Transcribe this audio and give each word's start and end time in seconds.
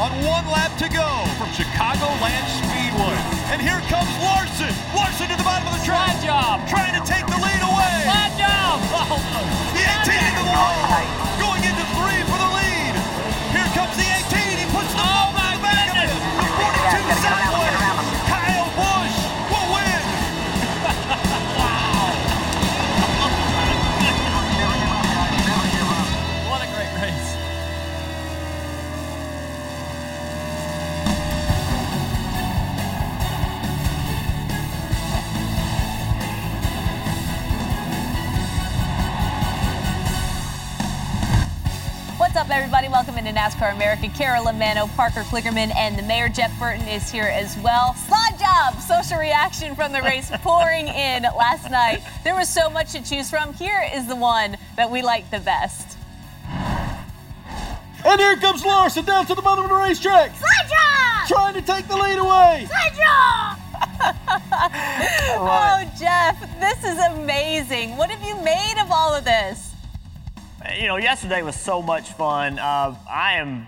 On 0.00 0.10
one 0.24 0.46
lap 0.48 0.72
to 0.80 0.88
go 0.88 1.04
from 1.36 1.52
Chicago, 1.52 2.08
Chicagoland 2.16 2.46
Speedway. 2.56 3.18
And 3.52 3.60
here 3.60 3.80
comes 3.92 4.08
Larson. 4.24 4.72
Larson 4.96 5.28
to 5.28 5.36
the 5.36 5.44
bottom 5.44 5.68
of 5.68 5.76
the 5.76 5.84
track. 5.84 6.16
Slide 6.16 6.24
job. 6.24 6.56
Trying 6.72 6.96
to 6.96 7.02
take 7.04 7.26
the 7.28 7.36
lead 7.36 7.60
away. 7.60 7.96
Slide 8.08 8.34
job. 8.40 8.76
Oh, 8.96 9.20
The 9.76 9.82
18 9.84 10.16
into 10.16 10.40
the 10.40 10.56
wall. 10.56 11.04
Going 11.36 11.62
into 11.68 11.84
three 12.00 12.20
for 12.24 12.38
the 12.40 12.50
lead. 12.56 12.94
Here 13.52 13.68
comes 13.76 13.92
the 14.00 14.08
18. 14.08 14.56
He 14.56 14.66
puts 14.72 14.88
the 14.96 15.04
Oh, 15.04 15.04
ball 15.04 15.36
my 15.36 15.52
in 15.52 15.60
the 15.60 15.68
back 15.68 15.88
of 15.92 15.96
it. 16.00 16.08
goodness. 16.08 16.40
The 16.40 16.48
42 16.48 17.20
sideways. 17.20 17.49
Up, 42.50 42.56
everybody? 42.56 42.88
Welcome 42.88 43.16
into 43.16 43.30
NASCAR 43.30 43.72
America. 43.76 44.08
Carolyn 44.08 44.58
Manno, 44.58 44.88
Parker 44.96 45.20
Kligerman, 45.20 45.72
and 45.76 45.96
the 45.96 46.02
mayor, 46.02 46.28
Jeff 46.28 46.50
Burton, 46.58 46.84
is 46.88 47.08
here 47.08 47.30
as 47.32 47.56
well. 47.58 47.94
Slide 47.94 48.36
job! 48.40 48.80
Social 48.80 49.18
reaction 49.18 49.76
from 49.76 49.92
the 49.92 50.02
race 50.02 50.32
pouring 50.42 50.88
in 50.88 51.22
last 51.22 51.70
night. 51.70 52.02
There 52.24 52.34
was 52.34 52.48
so 52.48 52.68
much 52.68 52.90
to 52.90 53.04
choose 53.04 53.30
from. 53.30 53.54
Here 53.54 53.88
is 53.94 54.08
the 54.08 54.16
one 54.16 54.56
that 54.74 54.90
we 54.90 55.00
like 55.00 55.30
the 55.30 55.38
best. 55.38 55.96
And 58.04 58.20
here 58.20 58.34
comes 58.38 58.64
Larson 58.64 59.04
down 59.04 59.26
to 59.26 59.36
the 59.36 59.42
bottom 59.42 59.66
of 59.66 59.70
the 59.70 59.76
racetrack. 59.76 60.34
Slide 60.34 60.68
job! 60.68 61.28
Trying 61.28 61.54
to 61.54 61.62
take 61.62 61.86
the 61.86 61.96
lead 61.96 62.18
away. 62.18 62.66
Slide 62.66 62.96
job! 62.96 63.58
oh, 65.38 65.92
Jeff, 65.96 66.58
this 66.58 66.82
is 66.84 66.98
amazing. 67.12 67.96
What 67.96 68.10
have 68.10 68.26
you 68.26 68.34
made 68.42 68.74
of 68.82 68.90
all 68.90 69.14
of 69.14 69.22
this? 69.22 69.69
You 70.68 70.88
know, 70.88 70.98
yesterday 70.98 71.40
was 71.40 71.56
so 71.56 71.80
much 71.80 72.12
fun. 72.12 72.58
Uh, 72.58 72.94
I 73.10 73.36
am 73.36 73.66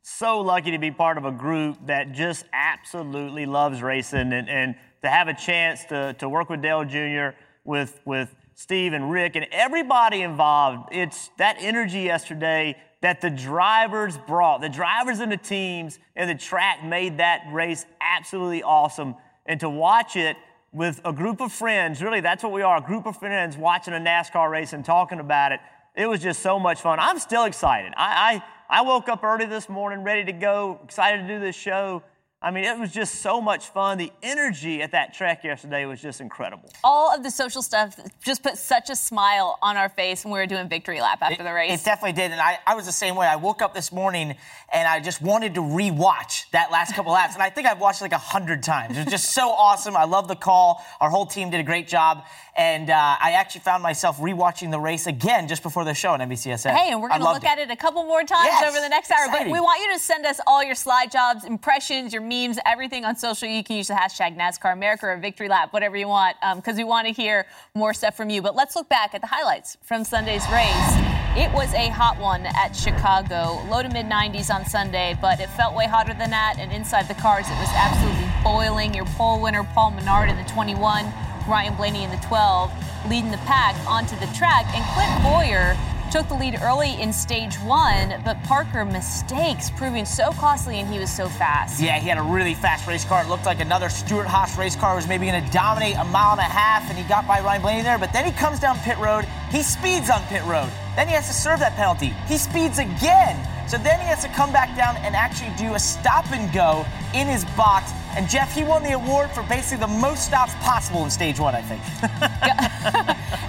so 0.00 0.40
lucky 0.40 0.70
to 0.70 0.78
be 0.78 0.90
part 0.90 1.18
of 1.18 1.26
a 1.26 1.30
group 1.30 1.76
that 1.86 2.12
just 2.12 2.46
absolutely 2.54 3.44
loves 3.44 3.82
racing 3.82 4.32
and, 4.32 4.48
and 4.48 4.74
to 5.02 5.10
have 5.10 5.28
a 5.28 5.34
chance 5.34 5.84
to, 5.86 6.14
to 6.18 6.30
work 6.30 6.48
with 6.48 6.62
Dale 6.62 6.84
Jr., 6.86 7.36
with, 7.64 8.00
with 8.06 8.34
Steve 8.54 8.94
and 8.94 9.10
Rick 9.10 9.36
and 9.36 9.46
everybody 9.52 10.22
involved. 10.22 10.88
It's 10.92 11.28
that 11.36 11.56
energy 11.60 12.00
yesterday 12.00 12.74
that 13.02 13.20
the 13.20 13.30
drivers 13.30 14.16
brought, 14.16 14.62
the 14.62 14.70
drivers 14.70 15.20
and 15.20 15.30
the 15.30 15.36
teams 15.36 15.98
and 16.16 16.30
the 16.30 16.34
track 16.34 16.82
made 16.82 17.18
that 17.18 17.42
race 17.52 17.84
absolutely 18.00 18.62
awesome. 18.62 19.14
And 19.44 19.60
to 19.60 19.68
watch 19.68 20.16
it 20.16 20.38
with 20.72 21.02
a 21.04 21.12
group 21.12 21.42
of 21.42 21.52
friends, 21.52 22.02
really, 22.02 22.20
that's 22.20 22.42
what 22.42 22.52
we 22.52 22.62
are 22.62 22.78
a 22.78 22.82
group 22.82 23.04
of 23.04 23.18
friends 23.18 23.58
watching 23.58 23.92
a 23.92 23.98
NASCAR 23.98 24.50
race 24.50 24.72
and 24.72 24.86
talking 24.86 25.20
about 25.20 25.52
it. 25.52 25.60
It 25.94 26.06
was 26.06 26.20
just 26.20 26.40
so 26.40 26.58
much 26.58 26.80
fun. 26.80 26.98
I'm 27.00 27.18
still 27.18 27.44
excited. 27.44 27.92
I, 27.96 28.42
I, 28.70 28.78
I 28.78 28.82
woke 28.82 29.08
up 29.08 29.24
early 29.24 29.46
this 29.46 29.68
morning, 29.68 30.04
ready 30.04 30.24
to 30.24 30.32
go, 30.32 30.80
excited 30.84 31.22
to 31.22 31.28
do 31.28 31.40
this 31.40 31.56
show. 31.56 32.02
I 32.42 32.50
mean, 32.50 32.64
it 32.64 32.78
was 32.78 32.90
just 32.90 33.16
so 33.16 33.38
much 33.38 33.66
fun. 33.66 33.98
The 33.98 34.10
energy 34.22 34.80
at 34.80 34.92
that 34.92 35.12
track 35.12 35.44
yesterday 35.44 35.84
was 35.84 36.00
just 36.00 36.22
incredible. 36.22 36.70
All 36.82 37.14
of 37.14 37.22
the 37.22 37.30
social 37.30 37.60
stuff 37.60 38.00
just 38.24 38.42
put 38.42 38.56
such 38.56 38.88
a 38.88 38.96
smile 38.96 39.58
on 39.60 39.76
our 39.76 39.90
face 39.90 40.24
when 40.24 40.32
we 40.32 40.38
were 40.38 40.46
doing 40.46 40.66
victory 40.66 41.02
lap 41.02 41.18
after 41.20 41.42
the 41.42 41.52
race. 41.52 41.82
It 41.82 41.84
definitely 41.84 42.14
did. 42.14 42.30
And 42.30 42.40
I, 42.40 42.58
I 42.66 42.74
was 42.76 42.86
the 42.86 42.92
same 42.92 43.14
way. 43.14 43.26
I 43.26 43.36
woke 43.36 43.60
up 43.60 43.74
this 43.74 43.92
morning 43.92 44.36
and 44.72 44.88
I 44.88 45.00
just 45.00 45.20
wanted 45.20 45.52
to 45.56 45.60
rewatch 45.60 46.50
that 46.52 46.70
last 46.72 46.94
couple 46.94 47.12
laps. 47.12 47.34
And 47.34 47.42
I 47.42 47.50
think 47.50 47.66
I've 47.68 47.78
watched 47.78 48.00
like 48.00 48.12
a 48.12 48.18
hundred 48.18 48.62
times. 48.62 48.96
It 48.96 49.04
was 49.04 49.12
just 49.12 49.32
so 49.34 49.50
awesome. 49.50 49.94
I 49.94 50.04
love 50.04 50.26
the 50.26 50.36
call. 50.36 50.82
Our 50.98 51.10
whole 51.10 51.26
team 51.26 51.50
did 51.50 51.60
a 51.60 51.64
great 51.64 51.88
job. 51.88 52.24
And 52.56 52.90
uh, 52.90 52.94
I 53.20 53.32
actually 53.32 53.62
found 53.62 53.82
myself 53.82 54.18
rewatching 54.18 54.70
the 54.70 54.80
race 54.80 55.06
again 55.06 55.46
just 55.46 55.62
before 55.62 55.84
the 55.84 55.94
show 55.94 56.12
on 56.12 56.20
NBCSN. 56.20 56.74
Hey, 56.74 56.90
and 56.90 57.00
we're 57.00 57.08
going 57.08 57.20
to 57.20 57.32
look 57.32 57.44
at 57.44 57.58
it 57.58 57.70
a 57.70 57.76
couple 57.76 58.02
more 58.04 58.22
times 58.22 58.48
Yes, 58.50 58.68
over 58.68 58.80
the 58.80 58.88
next 58.88 59.10
hour. 59.10 59.28
But 59.30 59.46
we 59.46 59.60
want 59.60 59.80
you 59.82 59.92
to 59.92 59.98
send 59.98 60.26
us 60.26 60.40
all 60.46 60.62
your 60.62 60.74
slide 60.74 61.10
jobs, 61.10 61.44
impressions, 61.44 62.12
your 62.12 62.22
memes, 62.30 62.58
everything 62.64 63.04
on 63.04 63.16
social. 63.16 63.48
You 63.48 63.64
can 63.64 63.76
use 63.76 63.88
the 63.88 63.94
hashtag 63.94 64.38
NASCAR 64.38 64.72
America 64.72 65.06
or 65.06 65.16
Victory 65.16 65.48
Lap, 65.48 65.72
whatever 65.72 65.96
you 65.96 66.08
want, 66.08 66.36
um, 66.42 66.58
because 66.58 66.76
we 66.76 66.84
want 66.84 67.08
to 67.08 67.12
hear 67.12 67.46
more 67.74 67.92
stuff 67.92 68.16
from 68.16 68.30
you. 68.30 68.40
But 68.40 68.54
let's 68.54 68.76
look 68.76 68.88
back 68.88 69.14
at 69.14 69.20
the 69.20 69.26
highlights 69.26 69.76
from 69.82 70.04
Sunday's 70.04 70.44
race. 70.50 70.92
It 71.36 71.52
was 71.52 71.74
a 71.74 71.88
hot 71.88 72.18
one 72.18 72.46
at 72.46 72.74
Chicago, 72.74 73.60
low 73.68 73.82
to 73.82 73.88
mid 73.88 74.06
90s 74.06 74.54
on 74.54 74.64
Sunday, 74.64 75.18
but 75.20 75.40
it 75.40 75.48
felt 75.50 75.74
way 75.74 75.86
hotter 75.86 76.14
than 76.14 76.30
that. 76.30 76.56
And 76.58 76.72
inside 76.72 77.08
the 77.08 77.14
cars, 77.14 77.46
it 77.48 77.58
was 77.58 77.68
absolutely 77.74 78.30
boiling. 78.42 78.94
Your 78.94 79.06
pole 79.16 79.42
winner, 79.42 79.64
Paul 79.74 79.90
Menard, 79.90 80.30
in 80.30 80.36
the 80.36 80.44
21, 80.44 81.06
Ryan 81.48 81.74
Blaney 81.74 82.04
in 82.04 82.10
the 82.10 82.22
12, 82.28 82.70
leading 83.10 83.30
the 83.30 83.42
pack 83.46 83.74
onto 83.86 84.14
the 84.16 84.26
track. 84.34 84.66
And 84.74 84.84
Clint 84.94 85.22
Bowyer 85.22 85.76
took 86.10 86.26
the 86.26 86.34
lead 86.34 86.58
early 86.60 87.00
in 87.00 87.12
stage 87.12 87.54
one, 87.58 88.20
but 88.24 88.42
Parker 88.42 88.84
mistakes 88.84 89.70
proving 89.70 90.04
so 90.04 90.32
costly, 90.32 90.80
and 90.80 90.92
he 90.92 90.98
was 90.98 91.10
so 91.10 91.28
fast. 91.28 91.80
Yeah, 91.80 92.00
he 92.00 92.08
had 92.08 92.18
a 92.18 92.22
really 92.22 92.54
fast 92.54 92.88
race 92.88 93.04
car. 93.04 93.22
It 93.22 93.28
looked 93.28 93.46
like 93.46 93.60
another 93.60 93.88
Stewart-Haas 93.88 94.58
race 94.58 94.74
car 94.74 94.96
was 94.96 95.06
maybe 95.06 95.26
going 95.26 95.44
to 95.44 95.50
dominate 95.52 95.94
a 95.96 96.04
mile 96.04 96.32
and 96.32 96.40
a 96.40 96.42
half, 96.42 96.90
and 96.90 96.98
he 96.98 97.04
got 97.04 97.28
by 97.28 97.40
Ryan 97.40 97.62
Blaney 97.62 97.82
there. 97.82 97.96
But 97.96 98.12
then 98.12 98.24
he 98.24 98.32
comes 98.32 98.58
down 98.58 98.76
pit 98.80 98.98
road. 98.98 99.24
He 99.50 99.62
speeds 99.62 100.10
on 100.10 100.20
pit 100.22 100.42
road. 100.44 100.68
Then 100.96 101.06
he 101.06 101.14
has 101.14 101.28
to 101.28 101.32
serve 101.32 101.60
that 101.60 101.76
penalty. 101.76 102.08
He 102.26 102.38
speeds 102.38 102.80
again. 102.80 103.38
So 103.68 103.78
then 103.78 104.00
he 104.00 104.06
has 104.06 104.22
to 104.22 104.28
come 104.30 104.52
back 104.52 104.76
down 104.76 104.96
and 104.96 105.14
actually 105.14 105.54
do 105.56 105.74
a 105.74 105.78
stop 105.78 106.26
and 106.32 106.52
go 106.52 106.84
in 107.14 107.28
his 107.28 107.44
box. 107.56 107.92
And 108.16 108.28
Jeff, 108.28 108.52
he 108.54 108.64
won 108.64 108.82
the 108.82 108.92
award 108.92 109.30
for 109.30 109.42
basically 109.44 109.78
the 109.78 109.92
most 109.92 110.26
stops 110.26 110.54
possible 110.56 111.04
in 111.04 111.10
stage 111.10 111.38
one, 111.38 111.54
I 111.54 111.62
think. 111.62 111.80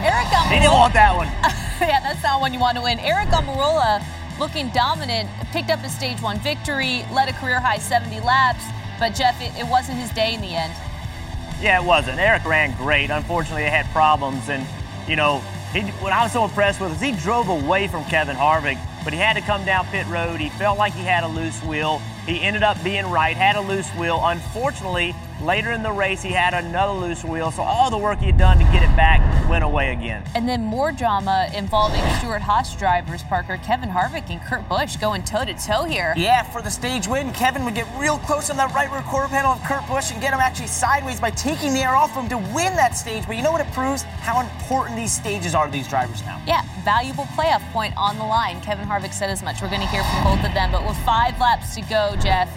Aric 0.02 0.30
they 0.50 0.60
didn't 0.60 0.74
want 0.74 0.94
that 0.94 1.16
one. 1.16 1.28
yeah, 1.82 2.00
that's 2.02 2.22
not 2.22 2.42
one 2.42 2.54
you 2.54 2.60
want 2.60 2.78
to 2.78 2.84
win. 2.84 3.00
Aric 3.00 3.32
Almirola, 3.32 4.04
looking 4.40 4.70
dominant, 4.70 5.30
picked 5.52 5.70
up 5.70 5.84
a 5.84 5.90
stage 5.90 6.22
one 6.22 6.38
victory, 6.40 7.04
led 7.12 7.30
a 7.30 7.34
career 7.34 7.60
high 7.60 7.80
70 7.80 8.20
laps, 8.22 8.64
but 9.00 9.16
Jeff, 9.16 9.42
it, 9.42 9.52
it 9.60 9.68
wasn't 9.68 9.98
his 9.98 10.12
day 10.12 10.36
in 10.36 10.42
the 10.42 10.56
end. 10.56 10.74
Yeah, 11.60 11.82
it 11.82 11.86
wasn't. 11.86 12.20
Aric 12.20 12.46
ran 12.46 12.76
great. 12.78 13.10
Unfortunately, 13.10 13.64
they 13.64 13.70
had 13.70 13.86
problems, 13.88 14.50
and 14.50 14.66
you 15.08 15.16
know, 15.16 15.44
he, 15.72 15.82
what 16.04 16.12
I 16.12 16.24
was 16.24 16.34
so 16.34 16.44
impressed 16.44 16.82
with 16.82 16.92
is 16.92 17.02
he 17.02 17.14
drove 17.14 17.48
away 17.48 17.88
from 17.88 18.04
Kevin 18.06 18.36
Harvick, 18.36 18.78
but 19.04 19.14
he 19.14 19.20
had 19.20 19.34
to 19.34 19.42
come 19.42 19.64
down 19.64 19.86
pit 19.88 20.06
road. 20.08 20.40
He 20.40 20.50
felt 20.50 20.78
like 20.78 20.94
he 20.94 21.04
had 21.04 21.24
a 21.24 21.28
loose 21.28 21.64
wheel. 21.64 22.00
He 22.26 22.42
ended 22.42 22.64
up 22.64 22.82
being 22.84 23.10
right, 23.10 23.36
had 23.36 23.56
a 23.56 23.62
loose 23.62 23.90
wheel. 23.92 24.20
Unfortunately, 24.22 25.16
later 25.42 25.72
in 25.72 25.84
the 25.84 25.92
race, 25.92 26.22
he 26.22 26.32
had 26.32 26.54
another 26.54 26.94
loose 26.94 27.24
wheel, 27.24 27.52
so 27.52 27.62
all 27.64 27.90
the 27.90 27.98
work 27.98 28.20
he 28.20 28.28
had 28.28 28.38
done 28.38 28.58
to 28.58 28.64
get 28.66 28.84
it 28.84 28.96
back 28.96 29.20
went 29.50 29.64
away 29.64 29.92
again. 29.92 30.24
And 30.36 30.48
then 30.48 30.64
more 30.64 30.92
drama 30.92 31.50
involving 31.56 32.02
Stewart-Haas 32.18 32.76
drivers, 32.78 33.24
Parker, 33.24 33.58
Kevin 33.58 33.90
Harvick 33.90 34.30
and 34.30 34.42
Kurt 34.42 34.68
Busch 34.70 34.98
going 34.98 35.24
toe 35.24 35.44
to 35.46 35.54
toe 35.54 35.84
here. 35.84 36.14
Yeah, 36.16 36.44
for 36.44 36.62
the 36.62 36.70
stage 36.70 37.08
win, 37.08 37.32
Kevin 37.34 37.66
would 37.66 37.76
get 37.76 37.88
real 37.98 38.18
close 38.20 38.50
on 38.50 38.58
that 38.58 38.74
right 38.74 38.92
rear 38.92 39.02
quarter 39.02 39.28
panel 39.28 39.52
of 39.52 39.64
Kurt 39.64 39.88
Busch 39.88 40.12
and 40.12 40.22
get 40.22 40.34
him 40.34 40.40
actually 40.40 40.68
sideways 40.68 41.20
by 41.20 41.32
taking 41.32 41.74
the 41.74 41.80
air 41.80 41.96
off 41.96 42.16
of 42.16 42.24
him 42.24 42.30
to 42.30 42.38
win 42.54 42.76
that 42.76 42.96
stage. 42.96 43.26
But 43.28 43.36
you 43.36 43.44
know 43.44 43.52
what 43.52 43.62
it 43.62 43.72
proves? 43.74 44.04
How 44.04 44.40
important 44.42 44.96
these 44.96 45.12
stages 45.12 45.56
are 45.56 45.66
to 45.66 45.72
these 45.72 45.88
drivers 45.88 46.22
now. 46.24 46.42
Yeah, 46.48 46.64
valuable 46.84 47.26
playoff 47.36 47.62
point 47.72 47.94
on 47.98 48.18
the 48.18 48.26
line. 48.26 48.62
Kevin 48.62 48.88
Harvick 48.88 49.14
said 49.14 49.30
as 49.30 49.44
much. 49.44 49.62
We're 49.62 49.70
going 49.70 49.82
to 49.82 49.88
hear 49.88 50.04
from 50.04 50.24
both 50.24 50.46
of 50.46 50.54
them. 50.54 50.72
But 50.72 50.86
with 50.86 50.98
five 51.00 51.40
laps 51.40 51.76
to 51.76 51.82
go, 51.82 52.16
Jeff, 52.22 52.50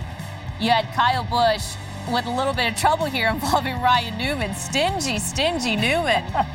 you 0.61 0.71
had 0.71 0.87
Kyle 0.95 1.25
Busch 1.25 1.77
with 2.11 2.27
a 2.27 2.31
little 2.31 2.53
bit 2.53 2.73
of 2.73 2.79
trouble 2.79 3.07
here 3.07 3.29
involving 3.33 3.81
Ryan 3.81 4.17
Newman. 4.19 4.55
Stingy, 4.55 5.19
stingy 5.19 5.77
Newman. 5.77 6.25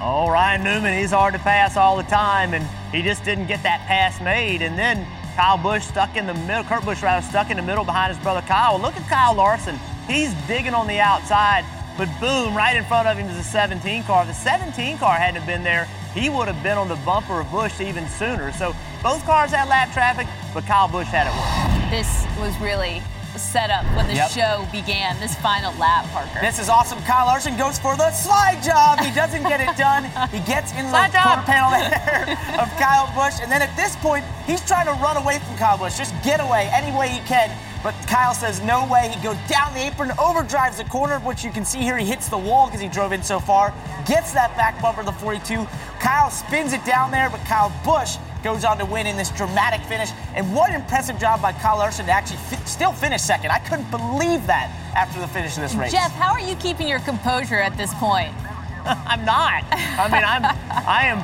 Oh, 0.00 0.30
Ryan 0.30 0.62
Newman, 0.62 0.96
he's 0.96 1.10
hard 1.10 1.34
to 1.34 1.40
pass 1.40 1.76
all 1.76 1.96
the 1.96 2.04
time, 2.04 2.54
and 2.54 2.64
he 2.92 3.02
just 3.02 3.24
didn't 3.24 3.46
get 3.46 3.64
that 3.64 3.80
pass 3.88 4.20
made. 4.20 4.62
And 4.62 4.78
then 4.78 5.04
Kyle 5.34 5.58
Busch 5.58 5.82
stuck 5.82 6.16
in 6.16 6.24
the 6.24 6.34
middle, 6.34 6.62
Kurt 6.62 6.84
Busch 6.84 7.02
rather 7.02 7.26
stuck 7.26 7.50
in 7.50 7.56
the 7.56 7.64
middle 7.64 7.84
behind 7.84 8.14
his 8.14 8.22
brother 8.22 8.40
Kyle. 8.42 8.78
Look 8.78 8.96
at 8.96 9.08
Kyle 9.08 9.34
Larson. 9.34 9.74
He's 10.06 10.32
digging 10.46 10.72
on 10.72 10.86
the 10.86 11.00
outside, 11.00 11.64
but 11.96 12.08
boom, 12.20 12.56
right 12.56 12.76
in 12.76 12.84
front 12.84 13.08
of 13.08 13.18
him 13.18 13.28
is 13.28 13.38
a 13.38 13.42
17 13.42 14.04
car. 14.04 14.22
If 14.22 14.28
the 14.28 14.34
17 14.34 14.98
car 14.98 15.16
hadn't 15.16 15.44
been 15.46 15.64
there, 15.64 15.88
he 16.14 16.28
would 16.28 16.46
have 16.46 16.62
been 16.62 16.78
on 16.78 16.86
the 16.86 16.94
bumper 17.04 17.40
of 17.40 17.50
Busch 17.50 17.80
even 17.80 18.06
sooner. 18.08 18.52
So 18.52 18.76
Both 19.02 19.24
cars 19.24 19.50
had 19.50 19.68
lap 19.68 19.92
traffic, 19.92 20.28
but 20.54 20.64
Kyle 20.64 20.86
Busch 20.86 21.08
had 21.08 21.26
it 21.26 21.34
worse. 21.34 21.90
This 21.90 22.26
was 22.40 22.56
really 22.60 23.02
set 23.38 23.70
up 23.70 23.84
when 23.96 24.06
the 24.06 24.14
Yep. 24.14 24.30
show 24.30 24.66
began. 24.72 25.18
This 25.20 25.34
final 25.36 25.72
lap, 25.78 26.04
Parker. 26.12 26.40
This 26.40 26.58
is 26.58 26.68
awesome. 26.68 27.00
Kyle 27.04 27.26
Larson 27.26 27.56
goes 27.56 27.78
for 27.78 27.96
the 27.96 28.10
slide 28.12 28.62
job. 28.62 29.00
He 29.00 29.10
doesn't 29.14 29.42
get 29.44 29.60
it 29.60 29.76
done. 29.76 30.04
He 30.30 30.40
gets 30.40 30.72
in 30.72 30.84
the 30.84 30.90
Slide 30.90 31.12
quarter 31.12 31.36
job. 31.36 31.44
panel 31.46 31.70
there 31.70 32.36
of 32.60 32.68
Kyle 32.78 33.10
Busch. 33.14 33.40
And 33.40 33.50
then 33.50 33.62
at 33.62 33.74
this 33.76 33.96
point, 33.96 34.24
he's 34.46 34.60
trying 34.66 34.86
to 34.86 34.92
run 35.02 35.16
away 35.16 35.38
from 35.40 35.56
Kyle 35.56 35.78
Busch. 35.78 35.96
Just 35.96 36.14
get 36.22 36.40
away 36.40 36.68
any 36.72 36.96
way 36.96 37.08
he 37.08 37.20
can. 37.20 37.50
But 37.82 37.94
Kyle 38.06 38.34
says 38.34 38.60
no 38.62 38.86
way. 38.90 39.12
He 39.14 39.22
goes 39.22 39.36
down 39.48 39.72
the 39.74 39.80
apron, 39.80 40.10
overdrives 40.10 40.78
the 40.78 40.84
corner, 40.84 41.18
which 41.20 41.44
you 41.44 41.50
can 41.50 41.64
see 41.64 41.78
here. 41.78 41.96
He 41.96 42.04
hits 42.04 42.28
the 42.28 42.38
wall 42.38 42.66
because 42.66 42.80
he 42.80 42.88
drove 42.88 43.12
in 43.12 43.22
so 43.22 43.38
far. 43.38 43.72
Gets 44.06 44.32
that 44.32 44.56
back 44.56 44.80
bumper, 44.82 45.04
the 45.04 45.12
42. 45.12 45.66
Kyle 46.00 46.30
spins 46.30 46.72
it 46.72 46.84
down 46.84 47.10
there, 47.10 47.30
but 47.30 47.40
Kyle 47.40 47.72
Busch 47.84 48.16
goes 48.42 48.64
on 48.64 48.78
to 48.78 48.84
win 48.84 49.06
in 49.06 49.16
this 49.16 49.30
dramatic 49.30 49.80
finish. 49.82 50.10
And 50.34 50.54
what 50.54 50.70
an 50.70 50.80
impressive 50.80 51.18
job 51.18 51.40
by 51.42 51.52
Kyle 51.52 51.78
Larson 51.78 52.06
to 52.06 52.12
actually 52.12 52.38
fi- 52.38 52.64
still 52.64 52.92
finish 52.92 53.22
second. 53.22 53.50
I 53.50 53.58
couldn't 53.58 53.90
believe 53.90 54.46
that 54.46 54.70
after 54.96 55.20
the 55.20 55.28
finish 55.28 55.56
of 55.56 55.62
this 55.62 55.74
race. 55.74 55.92
Jeff, 55.92 56.12
how 56.12 56.32
are 56.32 56.40
you 56.40 56.56
keeping 56.56 56.88
your 56.88 57.00
composure 57.00 57.60
at 57.60 57.76
this 57.76 57.92
point? 57.94 58.32
I'm 58.84 59.24
not. 59.24 59.64
I 59.70 60.08
mean, 60.10 60.24
I'm, 60.24 60.44
I 60.44 61.06
am, 61.06 61.18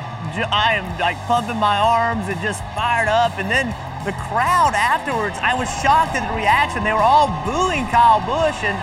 I 0.52 0.74
am 0.74 0.98
like 0.98 1.16
pumping 1.26 1.56
my 1.56 1.78
arms 1.78 2.28
and 2.28 2.40
just 2.40 2.60
fired 2.74 3.08
up. 3.08 3.38
And 3.38 3.50
then 3.50 3.74
the 4.04 4.12
crowd 4.28 4.76
afterwards, 4.76 5.38
I 5.40 5.56
was 5.56 5.68
shocked 5.80 6.12
at 6.14 6.28
the 6.28 6.36
reaction. 6.36 6.84
They 6.84 6.92
were 6.92 7.02
all 7.02 7.32
booing 7.44 7.88
Kyle 7.88 8.20
Busch, 8.20 8.60
and 8.60 8.76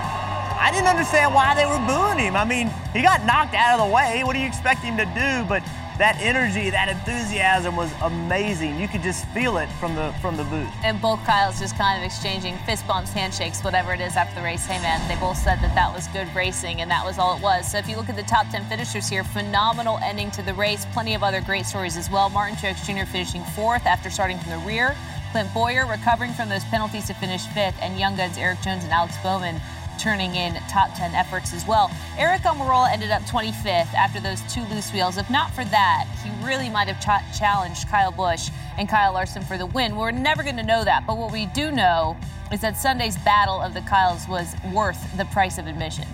I 0.61 0.69
didn't 0.69 0.89
understand 0.89 1.33
why 1.33 1.55
they 1.55 1.65
were 1.65 1.81
booing 1.89 2.19
him. 2.19 2.35
I 2.35 2.45
mean, 2.45 2.69
he 2.93 3.01
got 3.01 3.25
knocked 3.25 3.55
out 3.55 3.79
of 3.79 3.87
the 3.87 3.91
way. 3.91 4.21
What 4.23 4.33
do 4.33 4.39
you 4.39 4.45
expect 4.45 4.81
him 4.81 4.95
to 4.95 5.05
do? 5.05 5.43
But 5.49 5.63
that 5.97 6.21
energy, 6.21 6.69
that 6.69 6.87
enthusiasm 6.87 7.75
was 7.75 7.91
amazing. 8.03 8.79
You 8.79 8.87
could 8.87 9.01
just 9.01 9.25
feel 9.29 9.57
it 9.57 9.65
from 9.81 9.95
the 9.95 10.13
from 10.21 10.37
the 10.37 10.43
booth. 10.43 10.69
And 10.83 11.01
both 11.01 11.17
Kyles 11.25 11.59
just 11.59 11.75
kind 11.79 11.97
of 11.97 12.05
exchanging 12.05 12.59
fist 12.59 12.85
bumps, 12.87 13.11
handshakes, 13.11 13.63
whatever 13.63 13.91
it 13.95 14.01
is 14.01 14.15
after 14.15 14.35
the 14.35 14.43
race. 14.43 14.63
Hey, 14.67 14.79
man, 14.83 15.01
they 15.09 15.19
both 15.19 15.37
said 15.37 15.57
that 15.61 15.73
that 15.73 15.91
was 15.95 16.07
good 16.09 16.29
racing, 16.35 16.81
and 16.81 16.91
that 16.91 17.03
was 17.03 17.17
all 17.17 17.35
it 17.35 17.41
was. 17.41 17.71
So 17.71 17.79
if 17.79 17.89
you 17.89 17.95
look 17.95 18.09
at 18.09 18.15
the 18.15 18.23
top 18.23 18.47
10 18.51 18.65
finishers 18.65 19.09
here, 19.09 19.23
phenomenal 19.23 19.97
ending 20.03 20.29
to 20.29 20.43
the 20.43 20.53
race. 20.53 20.85
Plenty 20.93 21.15
of 21.15 21.23
other 21.23 21.41
great 21.41 21.65
stories 21.65 21.97
as 21.97 22.07
well. 22.07 22.29
Martin 22.29 22.55
Truex 22.55 22.85
Jr. 22.85 23.09
finishing 23.09 23.43
fourth 23.55 23.87
after 23.87 24.11
starting 24.11 24.37
from 24.37 24.51
the 24.51 24.59
rear. 24.59 24.95
Clint 25.31 25.51
Bowyer 25.55 25.87
recovering 25.87 26.33
from 26.33 26.49
those 26.49 26.65
penalties 26.65 27.07
to 27.07 27.15
finish 27.15 27.47
fifth, 27.47 27.77
and 27.81 27.97
Young 27.97 28.15
Guns 28.15 28.37
Erik 28.37 28.61
Jones 28.61 28.83
and 28.83 28.93
Alex 28.93 29.15
Bowman 29.23 29.59
turning 29.99 30.35
in 30.35 30.55
top 30.69 30.93
10 30.95 31.13
efforts 31.13 31.53
as 31.53 31.65
well. 31.65 31.89
Aric 32.15 32.39
Almirola 32.39 32.91
ended 32.91 33.11
up 33.11 33.21
25th 33.23 33.93
after 33.93 34.19
those 34.19 34.41
two 34.53 34.63
loose 34.65 34.91
wheels. 34.93 35.17
If 35.17 35.29
not 35.29 35.51
for 35.51 35.65
that, 35.65 36.07
he 36.23 36.45
really 36.45 36.69
might 36.69 36.87
have 36.87 37.01
cha- 37.01 37.25
challenged 37.37 37.87
Kyle 37.87 38.11
Busch 38.11 38.49
and 38.77 38.87
Kyle 38.89 39.13
Larson 39.13 39.43
for 39.43 39.57
the 39.57 39.65
win. 39.65 39.95
We're 39.95 40.11
never 40.11 40.43
going 40.43 40.57
to 40.57 40.63
know 40.63 40.83
that, 40.83 41.05
but 41.05 41.17
what 41.17 41.31
we 41.31 41.45
do 41.47 41.71
know 41.71 42.17
is 42.51 42.61
that 42.61 42.77
Sunday's 42.77 43.17
battle 43.19 43.61
of 43.61 43.73
the 43.73 43.81
Kyles 43.81 44.27
was 44.27 44.55
worth 44.73 45.17
the 45.17 45.25
price 45.25 45.57
of 45.57 45.67
admission. 45.67 46.07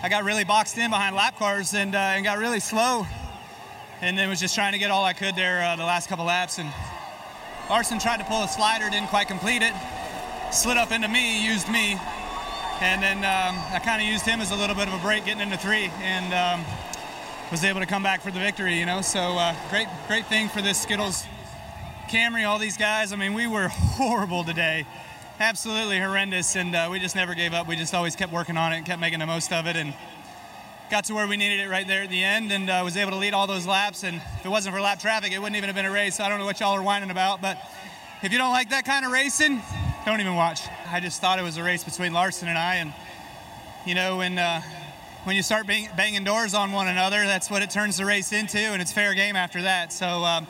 I 0.00 0.08
got 0.08 0.24
really 0.24 0.44
boxed 0.44 0.78
in 0.78 0.90
behind 0.90 1.16
lap 1.16 1.36
cars 1.36 1.74
and, 1.74 1.94
uh, 1.94 1.98
and 1.98 2.24
got 2.24 2.38
really 2.38 2.60
slow. 2.60 3.06
And 4.00 4.16
then 4.16 4.28
was 4.28 4.38
just 4.38 4.54
trying 4.54 4.72
to 4.72 4.78
get 4.78 4.92
all 4.92 5.04
I 5.04 5.12
could 5.12 5.34
there 5.34 5.62
uh, 5.64 5.74
the 5.74 5.84
last 5.84 6.08
couple 6.08 6.24
laps. 6.24 6.58
And 6.58 6.72
Larson 7.68 7.98
tried 7.98 8.18
to 8.18 8.24
pull 8.24 8.44
a 8.44 8.48
slider, 8.48 8.88
didn't 8.88 9.08
quite 9.08 9.26
complete 9.26 9.60
it. 9.60 9.72
Slid 10.50 10.78
up 10.78 10.92
into 10.92 11.08
me, 11.08 11.44
used 11.44 11.68
me. 11.68 11.98
And 12.80 13.02
then 13.02 13.18
um, 13.18 13.60
I 13.70 13.80
kind 13.84 14.00
of 14.00 14.08
used 14.08 14.24
him 14.24 14.40
as 14.40 14.50
a 14.50 14.56
little 14.56 14.74
bit 14.74 14.88
of 14.88 14.94
a 14.94 14.98
brake 14.98 15.26
getting 15.26 15.42
into 15.42 15.58
three 15.58 15.90
and 16.00 16.32
um, 16.32 16.64
was 17.50 17.64
able 17.64 17.80
to 17.80 17.86
come 17.86 18.02
back 18.02 18.22
for 18.22 18.30
the 18.30 18.38
victory, 18.38 18.78
you 18.78 18.86
know. 18.86 19.02
So 19.02 19.20
uh, 19.20 19.54
great, 19.68 19.88
great 20.06 20.24
thing 20.26 20.48
for 20.48 20.62
this 20.62 20.80
Skittles 20.80 21.26
Camry, 22.08 22.48
all 22.48 22.58
these 22.58 22.78
guys. 22.78 23.12
I 23.12 23.16
mean, 23.16 23.34
we 23.34 23.46
were 23.46 23.68
horrible 23.70 24.42
today. 24.42 24.86
Absolutely 25.38 25.98
horrendous. 25.98 26.56
And 26.56 26.74
uh, 26.74 26.88
we 26.90 26.98
just 26.98 27.14
never 27.14 27.34
gave 27.34 27.52
up. 27.52 27.68
We 27.68 27.76
just 27.76 27.92
always 27.92 28.16
kept 28.16 28.32
working 28.32 28.56
on 28.56 28.72
it 28.72 28.78
and 28.78 28.86
kept 28.86 29.00
making 29.02 29.18
the 29.18 29.26
most 29.26 29.52
of 29.52 29.66
it. 29.66 29.76
And 29.76 29.92
got 30.90 31.04
to 31.04 31.14
where 31.14 31.26
we 31.26 31.36
needed 31.36 31.60
it 31.60 31.68
right 31.68 31.86
there 31.86 32.04
at 32.04 32.10
the 32.10 32.24
end 32.24 32.52
and 32.52 32.70
uh, 32.70 32.80
was 32.82 32.96
able 32.96 33.10
to 33.10 33.18
lead 33.18 33.34
all 33.34 33.46
those 33.46 33.66
laps. 33.66 34.02
And 34.02 34.16
if 34.16 34.46
it 34.46 34.48
wasn't 34.48 34.74
for 34.74 34.80
lap 34.80 34.98
traffic, 34.98 35.30
it 35.30 35.40
wouldn't 35.40 35.56
even 35.56 35.68
have 35.68 35.76
been 35.76 35.84
a 35.84 35.90
race. 35.90 36.16
So 36.16 36.24
I 36.24 36.30
don't 36.30 36.38
know 36.38 36.46
what 36.46 36.58
y'all 36.58 36.74
are 36.74 36.82
whining 36.82 37.10
about, 37.10 37.42
but 37.42 37.58
if 38.22 38.32
you 38.32 38.38
don't 38.38 38.52
like 38.52 38.70
that 38.70 38.86
kind 38.86 39.04
of 39.04 39.12
racing, 39.12 39.60
don't 40.08 40.20
even 40.20 40.34
watch. 40.34 40.62
I 40.90 41.00
just 41.00 41.20
thought 41.20 41.38
it 41.38 41.42
was 41.42 41.58
a 41.58 41.62
race 41.62 41.84
between 41.84 42.14
Larson 42.14 42.48
and 42.48 42.56
I. 42.56 42.76
And, 42.76 42.94
you 43.86 43.94
know, 43.94 44.16
when, 44.16 44.38
uh, 44.38 44.62
when 45.24 45.36
you 45.36 45.42
start 45.42 45.66
bang, 45.66 45.90
banging 45.98 46.24
doors 46.24 46.54
on 46.54 46.72
one 46.72 46.88
another, 46.88 47.26
that's 47.26 47.50
what 47.50 47.60
it 47.60 47.68
turns 47.70 47.98
the 47.98 48.06
race 48.06 48.32
into, 48.32 48.58
and 48.58 48.80
it's 48.80 48.90
fair 48.90 49.12
game 49.12 49.36
after 49.36 49.60
that. 49.62 49.92
So, 49.92 50.06
um, 50.06 50.46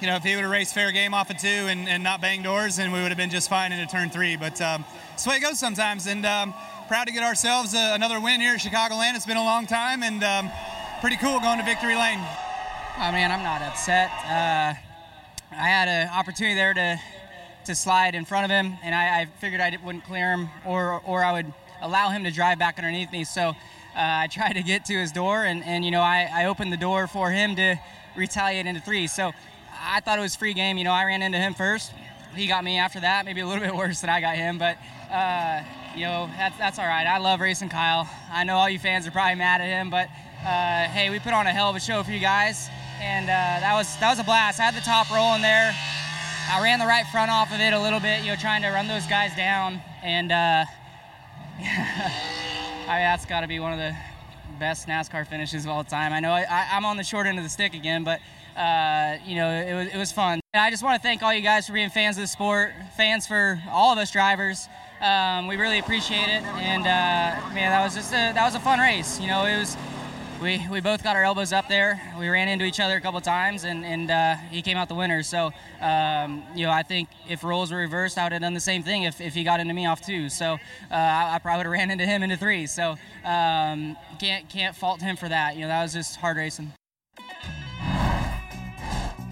you 0.00 0.08
know, 0.08 0.16
if 0.16 0.24
he 0.24 0.34
would 0.34 0.42
have 0.42 0.50
raced 0.50 0.74
fair 0.74 0.90
game 0.90 1.14
off 1.14 1.30
of 1.30 1.38
two 1.38 1.46
and, 1.46 1.88
and 1.88 2.02
not 2.02 2.20
bang 2.20 2.42
doors, 2.42 2.76
then 2.76 2.90
we 2.90 3.00
would 3.00 3.08
have 3.08 3.16
been 3.16 3.30
just 3.30 3.48
fine 3.48 3.70
into 3.70 3.86
turn 3.86 4.10
three. 4.10 4.36
But 4.36 4.60
um, 4.60 4.84
that's 5.10 5.22
the 5.22 5.30
way 5.30 5.36
it 5.36 5.42
goes 5.42 5.60
sometimes. 5.60 6.08
And 6.08 6.26
um, 6.26 6.52
proud 6.88 7.06
to 7.06 7.12
get 7.12 7.22
ourselves 7.22 7.74
uh, 7.74 7.92
another 7.94 8.20
win 8.20 8.40
here 8.40 8.54
at 8.54 8.60
Chicagoland. 8.60 9.14
It's 9.14 9.24
been 9.24 9.36
a 9.36 9.44
long 9.44 9.66
time 9.66 10.02
and 10.02 10.24
um, 10.24 10.50
pretty 11.00 11.16
cool 11.16 11.38
going 11.38 11.58
to 11.58 11.64
victory 11.64 11.94
lane. 11.94 12.20
I 12.98 13.12
mean, 13.12 13.30
I'm 13.30 13.44
not 13.44 13.62
upset. 13.62 14.10
Uh, 14.24 14.74
I 15.52 15.68
had 15.68 15.86
an 15.86 16.08
opportunity 16.08 16.56
there 16.56 16.74
to 16.74 17.00
to 17.66 17.74
slide 17.74 18.14
in 18.14 18.24
front 18.24 18.44
of 18.44 18.50
him, 18.50 18.78
and 18.82 18.94
I, 18.94 19.20
I 19.20 19.24
figured 19.40 19.60
I 19.60 19.76
wouldn't 19.84 20.04
clear 20.04 20.32
him, 20.32 20.48
or 20.64 21.00
or 21.04 21.24
I 21.24 21.32
would 21.32 21.52
allow 21.82 22.08
him 22.10 22.24
to 22.24 22.30
drive 22.30 22.58
back 22.58 22.78
underneath 22.78 23.12
me. 23.12 23.24
So 23.24 23.48
uh, 23.48 23.54
I 23.94 24.26
tried 24.30 24.54
to 24.54 24.62
get 24.62 24.84
to 24.86 24.94
his 24.94 25.12
door, 25.12 25.44
and, 25.44 25.64
and 25.64 25.84
you 25.84 25.90
know 25.90 26.00
I, 26.00 26.28
I 26.32 26.44
opened 26.46 26.72
the 26.72 26.78
door 26.78 27.06
for 27.06 27.30
him 27.30 27.56
to 27.56 27.76
retaliate 28.16 28.66
into 28.66 28.80
three. 28.80 29.06
So 29.06 29.32
I 29.78 30.00
thought 30.00 30.18
it 30.18 30.22
was 30.22 30.34
free 30.34 30.54
game. 30.54 30.78
You 30.78 30.84
know, 30.84 30.92
I 30.92 31.04
ran 31.04 31.22
into 31.22 31.38
him 31.38 31.54
first. 31.54 31.92
He 32.34 32.46
got 32.46 32.64
me 32.64 32.78
after 32.78 33.00
that, 33.00 33.24
maybe 33.24 33.40
a 33.40 33.46
little 33.46 33.62
bit 33.66 33.74
worse 33.74 34.00
than 34.00 34.10
I 34.10 34.20
got 34.20 34.36
him, 34.36 34.58
but. 34.58 34.78
Uh, 35.10 35.62
you 35.94 36.04
know, 36.04 36.28
that's, 36.36 36.58
that's 36.58 36.78
all 36.78 36.84
right. 36.84 37.06
I 37.06 37.16
love 37.16 37.40
racing 37.40 37.70
Kyle. 37.70 38.06
I 38.30 38.44
know 38.44 38.56
all 38.56 38.68
you 38.68 38.78
fans 38.78 39.06
are 39.06 39.10
probably 39.10 39.36
mad 39.36 39.62
at 39.62 39.68
him, 39.68 39.88
but 39.88 40.08
uh, 40.44 40.88
hey, 40.92 41.08
we 41.08 41.18
put 41.18 41.32
on 41.32 41.46
a 41.46 41.50
hell 41.50 41.70
of 41.70 41.76
a 41.76 41.80
show 41.80 42.02
for 42.02 42.10
you 42.10 42.20
guys, 42.20 42.68
and 43.00 43.24
uh, 43.24 43.32
that 43.32 43.72
was 43.74 43.96
that 43.96 44.10
was 44.10 44.18
a 44.18 44.24
blast. 44.24 44.60
I 44.60 44.64
had 44.64 44.74
the 44.74 44.84
top 44.84 45.10
rolling 45.10 45.40
there. 45.40 45.74
I 46.48 46.62
ran 46.62 46.78
the 46.78 46.86
right 46.86 47.06
front 47.08 47.30
off 47.30 47.52
of 47.52 47.60
it 47.60 47.72
a 47.72 47.80
little 47.80 47.98
bit, 47.98 48.22
you 48.22 48.28
know, 48.28 48.36
trying 48.36 48.62
to 48.62 48.68
run 48.68 48.86
those 48.86 49.04
guys 49.06 49.34
down, 49.34 49.80
and 50.02 50.30
uh, 50.30 50.64
I 51.58 51.64
mean, 52.86 53.02
that's 53.02 53.26
got 53.26 53.40
to 53.40 53.48
be 53.48 53.58
one 53.58 53.72
of 53.72 53.78
the 53.78 53.96
best 54.60 54.86
NASCAR 54.86 55.26
finishes 55.26 55.64
of 55.64 55.70
all 55.70 55.82
time. 55.82 56.12
I 56.12 56.20
know 56.20 56.30
I, 56.30 56.68
I'm 56.70 56.84
on 56.84 56.96
the 56.96 57.02
short 57.02 57.26
end 57.26 57.38
of 57.38 57.44
the 57.44 57.50
stick 57.50 57.74
again, 57.74 58.04
but 58.04 58.20
uh, 58.56 59.16
you 59.26 59.34
know, 59.34 59.50
it 59.50 59.74
was, 59.74 59.94
it 59.94 59.98
was 59.98 60.12
fun. 60.12 60.40
And 60.54 60.60
I 60.60 60.70
just 60.70 60.84
want 60.84 61.02
to 61.02 61.06
thank 61.06 61.22
all 61.22 61.34
you 61.34 61.42
guys 61.42 61.66
for 61.66 61.72
being 61.72 61.90
fans 61.90 62.16
of 62.16 62.22
the 62.22 62.28
sport, 62.28 62.72
fans 62.96 63.26
for 63.26 63.60
all 63.68 63.92
of 63.92 63.98
us 63.98 64.12
drivers. 64.12 64.68
Um, 65.00 65.48
we 65.48 65.56
really 65.56 65.80
appreciate 65.80 66.28
it, 66.28 66.44
and 66.44 66.82
uh, 66.82 67.54
man, 67.54 67.70
that 67.70 67.82
was 67.82 67.94
just 67.94 68.12
a, 68.12 68.32
that 68.32 68.44
was 68.44 68.54
a 68.54 68.60
fun 68.60 68.78
race. 68.78 69.20
You 69.20 69.26
know, 69.26 69.44
it 69.46 69.58
was 69.58 69.76
we, 70.40 70.66
we 70.70 70.80
both 70.80 71.02
got 71.02 71.16
our 71.16 71.24
elbows 71.24 71.52
up 71.52 71.68
there. 71.68 72.00
We 72.18 72.28
ran 72.28 72.48
into 72.48 72.64
each 72.64 72.80
other 72.80 72.96
a 72.96 73.00
couple 73.00 73.20
times, 73.20 73.64
and, 73.64 73.84
and 73.84 74.10
uh, 74.10 74.34
he 74.50 74.62
came 74.62 74.76
out 74.76 74.88
the 74.88 74.94
winner. 74.94 75.22
So, 75.22 75.50
um, 75.80 76.42
you 76.54 76.66
know, 76.66 76.72
I 76.72 76.82
think 76.82 77.08
if 77.28 77.42
roles 77.42 77.72
were 77.72 77.78
reversed, 77.78 78.18
I 78.18 78.24
would 78.24 78.32
have 78.32 78.42
done 78.42 78.54
the 78.54 78.60
same 78.60 78.82
thing 78.82 79.04
if, 79.04 79.20
if 79.20 79.34
he 79.34 79.44
got 79.44 79.60
into 79.60 79.74
me 79.74 79.86
off 79.86 80.00
two. 80.02 80.28
So 80.28 80.54
uh, 80.54 80.94
I, 80.94 81.34
I 81.34 81.38
probably 81.38 81.58
would 81.58 81.66
have 81.66 81.72
ran 81.80 81.90
into 81.90 82.06
him 82.06 82.22
into 82.22 82.36
three. 82.36 82.66
So 82.66 82.96
um, 83.24 83.96
can't 84.18 84.48
can't 84.48 84.76
fault 84.76 85.00
him 85.00 85.16
for 85.16 85.28
that. 85.28 85.54
You 85.54 85.62
know, 85.62 85.68
that 85.68 85.82
was 85.82 85.92
just 85.92 86.16
hard 86.16 86.36
racing. 86.36 86.72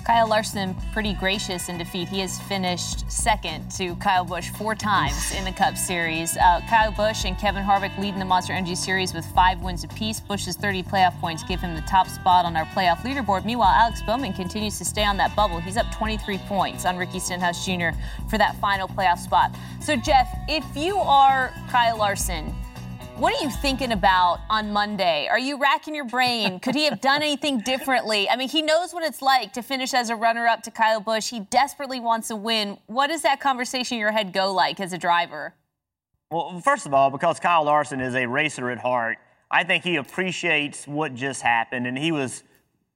Kyle 0.05 0.29
Larson, 0.29 0.77
pretty 0.93 1.15
gracious 1.15 1.71
in 1.71 1.79
defeat. 1.79 2.09
He 2.09 2.21
has 2.21 2.39
finished 2.43 3.11
second 3.11 3.71
to 3.73 3.97
Kyle 3.97 4.25
Busch 4.25 4.51
four 4.51 4.75
times 4.75 5.33
in 5.33 5.45
the 5.45 5.53
Cup 5.53 5.79
Series. 5.79 6.37
Uh, 6.37 6.61
Kyle 6.69 6.93
Busch 6.93 7.25
and 7.25 7.39
Kevin 7.39 7.65
Harvick 7.65 7.97
leading 7.99 8.19
the 8.19 8.25
Monster 8.27 8.53
Energy 8.53 8.75
Series 8.75 9.15
with 9.15 9.25
five 9.25 9.63
wins 9.63 9.83
apiece. 9.83 10.21
Busch's 10.21 10.57
30 10.57 10.83
playoff 10.83 11.19
points 11.21 11.43
give 11.45 11.61
him 11.61 11.75
the 11.75 11.81
top 11.83 12.07
spot 12.07 12.45
on 12.45 12.55
our 12.55 12.67
playoff 12.67 12.99
leaderboard. 12.99 13.47
Meanwhile, 13.47 13.73
Alex 13.75 14.03
Bowman 14.03 14.35
continues 14.35 14.77
to 14.77 14.85
stay 14.85 15.05
on 15.05 15.17
that 15.17 15.35
bubble. 15.35 15.59
He's 15.59 15.79
up 15.79 15.91
23 15.91 16.37
points 16.39 16.85
on 16.85 16.99
Ricky 16.99 17.19
Stenhouse 17.19 17.65
Jr. 17.65 17.97
for 18.29 18.37
that 18.37 18.57
final 18.61 18.87
playoff 18.87 19.19
spot. 19.19 19.57
So, 19.81 19.97
Jeff, 19.97 20.29
if 20.49 20.65
you 20.77 20.99
are 20.99 21.51
Kyle 21.71 21.97
Larson, 21.97 22.55
what 23.19 23.33
are 23.33 23.45
you 23.45 23.51
thinking 23.51 23.93
about 23.93 24.41
on 24.51 24.73
Monday? 24.73 25.29
Are 25.31 25.39
you 25.39 25.57
racking 25.57 25.95
your 25.95 26.05
brain? 26.05 26.59
Could 26.59 26.75
he 26.75 26.85
have 26.85 27.01
done 27.01 27.23
anything 27.23 27.61
differently? 27.61 28.29
I 28.29 28.37
mean, 28.37 28.49
he 28.49 28.61
knows 28.61 28.93
what 28.93 29.05
it's 29.05 29.23
like 29.23 29.53
to 29.53 29.63
finish 29.63 29.95
as 29.95 30.11
a 30.11 30.17
runner 30.17 30.47
up 30.47 30.63
to 30.65 30.71
Kyle 30.71 31.01
Busch. 31.01 31.31
He 31.31 31.41
desperately 31.41 32.01
wants 32.01 32.31
a 32.31 32.37
win. 32.37 32.79
What 32.87 33.09
does 33.09 33.23
that 33.23 33.41
conversation 33.41 33.97
in 33.97 34.01
your 34.01 34.11
head 34.11 34.33
go 34.33 34.53
like 34.53 34.81
as 34.81 34.93
a 34.93 34.99
driver? 34.99 35.55
Well, 36.31 36.61
first 36.61 36.87
of 36.87 36.95
all, 36.95 37.11
because 37.11 37.39
Kyle 37.39 37.65
Larson 37.65 38.01
is 38.01 38.17
a 38.17 38.27
racer 38.27 38.71
at 38.71 38.79
heart, 38.79 39.19
I 39.51 39.63
think 39.63 39.85
he 39.85 39.97
appreciates 39.97 40.87
what 40.89 41.15
just 41.15 41.43
happened, 41.43 41.87
and 41.87 41.97
he 41.97 42.11
was 42.11 42.43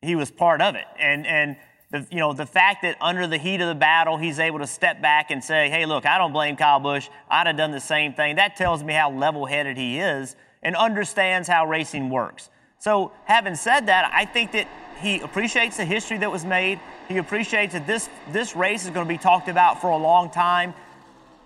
he 0.02 0.16
was 0.16 0.30
part 0.30 0.60
of 0.60 0.75
it. 0.75 0.87
And 0.98 1.26
and 1.26 1.56
the 1.90 2.07
you 2.11 2.18
know 2.18 2.33
the 2.33 2.47
fact 2.47 2.83
that 2.83 2.97
under 3.00 3.26
the 3.26 3.38
heat 3.38 3.61
of 3.61 3.68
the 3.68 3.75
battle, 3.75 4.16
he's 4.16 4.38
able 4.38 4.59
to 4.59 4.66
step 4.66 5.00
back 5.00 5.30
and 5.30 5.42
say, 5.42 5.71
"Hey, 5.71 5.87
look, 5.87 6.04
I 6.07 6.18
don't 6.18 6.33
blame 6.33 6.57
Kyle 6.57 6.80
Busch. 6.80 7.09
I'd 7.30 7.47
have 7.47 7.57
done 7.57 7.71
the 7.71 7.80
same 7.80 8.12
thing." 8.12 8.37
That 8.37 8.57
tells 8.57 8.83
me 8.83 8.92
how 8.92 9.11
level-headed 9.11 9.76
he 9.76 9.99
is 9.99 10.37
and 10.62 10.76
understands 10.76 11.49
how 11.49 11.66
racing 11.66 12.11
works. 12.11 12.50
So, 12.78 13.12
having 13.25 13.54
said 13.54 13.87
that, 13.87 14.11
I 14.12 14.25
think 14.25 14.52
that 14.52 14.68
he 15.00 15.21
appreciates 15.21 15.76
the 15.76 15.85
history 15.85 16.18
that 16.18 16.30
was 16.30 16.45
made. 16.45 16.78
He 17.09 17.16
appreciates 17.16 17.73
that 17.73 17.87
this 17.87 18.09
this 18.33 18.54
race 18.54 18.85
is 18.85 18.90
going 18.90 19.07
to 19.07 19.09
be 19.09 19.18
talked 19.18 19.49
about 19.49 19.80
for 19.80 19.90
a 19.90 19.97
long 19.97 20.30
time. 20.30 20.75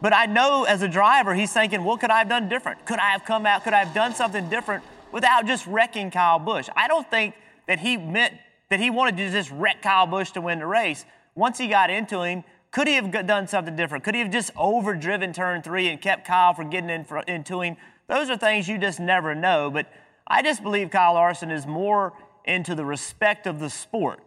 But 0.00 0.12
I 0.12 0.26
know 0.26 0.64
as 0.64 0.82
a 0.82 0.88
driver, 0.88 1.32
he's 1.32 1.52
thinking, 1.52 1.84
what 1.84 2.00
could 2.00 2.10
I 2.10 2.18
have 2.18 2.28
done 2.28 2.48
different? 2.48 2.84
Could 2.84 2.98
I 2.98 3.10
have 3.10 3.24
come 3.24 3.46
out? 3.46 3.62
Could 3.62 3.72
I 3.72 3.84
have 3.84 3.94
done 3.94 4.14
something 4.16 4.48
different 4.48 4.82
without 5.12 5.46
just 5.46 5.64
wrecking 5.68 6.10
Kyle 6.10 6.40
Busch? 6.40 6.68
I 6.74 6.88
don't 6.88 7.08
think 7.08 7.36
that 7.68 7.78
he 7.78 7.96
meant 7.96 8.34
that 8.72 8.80
he 8.80 8.88
wanted 8.88 9.18
to 9.18 9.30
just 9.30 9.50
wreck 9.50 9.82
Kyle 9.82 10.06
Busch 10.06 10.30
to 10.30 10.40
win 10.40 10.58
the 10.58 10.66
race. 10.66 11.04
Once 11.34 11.58
he 11.58 11.68
got 11.68 11.90
into 11.90 12.22
him, 12.22 12.42
could 12.70 12.88
he 12.88 12.94
have 12.94 13.10
done 13.26 13.46
something 13.46 13.76
different? 13.76 14.02
Could 14.02 14.14
he 14.14 14.22
have 14.22 14.30
just 14.30 14.50
overdriven 14.56 15.34
turn 15.34 15.60
three 15.60 15.88
and 15.88 16.00
kept 16.00 16.26
Kyle 16.26 16.54
from 16.54 16.70
getting 16.70 16.88
in 16.88 17.04
for, 17.04 17.18
into 17.18 17.60
him? 17.60 17.76
Those 18.06 18.30
are 18.30 18.38
things 18.38 18.66
you 18.66 18.78
just 18.78 18.98
never 18.98 19.34
know. 19.34 19.70
But 19.70 19.92
I 20.26 20.42
just 20.42 20.62
believe 20.62 20.88
Kyle 20.88 21.12
Larson 21.12 21.50
is 21.50 21.66
more 21.66 22.14
into 22.46 22.74
the 22.74 22.82
respect 22.82 23.46
of 23.46 23.60
the 23.60 23.68
sport 23.68 24.20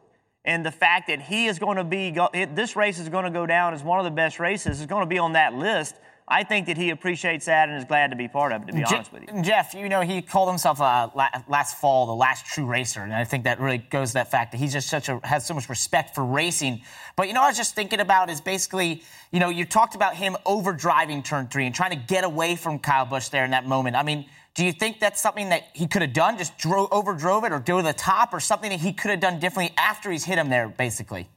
and 0.45 0.63
the 0.63 0.71
fact 0.71 1.07
that 1.07 1.23
he 1.23 1.47
is 1.47 1.57
going 1.57 1.77
to 1.77 1.83
be, 1.83 2.15
this 2.53 2.75
race 2.75 2.99
is 2.99 3.09
going 3.09 3.25
to 3.25 3.31
go 3.31 3.47
down 3.47 3.73
as 3.73 3.81
one 3.81 3.97
of 3.97 4.05
the 4.05 4.11
best 4.11 4.39
races, 4.39 4.79
is 4.79 4.85
going 4.85 5.01
to 5.01 5.09
be 5.09 5.17
on 5.17 5.33
that 5.33 5.55
list. 5.55 5.95
I 6.27 6.43
think 6.43 6.65
that 6.65 6.77
he 6.77 6.89
appreciates 6.89 7.45
that 7.45 7.69
and 7.69 7.77
is 7.77 7.85
glad 7.85 8.09
to 8.09 8.15
be 8.15 8.27
part 8.27 8.51
of 8.51 8.63
it, 8.63 8.65
to 8.67 8.73
be 8.73 8.79
Je- 8.79 8.95
honest 8.95 9.13
with 9.13 9.23
you. 9.23 9.43
Jeff, 9.43 9.75
you 9.75 9.87
know, 9.89 10.01
he 10.01 10.23
called 10.23 10.49
himself 10.49 10.81
uh, 10.81 11.09
last 11.47 11.77
fall 11.77 12.07
the 12.07 12.15
last 12.15 12.47
true 12.47 12.65
racer. 12.65 13.01
And 13.01 13.13
I 13.13 13.25
think 13.25 13.43
that 13.43 13.59
really 13.59 13.77
goes 13.77 14.09
to 14.09 14.13
that 14.15 14.31
fact 14.31 14.51
that 14.51 14.57
he's 14.57 14.73
just 14.73 14.89
such 14.89 15.07
a, 15.07 15.19
has 15.23 15.45
so 15.45 15.53
much 15.53 15.69
respect 15.69 16.15
for 16.15 16.25
racing. 16.25 16.81
But, 17.15 17.27
you 17.27 17.33
know, 17.33 17.43
I 17.43 17.47
was 17.47 17.57
just 17.57 17.75
thinking 17.75 17.99
about 17.99 18.31
is 18.31 18.41
basically, 18.41 19.03
you 19.31 19.39
know, 19.39 19.49
you 19.49 19.65
talked 19.65 19.93
about 19.93 20.15
him 20.15 20.35
over 20.47 20.73
driving 20.73 21.21
turn 21.21 21.47
three 21.47 21.67
and 21.67 21.75
trying 21.75 21.91
to 21.91 21.95
get 22.07 22.23
away 22.23 22.55
from 22.55 22.79
Kyle 22.79 23.05
Busch 23.05 23.29
there 23.29 23.45
in 23.45 23.51
that 23.51 23.67
moment. 23.67 23.95
I 23.95 24.01
mean, 24.01 24.25
do 24.55 24.65
you 24.65 24.71
think 24.71 24.99
that's 24.99 25.21
something 25.21 25.49
that 25.49 25.67
he 25.73 25.85
could 25.85 26.01
have 26.01 26.13
done, 26.13 26.39
just 26.39 26.57
drove, 26.57 26.89
overdrove 26.89 27.45
it 27.45 27.51
or 27.51 27.59
go 27.59 27.77
to 27.77 27.83
the 27.83 27.93
top, 27.93 28.33
or 28.33 28.39
something 28.39 28.71
that 28.71 28.79
he 28.79 28.93
could 28.93 29.11
have 29.11 29.19
done 29.19 29.39
differently 29.39 29.75
after 29.77 30.09
he's 30.09 30.23
hit 30.23 30.39
him 30.39 30.49
there, 30.49 30.69
basically? 30.69 31.29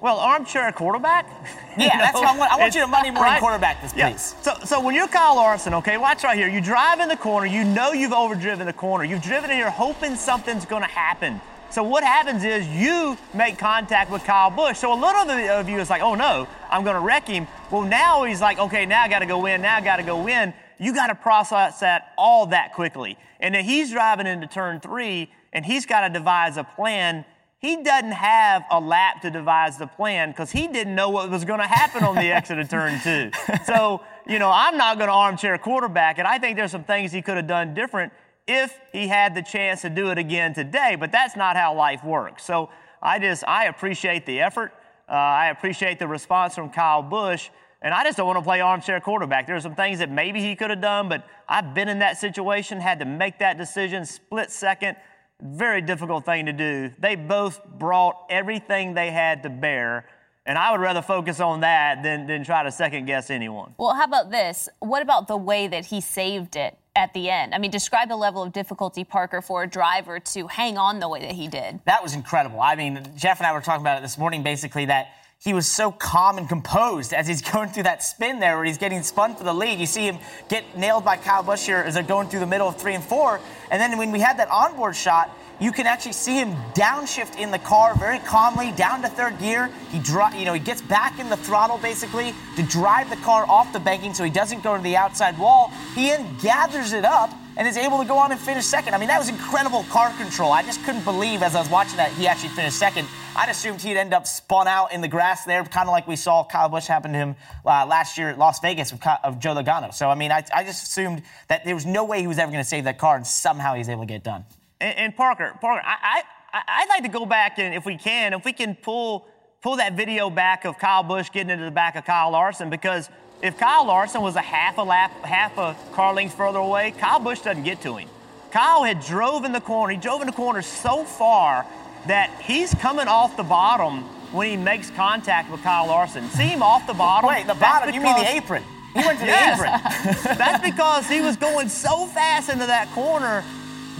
Well, 0.00 0.18
armchair 0.18 0.70
quarterback. 0.72 1.26
Yeah, 1.78 1.84
you 1.84 1.90
know, 1.92 1.98
that's 2.06 2.14
what 2.14 2.26
I 2.26 2.36
want. 2.36 2.52
I 2.52 2.56
want 2.56 2.74
you 2.74 2.80
to 2.80 2.88
money 2.88 3.12
morning 3.12 3.34
right? 3.34 3.40
quarterback 3.40 3.80
this, 3.80 3.92
please. 3.92 4.00
Yeah. 4.00 4.16
So, 4.16 4.54
so 4.64 4.80
when 4.80 4.96
you're 4.96 5.06
Kyle 5.06 5.36
Larson, 5.36 5.74
okay, 5.74 5.96
watch 5.96 6.24
right 6.24 6.36
here. 6.36 6.48
You 6.48 6.60
drive 6.60 6.98
in 6.98 7.08
the 7.08 7.16
corner. 7.16 7.46
You 7.46 7.62
know 7.62 7.92
you've 7.92 8.12
overdriven 8.12 8.66
the 8.66 8.72
corner. 8.72 9.04
You've 9.04 9.22
driven 9.22 9.48
in 9.48 9.58
here 9.58 9.70
hoping 9.70 10.16
something's 10.16 10.66
going 10.66 10.82
to 10.82 10.88
happen. 10.88 11.40
So 11.70 11.84
what 11.84 12.02
happens 12.02 12.42
is 12.42 12.66
you 12.66 13.16
make 13.32 13.58
contact 13.58 14.10
with 14.10 14.24
Kyle 14.24 14.50
Busch. 14.50 14.78
So 14.78 14.92
a 14.92 14.98
little 14.98 15.30
of 15.30 15.68
you 15.68 15.78
is 15.78 15.88
like, 15.88 16.02
oh 16.02 16.16
no, 16.16 16.48
I'm 16.68 16.82
going 16.82 16.96
to 16.96 17.00
wreck 17.00 17.28
him. 17.28 17.46
Well, 17.70 17.82
now 17.82 18.24
he's 18.24 18.40
like, 18.40 18.58
okay, 18.58 18.86
now 18.86 19.04
I 19.04 19.08
got 19.08 19.20
to 19.20 19.26
go 19.26 19.46
in. 19.46 19.62
Now 19.62 19.76
I 19.76 19.80
got 19.80 19.98
to 19.98 20.02
go 20.02 20.26
in 20.26 20.52
you 20.78 20.94
got 20.94 21.08
to 21.08 21.14
process 21.14 21.80
that 21.80 22.12
all 22.16 22.46
that 22.46 22.72
quickly. 22.72 23.18
And 23.40 23.54
then 23.54 23.64
he's 23.64 23.90
driving 23.90 24.26
into 24.26 24.46
turn 24.46 24.80
three 24.80 25.30
and 25.52 25.64
he's 25.66 25.86
got 25.86 26.06
to 26.06 26.12
devise 26.12 26.56
a 26.56 26.64
plan. 26.64 27.24
He 27.60 27.82
doesn't 27.82 28.12
have 28.12 28.64
a 28.70 28.78
lap 28.78 29.20
to 29.22 29.30
devise 29.30 29.78
the 29.78 29.88
plan 29.88 30.30
because 30.30 30.52
he 30.52 30.68
didn't 30.68 30.94
know 30.94 31.10
what 31.10 31.28
was 31.28 31.44
going 31.44 31.58
to 31.58 31.66
happen 31.66 32.04
on 32.04 32.14
the 32.14 32.32
exit 32.32 32.58
of 32.58 32.68
turn 32.68 33.00
two. 33.02 33.30
So, 33.64 34.00
you 34.28 34.38
know, 34.38 34.50
I'm 34.52 34.76
not 34.76 34.96
going 34.98 35.08
to 35.08 35.14
armchair 35.14 35.58
quarterback 35.58 36.18
and 36.18 36.28
I 36.28 36.38
think 36.38 36.56
there's 36.56 36.70
some 36.70 36.84
things 36.84 37.10
he 37.10 37.20
could 37.20 37.36
have 37.36 37.48
done 37.48 37.74
different 37.74 38.12
if 38.46 38.78
he 38.92 39.08
had 39.08 39.34
the 39.34 39.42
chance 39.42 39.82
to 39.82 39.90
do 39.90 40.10
it 40.10 40.18
again 40.18 40.54
today, 40.54 40.96
but 40.98 41.10
that's 41.10 41.36
not 41.36 41.56
how 41.56 41.74
life 41.74 42.04
works. 42.04 42.44
So 42.44 42.70
I 43.02 43.18
just, 43.18 43.42
I 43.46 43.66
appreciate 43.66 44.24
the 44.24 44.40
effort. 44.40 44.72
Uh, 45.08 45.12
I 45.12 45.48
appreciate 45.48 45.98
the 45.98 46.06
response 46.06 46.54
from 46.54 46.70
Kyle 46.70 47.02
Busch. 47.02 47.50
And 47.82 47.94
I 47.94 48.04
just 48.04 48.16
don't 48.16 48.26
want 48.26 48.38
to 48.38 48.42
play 48.42 48.60
armchair 48.60 49.00
quarterback. 49.00 49.46
There 49.46 49.54
are 49.54 49.60
some 49.60 49.74
things 49.74 50.00
that 50.00 50.10
maybe 50.10 50.40
he 50.40 50.56
could 50.56 50.70
have 50.70 50.80
done, 50.80 51.08
but 51.08 51.26
I've 51.48 51.74
been 51.74 51.88
in 51.88 52.00
that 52.00 52.18
situation, 52.18 52.80
had 52.80 52.98
to 53.00 53.04
make 53.04 53.38
that 53.38 53.56
decision 53.56 54.04
split 54.04 54.50
second. 54.50 54.96
Very 55.40 55.80
difficult 55.80 56.24
thing 56.24 56.46
to 56.46 56.52
do. 56.52 56.90
They 56.98 57.14
both 57.14 57.64
brought 57.64 58.26
everything 58.28 58.94
they 58.94 59.10
had 59.10 59.44
to 59.44 59.50
bear. 59.50 60.06
And 60.44 60.56
I 60.56 60.72
would 60.72 60.80
rather 60.80 61.02
focus 61.02 61.40
on 61.40 61.60
that 61.60 62.02
than, 62.02 62.26
than 62.26 62.42
try 62.42 62.62
to 62.62 62.72
second 62.72 63.04
guess 63.04 63.30
anyone. 63.30 63.74
Well, 63.78 63.94
how 63.94 64.04
about 64.04 64.30
this? 64.30 64.68
What 64.80 65.02
about 65.02 65.28
the 65.28 65.36
way 65.36 65.68
that 65.68 65.86
he 65.86 66.00
saved 66.00 66.56
it 66.56 66.76
at 66.96 67.12
the 67.12 67.28
end? 67.30 67.54
I 67.54 67.58
mean, 67.58 67.70
describe 67.70 68.08
the 68.08 68.16
level 68.16 68.42
of 68.42 68.52
difficulty, 68.52 69.04
Parker, 69.04 69.42
for 69.42 69.62
a 69.62 69.66
driver 69.66 70.18
to 70.18 70.46
hang 70.46 70.78
on 70.78 71.00
the 71.00 71.08
way 71.08 71.20
that 71.20 71.32
he 71.32 71.48
did. 71.48 71.80
That 71.84 72.02
was 72.02 72.14
incredible. 72.14 72.60
I 72.60 72.74
mean, 72.76 73.12
Jeff 73.14 73.38
and 73.38 73.46
I 73.46 73.52
were 73.52 73.60
talking 73.60 73.82
about 73.82 73.98
it 73.98 74.02
this 74.02 74.16
morning, 74.16 74.42
basically, 74.42 74.86
that 74.86 75.08
he 75.40 75.54
was 75.54 75.68
so 75.68 75.92
calm 75.92 76.36
and 76.36 76.48
composed 76.48 77.12
as 77.12 77.28
he's 77.28 77.42
going 77.52 77.68
through 77.68 77.84
that 77.84 78.02
spin 78.02 78.40
there 78.40 78.56
where 78.56 78.64
he's 78.64 78.78
getting 78.78 79.02
spun 79.02 79.36
for 79.36 79.44
the 79.44 79.54
lead. 79.54 79.78
You 79.78 79.86
see 79.86 80.06
him 80.06 80.18
get 80.48 80.76
nailed 80.76 81.04
by 81.04 81.16
Kyle 81.16 81.42
Busch 81.42 81.66
here 81.66 81.78
as 81.78 81.94
they're 81.94 82.02
going 82.02 82.28
through 82.28 82.40
the 82.40 82.46
middle 82.46 82.68
of 82.68 82.76
three 82.76 82.94
and 82.94 83.04
four. 83.04 83.40
And 83.70 83.80
then 83.80 83.98
when 83.98 84.10
we 84.10 84.20
had 84.20 84.38
that 84.38 84.50
onboard 84.50 84.96
shot, 84.96 85.30
you 85.60 85.72
can 85.72 85.86
actually 85.86 86.12
see 86.12 86.36
him 86.36 86.54
downshift 86.74 87.36
in 87.38 87.50
the 87.50 87.58
car 87.58 87.94
very 87.96 88.20
calmly 88.20 88.72
down 88.72 89.02
to 89.02 89.08
third 89.08 89.38
gear. 89.40 89.70
He 89.90 89.98
dri- 89.98 90.38
you 90.38 90.44
know, 90.44 90.52
he 90.52 90.60
gets 90.60 90.80
back 90.80 91.18
in 91.18 91.28
the 91.28 91.36
throttle 91.36 91.78
basically 91.78 92.32
to 92.56 92.62
drive 92.64 93.10
the 93.10 93.16
car 93.16 93.44
off 93.48 93.72
the 93.72 93.80
banking 93.80 94.14
so 94.14 94.22
he 94.22 94.30
doesn't 94.30 94.62
go 94.62 94.76
to 94.76 94.82
the 94.82 94.96
outside 94.96 95.36
wall. 95.36 95.72
He 95.94 96.06
then 96.08 96.36
gathers 96.40 96.92
it 96.92 97.04
up 97.04 97.32
and 97.58 97.66
is 97.66 97.76
able 97.76 97.98
to 97.98 98.04
go 98.04 98.16
on 98.16 98.30
and 98.30 98.40
finish 98.40 98.64
second. 98.64 98.94
I 98.94 98.98
mean, 98.98 99.08
that 99.08 99.18
was 99.18 99.28
incredible 99.28 99.82
car 99.90 100.10
control. 100.16 100.52
I 100.52 100.62
just 100.62 100.82
couldn't 100.84 101.04
believe 101.04 101.42
as 101.42 101.56
I 101.56 101.58
was 101.58 101.68
watching 101.68 101.96
that 101.96 102.12
he 102.12 102.28
actually 102.28 102.50
finished 102.50 102.78
second. 102.78 103.08
I'd 103.34 103.48
assumed 103.48 103.82
he'd 103.82 103.96
end 103.96 104.14
up 104.14 104.28
spun 104.28 104.68
out 104.68 104.92
in 104.92 105.00
the 105.00 105.08
grass 105.08 105.44
there, 105.44 105.64
kind 105.64 105.88
of 105.88 105.92
like 105.92 106.06
we 106.06 106.14
saw 106.14 106.44
Kyle 106.44 106.68
Busch 106.68 106.86
happen 106.86 107.12
to 107.12 107.18
him 107.18 107.36
uh, 107.66 107.84
last 107.84 108.16
year 108.16 108.30
at 108.30 108.38
Las 108.38 108.60
Vegas 108.60 108.92
of, 108.92 109.00
of 109.24 109.40
Joe 109.40 109.56
Logano. 109.56 109.92
So, 109.92 110.08
I 110.08 110.14
mean, 110.14 110.30
I, 110.30 110.44
I, 110.54 110.62
just 110.62 110.84
assumed 110.84 111.22
that 111.48 111.64
there 111.64 111.74
was 111.74 111.84
no 111.84 112.04
way 112.04 112.20
he 112.20 112.28
was 112.28 112.38
ever 112.38 112.52
going 112.52 112.62
to 112.62 112.68
save 112.68 112.84
that 112.84 112.98
car, 112.98 113.16
and 113.16 113.26
somehow 113.26 113.74
he's 113.74 113.88
able 113.88 114.02
to 114.02 114.06
get 114.06 114.16
it 114.16 114.24
done. 114.24 114.44
And, 114.80 114.96
and 114.96 115.16
Parker, 115.16 115.56
Parker, 115.60 115.82
I, 115.84 116.22
I, 116.52 116.62
I'd 116.66 116.88
like 116.88 117.02
to 117.02 117.08
go 117.08 117.26
back 117.26 117.58
and 117.58 117.74
if 117.74 117.84
we 117.84 117.96
can, 117.96 118.34
if 118.34 118.44
we 118.44 118.52
can 118.52 118.76
pull 118.76 119.26
pull 119.60 119.76
that 119.76 119.94
video 119.94 120.30
back 120.30 120.64
of 120.64 120.78
Kyle 120.78 121.02
Busch 121.02 121.32
getting 121.32 121.50
into 121.50 121.64
the 121.64 121.70
back 121.72 121.96
of 121.96 122.04
Kyle 122.04 122.30
Larson 122.30 122.70
because 122.70 123.10
if 123.42 123.56
Kyle 123.56 123.86
Larson 123.86 124.22
was 124.22 124.36
a 124.36 124.40
half 124.40 124.78
a 124.78 124.82
lap, 124.82 125.12
half 125.24 125.56
a 125.58 125.76
car 125.94 126.14
length 126.14 126.34
further 126.34 126.58
away, 126.58 126.92
Kyle 126.92 127.20
Busch 127.20 127.40
doesn't 127.40 127.62
get 127.62 127.80
to 127.82 127.96
him. 127.96 128.08
Kyle 128.50 128.82
had 128.82 129.00
drove 129.00 129.44
in 129.44 129.52
the 129.52 129.60
corner. 129.60 129.92
He 129.92 129.98
drove 129.98 130.20
in 130.20 130.26
the 130.26 130.32
corner 130.32 130.62
so 130.62 131.04
far 131.04 131.66
that 132.06 132.30
he's 132.42 132.74
coming 132.74 133.06
off 133.06 133.36
the 133.36 133.42
bottom 133.42 134.02
when 134.32 134.48
he 134.48 134.56
makes 134.56 134.90
contact 134.90 135.50
with 135.50 135.62
Kyle 135.62 135.86
Larson. 135.86 136.28
See 136.30 136.48
him 136.48 136.62
off 136.62 136.86
the 136.86 136.94
bottom? 136.94 137.28
Wait, 137.28 137.46
the 137.46 137.54
bottom? 137.54 137.94
you 137.94 138.00
mean 138.00 138.16
the 138.16 138.30
apron? 138.30 138.62
He 138.96 139.06
went 139.06 139.18
to 139.20 139.26
the 139.26 139.30
yes. 139.30 139.60
apron. 139.60 140.38
That's 140.38 140.64
because 140.64 141.06
he 141.08 141.20
was 141.20 141.36
going 141.36 141.68
so 141.68 142.06
fast 142.06 142.48
into 142.48 142.66
that 142.66 142.90
corner 142.92 143.44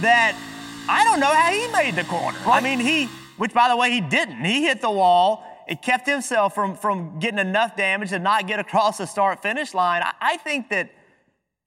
that 0.01 0.35
I 0.89 1.05
don't 1.05 1.19
know 1.19 1.27
how 1.27 1.51
he 1.51 1.71
made 1.71 1.95
the 1.95 2.03
corner. 2.09 2.37
I 2.45 2.59
mean, 2.59 2.79
he, 2.79 3.05
which 3.37 3.53
by 3.53 3.69
the 3.69 3.77
way, 3.77 3.91
he 3.91 4.01
didn't. 4.01 4.43
He 4.43 4.63
hit 4.63 4.81
the 4.81 4.89
wall. 4.89 5.45
It 5.69 5.83
kept 5.83 6.07
himself 6.07 6.55
from, 6.55 6.75
from 6.75 7.19
getting 7.19 7.37
enough 7.37 7.77
damage 7.77 8.09
to 8.09 8.17
not 8.17 8.47
get 8.47 8.59
across 8.59 8.97
the 8.97 9.05
start 9.05 9.43
finish 9.43 9.75
line. 9.75 10.01
I, 10.01 10.13
I 10.19 10.37
think 10.37 10.69
that 10.69 10.89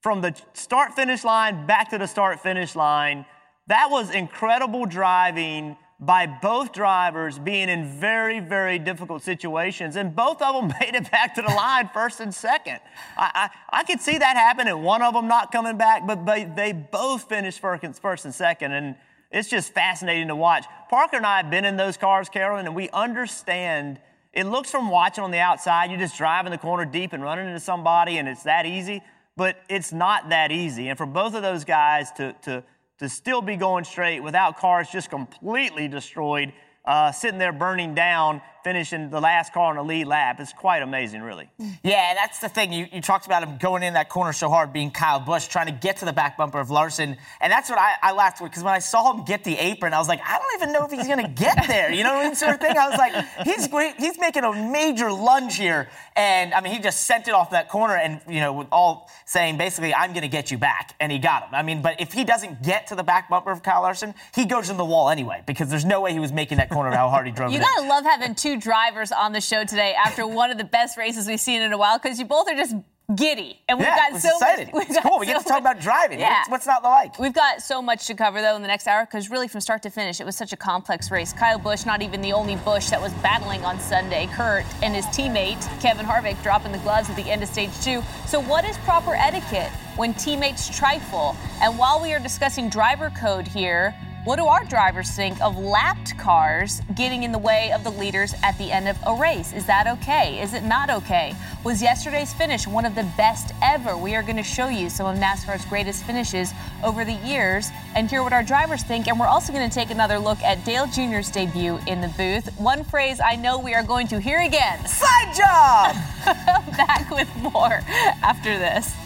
from 0.01 0.19
the 0.19 0.35
start 0.51 0.93
finish 0.93 1.23
line 1.23 1.65
back 1.65 1.89
to 1.91 1.97
the 1.97 2.05
start 2.05 2.41
finish 2.41 2.75
line, 2.75 3.25
that 3.67 3.87
was 3.89 4.11
incredible 4.11 4.85
driving 4.85 5.77
by 6.01 6.27
both 6.27 6.73
drivers 6.73 7.39
being 7.39 7.69
in 7.69 7.97
very, 7.97 8.41
very 8.41 8.77
difficult 8.77 9.23
situations, 9.23 9.95
and 9.95 10.13
both 10.13 10.41
of 10.41 10.53
them 10.53 10.73
made 10.81 10.95
it 10.95 11.09
back 11.09 11.33
to 11.35 11.41
the 11.41 11.47
line 11.47 11.89
first 11.93 12.19
and 12.19 12.35
second. 12.35 12.81
I, 13.17 13.49
I, 13.71 13.79
I 13.79 13.83
could 13.83 14.01
see 14.01 14.17
that 14.17 14.35
happen, 14.35 14.67
and 14.67 14.83
one 14.83 15.01
of 15.01 15.13
them 15.13 15.29
not 15.29 15.53
coming 15.53 15.77
back, 15.77 16.05
but 16.05 16.25
they, 16.25 16.43
they 16.43 16.73
both 16.73 17.29
finished 17.29 17.61
first, 17.61 18.01
first 18.01 18.25
and 18.25 18.35
second, 18.35 18.73
and 18.73 18.95
it's 19.33 19.49
just 19.49 19.73
fascinating 19.73 20.29
to 20.29 20.35
watch. 20.35 20.65
Parker 20.89 21.17
and 21.17 21.25
I 21.25 21.37
have 21.37 21.49
been 21.49 21.65
in 21.65 21.75
those 21.75 21.97
cars, 21.97 22.29
Carolyn, 22.29 22.65
and 22.65 22.75
we 22.75 22.89
understand. 22.91 23.99
It 24.31 24.45
looks 24.45 24.71
from 24.71 24.89
watching 24.89 25.23
on 25.23 25.31
the 25.31 25.39
outside, 25.39 25.91
you 25.91 25.97
just 25.97 26.17
drive 26.17 26.45
in 26.45 26.51
the 26.51 26.57
corner 26.57 26.85
deep 26.85 27.11
and 27.13 27.21
running 27.21 27.47
into 27.47 27.59
somebody, 27.59 28.17
and 28.17 28.29
it's 28.29 28.43
that 28.43 28.65
easy, 28.65 29.01
but 29.35 29.57
it's 29.67 29.91
not 29.91 30.29
that 30.29 30.51
easy. 30.51 30.87
And 30.87 30.97
for 30.97 31.05
both 31.05 31.33
of 31.35 31.41
those 31.41 31.65
guys 31.65 32.11
to, 32.13 32.33
to 32.43 32.63
to 32.99 33.09
still 33.09 33.41
be 33.41 33.55
going 33.55 33.83
straight 33.83 34.21
without 34.21 34.57
cars 34.57 34.89
just 34.89 35.09
completely 35.09 35.87
destroyed, 35.87 36.53
uh, 36.85 37.11
sitting 37.11 37.37
there 37.37 37.51
burning 37.51 37.93
down 37.93 38.41
finishing 38.63 39.09
the 39.09 39.19
last 39.19 39.53
car 39.53 39.69
on 39.69 39.75
the 39.75 39.83
lead 39.83 40.07
lap. 40.07 40.39
It's 40.39 40.53
quite 40.53 40.81
amazing, 40.81 41.21
really. 41.21 41.49
Yeah, 41.83 42.13
that's 42.13 42.39
the 42.39 42.47
thing. 42.47 42.71
You, 42.71 42.87
you 42.93 43.01
talked 43.01 43.25
about 43.25 43.43
him 43.43 43.57
going 43.57 43.83
in 43.83 43.95
that 43.95 44.07
corner 44.07 44.31
so 44.31 44.47
hard, 44.47 44.71
being 44.71 44.89
Kyle 44.89 45.19
Busch, 45.19 45.47
trying 45.47 45.65
to 45.65 45.73
get 45.73 45.97
to 45.97 46.05
the 46.05 46.13
back 46.13 46.37
bumper 46.37 46.59
of 46.59 46.69
Larson. 46.69 47.17
And 47.41 47.51
that's 47.51 47.69
what 47.69 47.77
I, 47.77 47.95
I 48.01 48.13
laughed 48.13 48.39
with, 48.41 48.51
because 48.51 48.63
when 48.63 48.73
I 48.73 48.79
saw 48.79 49.13
him 49.13 49.25
get 49.25 49.43
the 49.43 49.57
apron, 49.57 49.93
I 49.93 49.99
was 49.99 50.07
like, 50.07 50.21
I 50.25 50.37
don't 50.37 50.61
even 50.61 50.71
know 50.73 50.85
if 50.85 50.91
he's 50.91 51.07
going 51.07 51.25
to 51.25 51.29
get 51.29 51.67
there. 51.67 51.91
You 51.91 52.03
know 52.03 52.13
what 52.13 52.25
I 52.25 52.27
mean? 52.27 52.35
Sort 52.35 52.53
of 52.53 52.61
thing. 52.61 52.77
I 52.77 52.87
was 52.87 52.97
like, 52.97 53.13
he's 53.45 53.67
great. 53.67 53.95
He's 53.97 54.17
making 54.17 54.45
a 54.45 54.53
major 54.53 55.11
lunge 55.11 55.57
here. 55.57 55.89
And 56.15 56.53
I 56.53 56.61
mean, 56.61 56.71
he 56.73 56.79
just 56.79 57.03
sent 57.05 57.27
it 57.27 57.33
off 57.33 57.49
that 57.51 57.67
corner 57.67 57.97
and, 57.97 58.21
you 58.29 58.39
know, 58.39 58.53
with 58.53 58.67
all 58.71 59.09
saying 59.25 59.57
basically, 59.57 59.93
I'm 59.93 60.11
going 60.11 60.21
to 60.21 60.29
get 60.29 60.51
you 60.51 60.57
back. 60.57 60.95
And 61.01 61.11
he 61.11 61.19
got 61.19 61.43
him. 61.43 61.49
I 61.53 61.63
mean, 61.63 61.81
but 61.81 61.99
if 61.99 62.13
he 62.13 62.23
doesn't 62.23 62.63
get 62.63 62.87
to 62.87 62.95
the 62.95 63.03
back 63.03 63.29
bumper 63.29 63.51
of 63.51 63.61
Kyle 63.61 63.81
Larson, 63.81 64.13
he 64.33 64.45
goes 64.45 64.69
in 64.69 64.77
the 64.77 64.85
wall 64.85 65.09
anyway, 65.09 65.43
because 65.45 65.69
there's 65.69 65.85
no 65.85 65.99
way 65.99 66.13
he 66.13 66.19
was 66.19 66.31
making 66.31 66.59
that 66.59 66.69
corner 66.69 66.91
how 66.91 67.09
hard 67.09 67.25
he 67.25 67.33
drove 67.33 67.51
you 67.51 67.57
it. 67.57 67.61
You 67.61 67.65
got 67.65 67.81
to 67.81 67.87
love 67.89 68.03
having 68.05 68.35
two 68.35 68.52
drivers 68.57 69.11
on 69.11 69.33
the 69.33 69.41
show 69.41 69.63
today 69.63 69.93
after 69.93 70.25
one 70.25 70.51
of 70.51 70.57
the 70.57 70.63
best 70.63 70.97
races 70.97 71.27
we've 71.27 71.39
seen 71.39 71.61
in 71.61 71.73
a 71.73 71.77
while 71.77 71.97
because 71.97 72.19
you 72.19 72.25
both 72.25 72.49
are 72.49 72.55
just 72.55 72.75
giddy. 73.15 73.59
And 73.67 73.79
we've 73.79 73.87
yeah, 73.87 74.11
got 74.11 74.21
so 74.21 74.29
excited. 74.29 74.69
much. 74.73 74.89
It's 74.89 74.99
cool. 75.01 75.19
We 75.19 75.25
get 75.25 75.41
to 75.41 75.47
talk 75.47 75.59
about 75.59 75.79
driving. 75.79 76.19
Yeah. 76.19 76.39
What's, 76.39 76.49
what's 76.49 76.67
not 76.67 76.83
the 76.83 76.89
like? 76.89 77.19
We've 77.19 77.33
got 77.33 77.61
so 77.61 77.81
much 77.81 78.07
to 78.07 78.15
cover, 78.15 78.41
though, 78.41 78.55
in 78.55 78.61
the 78.61 78.67
next 78.67 78.87
hour 78.87 79.05
because 79.05 79.29
really, 79.29 79.47
from 79.47 79.61
start 79.61 79.83
to 79.83 79.89
finish, 79.89 80.19
it 80.19 80.25
was 80.25 80.35
such 80.35 80.53
a 80.53 80.57
complex 80.57 81.11
race. 81.11 81.33
Kyle 81.33 81.59
Busch, 81.59 81.85
not 81.85 82.01
even 82.01 82.21
the 82.21 82.33
only 82.33 82.55
Busch 82.57 82.89
that 82.89 83.01
was 83.01 83.13
battling 83.15 83.63
on 83.65 83.79
Sunday. 83.79 84.27
Kurt 84.33 84.65
and 84.81 84.95
his 84.95 85.05
teammate, 85.07 85.61
Kevin 85.81 86.05
Harvick, 86.05 86.41
dropping 86.43 86.71
the 86.71 86.77
gloves 86.79 87.09
at 87.09 87.15
the 87.15 87.29
end 87.29 87.43
of 87.43 87.49
stage 87.49 87.71
two. 87.81 88.01
So, 88.25 88.41
what 88.41 88.65
is 88.65 88.77
proper 88.79 89.15
etiquette 89.15 89.71
when 89.95 90.13
teammates 90.13 90.75
trifle? 90.75 91.35
And 91.61 91.77
while 91.77 92.01
we 92.01 92.13
are 92.13 92.19
discussing 92.19 92.69
driver 92.69 93.11
code 93.11 93.47
here, 93.47 93.95
what 94.23 94.37
do 94.37 94.45
our 94.45 94.63
drivers 94.63 95.11
think 95.11 95.41
of 95.41 95.57
lapped 95.57 96.17
cars 96.17 96.81
getting 96.95 97.23
in 97.23 97.33
the 97.33 97.37
way 97.37 97.73
of 97.73 97.83
the 97.83 97.89
leaders 97.89 98.33
at 98.41 98.57
the 98.57 98.71
end 98.71 98.87
of 98.87 98.97
a 99.05 99.13
race? 99.13 99.51
Is 99.51 99.65
that 99.65 99.85
okay? 99.85 100.41
Is 100.41 100.53
it 100.53 100.63
not 100.63 100.89
okay? 100.89 101.35
Was 101.65 101.81
yesterday's 101.81 102.33
finish 102.33 102.65
one 102.65 102.85
of 102.85 102.95
the 102.95 103.03
best 103.17 103.53
ever? 103.61 103.97
We 103.97 104.15
are 104.15 104.23
going 104.23 104.37
to 104.37 104.43
show 104.43 104.69
you 104.69 104.89
some 104.89 105.07
of 105.07 105.17
NASCAR's 105.21 105.65
greatest 105.65 106.05
finishes 106.05 106.53
over 106.85 107.03
the 107.03 107.13
years 107.13 107.69
and 107.95 108.09
hear 108.09 108.23
what 108.23 108.31
our 108.31 108.43
drivers 108.43 108.83
think. 108.83 109.07
And 109.07 109.19
we're 109.19 109.27
also 109.27 109.51
going 109.51 109.69
to 109.69 109.73
take 109.73 109.91
another 109.91 110.19
look 110.19 110.41
at 110.41 110.63
Dale 110.63 110.87
Jr.'s 110.87 111.29
debut 111.29 111.79
in 111.85 111.99
the 111.99 112.07
booth. 112.09 112.57
One 112.57 112.85
phrase 112.85 113.19
I 113.19 113.35
know 113.35 113.59
we 113.59 113.73
are 113.73 113.83
going 113.83 114.07
to 114.07 114.21
hear 114.21 114.39
again 114.39 114.85
Side 114.87 115.35
job! 115.35 115.95
Back 116.77 117.09
with 117.11 117.33
more 117.35 117.81
after 118.21 118.57
this. 118.57 119.02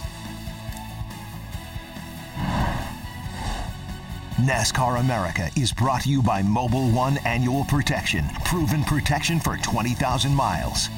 NASCAR 4.37 4.99
America 4.99 5.49
is 5.57 5.73
brought 5.73 6.03
to 6.03 6.09
you 6.09 6.21
by 6.21 6.43
Mobil 6.43 6.93
1 6.93 7.17
Annual 7.25 7.63
Protection. 7.63 8.23
Proven 8.45 8.83
protection 8.83 9.39
for 9.39 9.57
20,000 9.57 10.31
miles. 10.31 10.89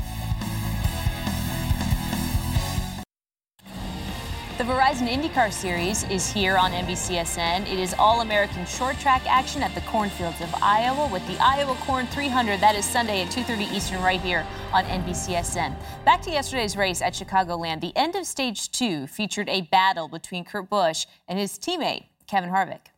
The 4.57 4.65
Verizon 4.65 5.07
IndyCar 5.07 5.53
Series 5.53 6.03
is 6.09 6.29
here 6.29 6.57
on 6.57 6.73
NBCSN. 6.73 7.61
It 7.61 7.79
is 7.79 7.95
all 7.97 8.19
American 8.19 8.65
short 8.65 8.99
track 8.99 9.21
action 9.25 9.63
at 9.63 9.73
the 9.73 9.81
cornfields 9.81 10.41
of 10.41 10.53
Iowa 10.61 11.07
with 11.07 11.25
the 11.27 11.41
Iowa 11.41 11.75
Corn 11.75 12.07
300. 12.07 12.59
That 12.59 12.75
is 12.75 12.83
Sunday 12.83 13.23
at 13.23 13.31
2:30 13.31 13.73
Eastern 13.73 14.01
right 14.01 14.19
here 14.19 14.45
on 14.73 14.83
NBCSN. 14.83 15.77
Back 16.03 16.21
to 16.23 16.29
yesterday's 16.29 16.75
race 16.75 17.01
at 17.01 17.13
Chicagoland. 17.13 17.79
The 17.79 17.95
end 17.95 18.15
of 18.15 18.25
stage 18.25 18.69
2 18.69 19.07
featured 19.07 19.47
a 19.47 19.61
battle 19.61 20.09
between 20.09 20.43
Kurt 20.43 20.69
Busch 20.69 21.05
and 21.29 21.39
his 21.39 21.57
teammate 21.57 22.07
Kevin 22.27 22.49
Harvick. 22.49 22.91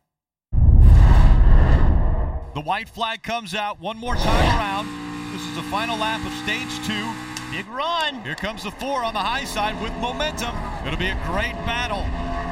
The 2.54 2.60
white 2.60 2.88
flag 2.88 3.22
comes 3.22 3.54
out 3.54 3.80
one 3.80 3.96
more 3.96 4.14
time 4.14 4.58
around. 4.60 4.84
This 5.32 5.40
is 5.40 5.56
the 5.56 5.62
final 5.72 5.96
lap 5.96 6.20
of 6.20 6.32
stage 6.44 6.68
two. 6.84 7.08
Big 7.48 7.66
run. 7.68 8.20
Here 8.20 8.34
comes 8.34 8.64
the 8.64 8.70
four 8.70 9.02
on 9.02 9.14
the 9.14 9.24
high 9.24 9.44
side 9.44 9.80
with 9.80 9.92
momentum. 10.04 10.52
It'll 10.84 11.00
be 11.00 11.08
a 11.08 11.20
great 11.24 11.56
battle 11.64 12.04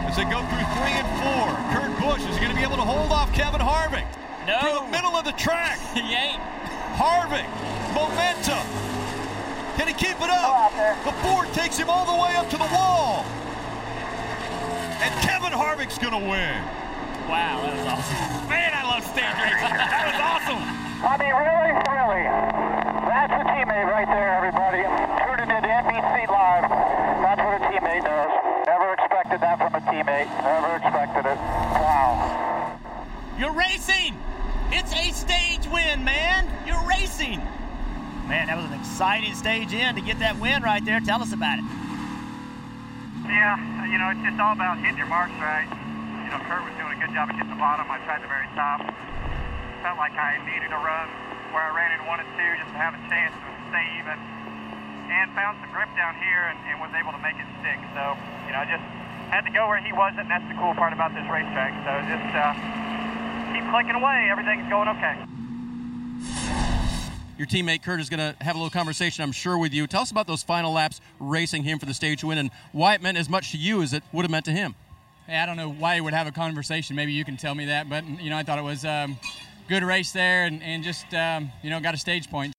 as 0.09 0.17
they 0.17 0.25
go 0.25 0.41
through 0.49 0.65
three 0.81 0.97
and 0.97 1.09
four. 1.21 1.53
Kurt 1.69 1.93
Busch 2.01 2.25
is 2.33 2.37
going 2.41 2.49
to 2.49 2.57
be 2.57 2.65
able 2.65 2.81
to 2.81 2.89
hold 2.89 3.13
off 3.13 3.29
Kevin 3.35 3.61
Harvick. 3.61 4.09
No. 4.49 4.57
Through 4.65 4.89
the 4.89 4.91
middle 4.91 5.13
of 5.13 5.29
the 5.29 5.37
track. 5.37 5.77
he 5.93 6.01
ain't. 6.01 6.41
Harvick, 6.97 7.49
momentum. 7.93 8.65
Can 9.77 9.85
he 9.85 9.93
keep 9.93 10.17
it 10.17 10.31
up? 10.33 10.73
The 11.05 11.13
Ford 11.21 11.53
takes 11.53 11.77
him 11.77 11.91
all 11.91 12.09
the 12.09 12.17
way 12.17 12.33
up 12.41 12.49
to 12.49 12.57
the 12.57 12.69
wall. 12.73 13.29
And 15.05 15.13
Kevin 15.21 15.53
Harvick's 15.53 15.99
going 16.01 16.17
to 16.17 16.25
win. 16.25 16.65
Wow, 17.29 17.63
that 17.63 17.77
was 17.77 17.87
awesome. 17.87 18.49
Man, 18.49 18.70
I 19.01 19.03
love 19.03 19.17
stage 19.17 19.33
racing. 19.41 19.77
That 19.81 20.05
was 20.13 20.21
awesome. 20.21 20.61
I 21.01 21.17
mean, 21.17 21.33
really, 21.33 21.73
really. 21.89 22.25
That's 23.09 23.33
a 23.33 23.45
teammate 23.49 23.89
right 23.89 24.05
there, 24.05 24.37
everybody. 24.37 24.85
Tuning 25.25 25.49
in 25.49 25.63
to 25.65 25.71
NBC 25.73 26.29
Live. 26.29 26.69
That's 26.69 27.41
what 27.41 27.57
a 27.57 27.65
teammate 27.65 28.05
does. 28.05 28.33
Never 28.69 28.93
expected 28.93 29.41
that 29.41 29.57
from 29.57 29.73
a 29.73 29.81
teammate. 29.89 30.29
Never 30.45 30.77
expected 30.77 31.25
it. 31.33 31.39
Wow. 31.81 32.77
You're 33.39 33.57
racing. 33.57 34.21
It's 34.69 34.93
a 34.93 35.13
stage 35.13 35.67
win, 35.73 36.05
man. 36.05 36.45
You're 36.67 36.85
racing. 36.87 37.41
Man, 38.29 38.49
that 38.49 38.57
was 38.57 38.67
an 38.67 38.79
exciting 38.79 39.35
stage 39.35 39.73
in 39.73 39.95
to 39.95 40.03
get 40.03 40.19
that 40.19 40.39
win 40.39 40.63
right 40.63 40.85
there. 40.85 41.01
Tell 41.01 41.23
us 41.23 41.33
about 41.33 41.59
it. 41.59 41.65
Yeah, 43.25 43.57
you 43.89 43.97
know, 43.97 44.11
it's 44.13 44.21
just 44.29 44.39
all 44.41 44.53
about 44.53 44.77
hitting 44.79 44.99
your 44.99 45.07
marks 45.07 45.33
right. 45.41 45.80
You 46.31 46.39
know, 46.39 46.47
Kurt 46.47 46.63
was 46.63 46.71
doing 46.79 46.95
a 46.95 47.01
good 47.03 47.11
job 47.11 47.27
of 47.27 47.35
hitting 47.35 47.51
the 47.51 47.59
bottom. 47.59 47.91
I 47.91 47.99
tried 48.07 48.23
the 48.23 48.31
very 48.31 48.47
top. 48.55 48.79
Felt 49.83 49.99
like 49.99 50.15
I 50.15 50.39
needed 50.47 50.71
a 50.71 50.79
run 50.79 51.11
where 51.51 51.67
I 51.67 51.75
ran 51.75 51.91
in 51.91 52.07
one 52.07 52.23
and 52.23 52.31
two 52.39 52.51
just 52.55 52.71
to 52.71 52.79
have 52.79 52.95
a 52.95 53.03
chance 53.11 53.35
to 53.35 53.51
stay 53.75 53.83
even. 53.99 54.15
And 55.11 55.27
found 55.35 55.59
some 55.59 55.75
grip 55.75 55.91
down 55.99 56.15
here 56.23 56.55
and, 56.55 56.55
and 56.71 56.79
was 56.79 56.95
able 56.95 57.11
to 57.11 57.19
make 57.19 57.35
it 57.35 57.51
stick. 57.59 57.83
So, 57.99 58.15
you 58.47 58.55
know, 58.55 58.63
I 58.63 58.67
just 58.71 58.87
had 59.35 59.43
to 59.43 59.51
go 59.51 59.67
where 59.67 59.83
he 59.83 59.91
wasn't. 59.91 60.31
And 60.31 60.31
that's 60.31 60.47
the 60.47 60.55
cool 60.55 60.71
part 60.79 60.95
about 60.95 61.19
this 61.19 61.27
racetrack. 61.27 61.75
So 61.83 61.99
just 62.07 62.31
uh, 62.31 62.55
keep 63.51 63.67
clicking 63.75 63.99
away. 63.99 64.31
Everything's 64.31 64.71
going 64.71 64.87
okay. 64.87 65.19
Your 67.43 67.51
teammate 67.51 67.83
Kurt 67.83 67.99
is 67.99 68.07
going 68.07 68.23
to 68.23 68.39
have 68.39 68.55
a 68.55 68.59
little 68.63 68.71
conversation, 68.71 69.27
I'm 69.27 69.35
sure, 69.35 69.59
with 69.59 69.75
you. 69.75 69.91
Tell 69.91 70.07
us 70.07 70.15
about 70.15 70.31
those 70.31 70.47
final 70.47 70.71
laps 70.71 71.03
racing 71.19 71.67
him 71.67 71.83
for 71.83 71.91
the 71.91 71.95
stage 71.95 72.23
win 72.23 72.39
and 72.39 72.55
why 72.71 72.95
it 72.95 73.03
meant 73.03 73.19
as 73.19 73.27
much 73.27 73.51
to 73.51 73.59
you 73.59 73.83
as 73.83 73.91
it 73.91 74.07
would 74.13 74.23
have 74.23 74.31
meant 74.31 74.47
to 74.47 74.55
him. 74.55 74.79
Hey, 75.31 75.37
I 75.37 75.47
don't 75.47 75.57
know 75.57 75.71
why 75.71 75.95
he 75.95 76.01
would 76.01 76.13
have 76.13 76.27
a 76.27 76.33
conversation. 76.33 76.97
Maybe 76.97 77.13
you 77.13 77.25
can 77.25 77.37
tell 77.37 77.55
me 77.55 77.67
that. 77.67 77.89
But, 77.89 78.05
you 78.21 78.31
know, 78.31 78.37
I 78.37 78.43
thought 78.43 78.59
it 78.59 78.65
was 78.65 78.85
um, 78.85 79.17
good 79.69 79.85
race 79.85 80.11
there 80.11 80.47
and, 80.47 80.61
and 80.61 80.83
just, 80.83 81.15
um, 81.15 81.53
you 81.63 81.71
know, 81.71 81.79
got 81.79 81.95
a 81.95 81.99
stage 81.99 82.29
point. 82.29 82.53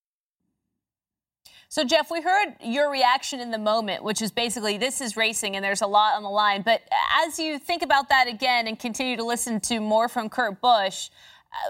So, 1.68 1.84
Jeff, 1.84 2.10
we 2.10 2.22
heard 2.22 2.54
your 2.64 2.90
reaction 2.90 3.40
in 3.40 3.50
the 3.50 3.58
moment, 3.58 4.02
which 4.02 4.22
is 4.22 4.32
basically 4.32 4.78
this 4.78 5.02
is 5.02 5.18
racing 5.18 5.54
and 5.54 5.62
there's 5.62 5.82
a 5.82 5.86
lot 5.86 6.14
on 6.14 6.22
the 6.22 6.30
line. 6.30 6.62
But 6.62 6.80
as 7.22 7.38
you 7.38 7.58
think 7.58 7.82
about 7.82 8.08
that 8.08 8.26
again 8.26 8.66
and 8.66 8.78
continue 8.78 9.18
to 9.18 9.24
listen 9.24 9.60
to 9.60 9.78
more 9.78 10.08
from 10.08 10.30
Kurt 10.30 10.62
Busch, 10.62 11.10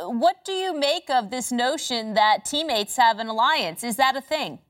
uh, 0.00 0.08
what 0.08 0.44
do 0.44 0.52
you 0.52 0.72
make 0.72 1.10
of 1.10 1.30
this 1.30 1.50
notion 1.50 2.14
that 2.14 2.44
teammates 2.44 2.96
have 2.96 3.18
an 3.18 3.26
alliance? 3.26 3.82
Is 3.82 3.96
that 3.96 4.14
a 4.14 4.20
thing? 4.20 4.60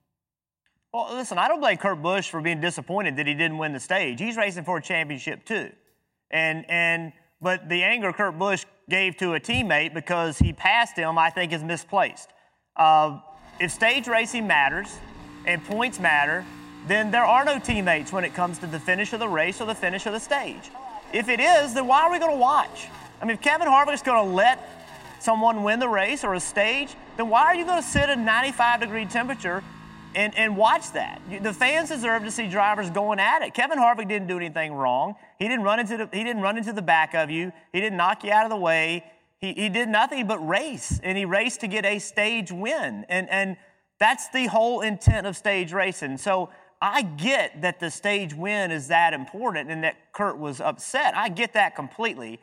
Well, 0.94 1.14
listen, 1.14 1.36
I 1.36 1.46
don't 1.46 1.60
blame 1.60 1.76
Kurt 1.76 2.00
Busch 2.00 2.30
for 2.30 2.40
being 2.40 2.62
disappointed 2.62 3.16
that 3.16 3.26
he 3.26 3.34
didn't 3.34 3.58
win 3.58 3.74
the 3.74 3.80
stage. 3.80 4.18
He's 4.18 4.38
racing 4.38 4.64
for 4.64 4.78
a 4.78 4.82
championship 4.82 5.44
too. 5.44 5.72
And 6.32 6.68
and 6.68 7.12
but 7.40 7.68
the 7.68 7.82
anger 7.82 8.12
Kurt 8.12 8.38
Busch 8.38 8.64
gave 8.88 9.16
to 9.18 9.34
a 9.34 9.40
teammate 9.40 9.94
because 9.94 10.38
he 10.38 10.52
passed 10.52 10.96
him, 10.96 11.18
I 11.18 11.30
think, 11.30 11.52
is 11.52 11.62
misplaced. 11.62 12.28
Uh, 12.76 13.18
if 13.58 13.70
stage 13.70 14.06
racing 14.06 14.46
matters 14.46 14.88
and 15.46 15.64
points 15.64 15.98
matter, 15.98 16.44
then 16.86 17.10
there 17.10 17.24
are 17.24 17.44
no 17.44 17.58
teammates 17.58 18.12
when 18.12 18.24
it 18.24 18.34
comes 18.34 18.58
to 18.58 18.66
the 18.66 18.78
finish 18.78 19.12
of 19.12 19.20
the 19.20 19.28
race 19.28 19.60
or 19.60 19.66
the 19.66 19.74
finish 19.74 20.06
of 20.06 20.12
the 20.12 20.20
stage. 20.20 20.70
If 21.12 21.28
it 21.28 21.40
is, 21.40 21.74
then 21.74 21.86
why 21.86 22.02
are 22.02 22.12
we 22.12 22.18
going 22.18 22.32
to 22.32 22.38
watch? 22.38 22.88
I 23.20 23.24
mean, 23.24 23.34
if 23.34 23.40
Kevin 23.42 23.68
Harvick 23.68 23.94
is 23.94 24.02
going 24.02 24.24
to 24.24 24.34
let 24.34 24.68
someone 25.20 25.62
win 25.62 25.78
the 25.78 25.88
race 25.88 26.24
or 26.24 26.34
a 26.34 26.40
stage, 26.40 26.94
then 27.16 27.28
why 27.28 27.42
are 27.42 27.54
you 27.54 27.64
going 27.64 27.80
to 27.80 27.86
sit 27.86 28.08
at 28.08 28.18
95 28.18 28.80
degree 28.80 29.04
temperature 29.04 29.62
and, 30.14 30.36
and 30.36 30.56
watch 30.56 30.92
that? 30.92 31.20
The 31.42 31.52
fans 31.52 31.88
deserve 31.88 32.24
to 32.24 32.30
see 32.30 32.48
drivers 32.48 32.90
going 32.90 33.18
at 33.18 33.42
it. 33.42 33.54
Kevin 33.54 33.78
Harvick 33.78 34.08
didn't 34.08 34.28
do 34.28 34.36
anything 34.36 34.74
wrong. 34.74 35.14
He 35.38 35.48
didn't 35.48 35.64
run 35.64 35.80
into 35.80 35.96
the, 35.96 36.08
he 36.12 36.24
didn't 36.24 36.42
run 36.42 36.56
into 36.56 36.72
the 36.72 36.82
back 36.82 37.14
of 37.14 37.30
you. 37.30 37.52
He 37.72 37.80
didn't 37.80 37.96
knock 37.96 38.24
you 38.24 38.30
out 38.30 38.44
of 38.44 38.50
the 38.50 38.56
way. 38.56 39.04
He, 39.38 39.52
he 39.54 39.68
did 39.68 39.88
nothing 39.88 40.26
but 40.26 40.38
race, 40.46 41.00
and 41.02 41.18
he 41.18 41.24
raced 41.24 41.60
to 41.60 41.66
get 41.66 41.84
a 41.84 41.98
stage 41.98 42.52
win. 42.52 43.04
And, 43.08 43.28
and 43.28 43.56
that's 43.98 44.28
the 44.28 44.46
whole 44.46 44.80
intent 44.80 45.26
of 45.26 45.36
stage 45.36 45.72
racing. 45.72 46.18
So 46.18 46.50
I 46.80 47.02
get 47.02 47.62
that 47.62 47.78
the 47.78 47.90
stage 47.90 48.34
win 48.34 48.72
is 48.72 48.88
that 48.88 49.12
important 49.12 49.70
and 49.70 49.84
that 49.84 50.12
Kurt 50.12 50.38
was 50.38 50.60
upset. 50.60 51.16
I 51.16 51.28
get 51.28 51.52
that 51.54 51.76
completely. 51.76 52.40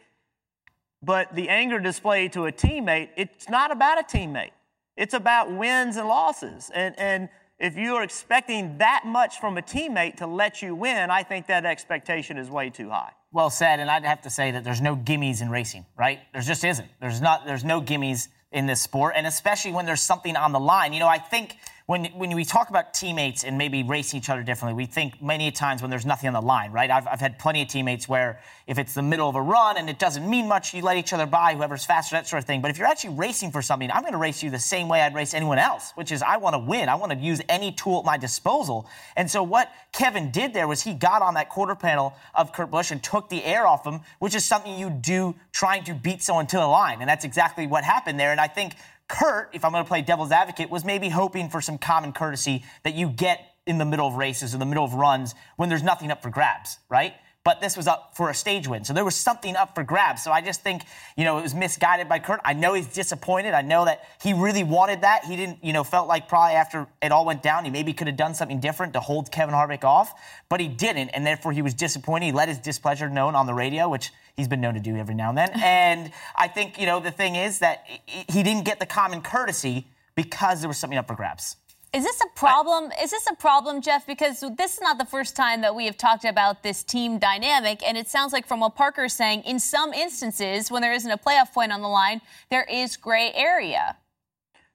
But 1.01 1.35
the 1.35 1.49
anger 1.49 1.79
displayed 1.79 2.33
to 2.33 2.45
a 2.45 2.51
teammate, 2.51 3.09
it's 3.15 3.49
not 3.49 3.71
about 3.71 3.99
a 3.99 4.03
teammate. 4.03 4.51
It's 4.95 5.13
about 5.13 5.51
wins 5.51 5.97
and 5.97 6.07
losses. 6.07 6.69
And, 6.73 6.97
and 6.97 7.29
if 7.59 7.77
you 7.77 7.95
are 7.95 8.03
expecting 8.03 8.77
that 8.77 9.03
much 9.05 9.39
from 9.39 9.57
a 9.57 9.61
teammate 9.61 10.17
to 10.17 10.27
let 10.27 10.61
you 10.61 10.75
win, 10.75 11.09
I 11.09 11.23
think 11.23 11.47
that 11.47 11.65
expectation 11.65 12.37
is 12.37 12.49
way 12.49 12.69
too 12.69 12.89
high. 12.89 13.11
Well 13.31 13.49
said, 13.49 13.79
and 13.79 13.91
I'd 13.91 14.05
have 14.05 14.21
to 14.21 14.29
say 14.29 14.51
that 14.51 14.63
there's 14.63 14.81
no 14.81 14.95
gimmies 14.95 15.41
in 15.41 15.49
racing, 15.49 15.85
right? 15.97 16.19
There 16.33 16.41
just 16.41 16.63
isn't. 16.63 16.87
There's 16.99 17.21
not. 17.21 17.45
There's 17.45 17.63
no 17.63 17.81
gimmies 17.81 18.29
in 18.51 18.65
this 18.65 18.81
sport, 18.81 19.13
and 19.15 19.27
especially 19.27 19.71
when 19.71 19.85
there's 19.85 20.01
something 20.01 20.35
on 20.35 20.51
the 20.51 20.59
line. 20.59 20.93
You 20.93 20.99
know, 20.99 21.07
I 21.07 21.19
think 21.19 21.57
when 21.89 22.05
when 22.13 22.35
we 22.35 22.45
talk 22.45 22.69
about 22.69 22.93
teammates 22.93 23.43
and 23.43 23.57
maybe 23.57 23.81
racing 23.81 24.19
each 24.19 24.29
other 24.29 24.43
differently, 24.43 24.75
we 24.75 24.85
think 24.85 25.23
many 25.23 25.49
times 25.49 25.81
when 25.81 25.89
there's 25.89 26.05
nothing 26.05 26.27
on 26.27 26.35
the 26.35 26.47
line, 26.47 26.71
right? 26.71 26.91
I've, 26.91 27.07
I've 27.07 27.19
had 27.19 27.39
plenty 27.39 27.63
of 27.63 27.67
teammates 27.67 28.07
where 28.07 28.39
if 28.67 28.77
it's 28.77 28.93
the 28.93 29.01
middle 29.01 29.27
of 29.27 29.33
a 29.33 29.41
run 29.41 29.75
and 29.75 29.89
it 29.89 29.97
doesn't 29.97 30.29
mean 30.29 30.47
much, 30.47 30.71
you 30.71 30.83
let 30.83 30.97
each 30.97 31.13
other 31.13 31.25
by, 31.25 31.55
whoever's 31.55 31.83
faster, 31.83 32.15
that 32.15 32.27
sort 32.27 32.43
of 32.43 32.45
thing. 32.45 32.61
But 32.61 32.69
if 32.69 32.77
you're 32.77 32.85
actually 32.85 33.15
racing 33.15 33.49
for 33.49 33.63
something, 33.63 33.89
I'm 33.89 34.01
going 34.01 34.13
to 34.13 34.19
race 34.19 34.43
you 34.43 34.51
the 34.51 34.59
same 34.59 34.87
way 34.87 35.01
I'd 35.01 35.15
race 35.15 35.33
anyone 35.33 35.57
else, 35.57 35.91
which 35.95 36.11
is 36.11 36.21
I 36.21 36.37
want 36.37 36.53
to 36.53 36.59
win. 36.59 36.89
I 36.89 36.93
want 36.93 37.11
to 37.11 37.17
use 37.17 37.41
any 37.49 37.71
tool 37.71 37.97
at 37.97 38.05
my 38.05 38.17
disposal. 38.17 38.87
And 39.15 39.27
so 39.27 39.41
what 39.41 39.71
Kevin 39.91 40.29
did 40.29 40.53
there 40.53 40.67
was 40.67 40.83
he 40.83 40.93
got 40.93 41.23
on 41.23 41.33
that 41.33 41.49
quarter 41.49 41.73
panel 41.73 42.13
of 42.35 42.53
Kurt 42.53 42.69
Busch 42.69 42.91
and 42.91 43.01
took 43.01 43.29
the 43.29 43.43
air 43.43 43.65
off 43.65 43.83
him, 43.83 44.01
which 44.19 44.35
is 44.35 44.45
something 44.45 44.77
you 44.77 44.91
do 44.91 45.33
trying 45.53 45.83
to 45.85 45.95
beat 45.95 46.21
someone 46.21 46.45
to 46.45 46.57
the 46.57 46.67
line. 46.67 47.01
And 47.01 47.09
that's 47.09 47.25
exactly 47.25 47.65
what 47.65 47.83
happened 47.83 48.19
there. 48.19 48.31
And 48.31 48.39
I 48.39 48.47
think 48.47 48.75
Kurt, 49.09 49.49
if 49.53 49.65
I'm 49.65 49.71
going 49.71 49.83
to 49.83 49.87
play 49.87 50.01
devil's 50.01 50.31
advocate, 50.31 50.69
was 50.69 50.85
maybe 50.85 51.09
hoping 51.09 51.49
for 51.49 51.59
some 51.59 51.77
common 51.77 52.13
courtesy 52.13 52.63
that 52.83 52.93
you 52.93 53.09
get 53.09 53.41
in 53.65 53.77
the 53.77 53.85
middle 53.85 54.07
of 54.07 54.13
races, 54.13 54.53
in 54.53 54.59
the 54.59 54.65
middle 54.65 54.85
of 54.85 54.93
runs, 54.93 55.35
when 55.57 55.67
there's 55.67 55.83
nothing 55.83 56.11
up 56.11 56.21
for 56.21 56.29
grabs, 56.29 56.77
right? 56.89 57.13
But 57.43 57.61
this 57.61 57.75
was 57.75 57.87
up 57.87 58.15
for 58.15 58.29
a 58.29 58.33
stage 58.33 58.67
win. 58.67 58.83
So 58.83 58.93
there 58.93 59.05
was 59.05 59.15
something 59.15 59.55
up 59.55 59.73
for 59.73 59.83
grabs. 59.83 60.23
So 60.23 60.31
I 60.31 60.41
just 60.41 60.61
think, 60.61 60.83
you 61.17 61.23
know, 61.23 61.39
it 61.39 61.41
was 61.41 61.55
misguided 61.55 62.07
by 62.07 62.19
Kurt. 62.19 62.41
I 62.43 62.53
know 62.53 62.73
he's 62.73 62.87
disappointed. 62.87 63.53
I 63.53 63.61
know 63.61 63.85
that 63.85 64.03
he 64.21 64.33
really 64.33 64.63
wanted 64.63 65.01
that. 65.01 65.25
He 65.25 65.35
didn't, 65.35 65.63
you 65.63 65.73
know, 65.73 65.83
felt 65.83 66.07
like 66.07 66.27
probably 66.27 66.55
after 66.55 66.85
it 67.01 67.11
all 67.11 67.25
went 67.25 67.41
down, 67.41 67.63
he 67.63 67.71
maybe 67.71 67.93
could 67.93 68.07
have 68.07 68.17
done 68.17 68.35
something 68.35 68.59
different 68.59 68.93
to 68.93 68.99
hold 68.99 69.31
Kevin 69.31 69.55
Harvick 69.55 69.83
off, 69.83 70.13
but 70.49 70.59
he 70.59 70.67
didn't. 70.67 71.09
And 71.09 71.25
therefore 71.25 71.53
he 71.53 71.61
was 71.61 71.73
disappointed. 71.73 72.25
He 72.25 72.31
let 72.33 72.49
his 72.49 72.59
displeasure 72.59 73.09
known 73.09 73.35
on 73.35 73.47
the 73.47 73.53
radio, 73.53 73.89
which 73.89 74.11
he's 74.39 74.47
been 74.47 74.61
known 74.61 74.73
to 74.73 74.79
do 74.79 74.95
every 74.95 75.13
now 75.13 75.29
and 75.29 75.37
then. 75.37 75.51
and 75.55 76.11
I 76.35 76.47
think, 76.47 76.79
you 76.79 76.85
know, 76.85 76.99
the 76.99 77.11
thing 77.11 77.35
is 77.35 77.59
that 77.59 77.85
he 78.05 78.41
didn't 78.41 78.65
get 78.65 78.79
the 78.79 78.85
common 78.85 79.21
courtesy 79.21 79.87
because 80.15 80.61
there 80.61 80.67
was 80.67 80.77
something 80.77 80.97
up 80.97 81.07
for 81.07 81.15
grabs. 81.15 81.57
Is 81.91 82.03
this 82.03 82.21
a 82.21 82.27
problem? 82.35 82.91
Is 83.01 83.09
this 83.09 83.25
a 83.27 83.35
problem, 83.35 83.81
Jeff? 83.81 84.05
Because 84.05 84.43
this 84.57 84.75
is 84.75 84.81
not 84.81 84.99
the 84.99 85.05
first 85.05 85.35
time 85.35 85.61
that 85.61 85.75
we 85.75 85.85
have 85.85 85.97
talked 85.97 86.23
about 86.23 86.61
this 86.61 86.83
team 86.83 87.17
dynamic, 87.17 87.81
and 87.83 87.97
it 87.97 88.07
sounds 88.07 88.31
like 88.31 88.47
from 88.47 88.59
what 88.59 88.75
Parker 88.75 89.05
is 89.05 89.13
saying, 89.13 89.41
in 89.41 89.59
some 89.59 89.91
instances, 89.91 90.69
when 90.69 90.83
there 90.83 90.93
isn't 90.93 91.09
a 91.09 91.17
playoff 91.17 91.51
point 91.51 91.71
on 91.71 91.81
the 91.81 91.87
line, 91.87 92.21
there 92.51 92.65
is 92.69 92.95
gray 92.95 93.31
area. 93.33 93.97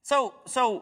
So, 0.03 0.35
so 0.45 0.79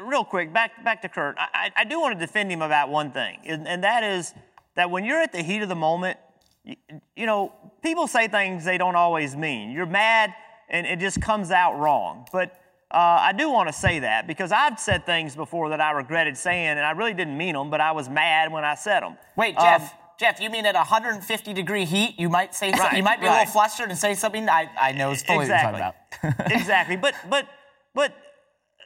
uh, 0.00 0.04
real 0.04 0.24
quick, 0.24 0.50
back 0.50 0.82
back 0.82 1.02
to 1.02 1.10
Kurt. 1.10 1.36
I, 1.38 1.70
I 1.76 1.84
do 1.84 2.00
want 2.00 2.18
to 2.18 2.26
defend 2.26 2.50
him 2.50 2.62
about 2.62 2.88
one 2.88 3.10
thing, 3.10 3.40
and, 3.44 3.68
and 3.68 3.84
that 3.84 4.02
is 4.02 4.32
that 4.76 4.90
when 4.90 5.04
you're 5.04 5.20
at 5.20 5.32
the 5.32 5.42
heat 5.42 5.60
of 5.60 5.68
the 5.68 5.76
moment, 5.76 6.18
you, 6.66 6.76
you 7.16 7.26
know, 7.26 7.52
people 7.82 8.06
say 8.06 8.28
things 8.28 8.64
they 8.64 8.76
don't 8.76 8.96
always 8.96 9.36
mean. 9.36 9.70
You're 9.70 9.86
mad, 9.86 10.34
and 10.68 10.86
it 10.86 10.98
just 10.98 11.20
comes 11.20 11.50
out 11.50 11.78
wrong, 11.78 12.26
but 12.32 12.60
uh, 12.90 13.18
I 13.20 13.32
do 13.32 13.50
want 13.50 13.68
to 13.68 13.72
say 13.72 14.00
that 14.00 14.26
because 14.26 14.52
I've 14.52 14.78
said 14.78 15.06
things 15.06 15.34
before 15.34 15.70
that 15.70 15.80
I 15.80 15.92
regretted 15.92 16.36
saying, 16.36 16.68
and 16.68 16.80
I 16.80 16.92
really 16.92 17.14
didn't 17.14 17.36
mean 17.36 17.54
them, 17.54 17.68
but 17.68 17.80
I 17.80 17.92
was 17.92 18.08
mad 18.08 18.52
when 18.52 18.64
I 18.64 18.74
said 18.74 19.00
them. 19.00 19.16
Wait, 19.36 19.56
Jeff. 19.56 19.82
Um, 19.82 19.88
Jeff, 20.18 20.40
you 20.40 20.48
mean 20.48 20.64
at 20.64 20.74
150 20.74 21.52
degree 21.52 21.84
heat, 21.84 22.18
you 22.18 22.30
might 22.30 22.54
say 22.54 22.70
right, 22.70 22.96
you 22.96 23.02
might 23.02 23.20
be 23.20 23.26
right. 23.26 23.34
a 23.34 23.38
little 23.40 23.52
flustered 23.52 23.90
and 23.90 23.98
say 23.98 24.14
something 24.14 24.48
I, 24.48 24.70
I 24.80 24.92
know 24.92 25.10
is 25.10 25.22
fully 25.22 25.40
exactly. 25.40 25.80
what 25.80 25.94
you're 26.22 26.32
talking 26.32 26.46
about. 26.46 26.52
exactly. 26.58 26.96
But 26.96 27.14
but 27.28 27.46
but 27.94 28.14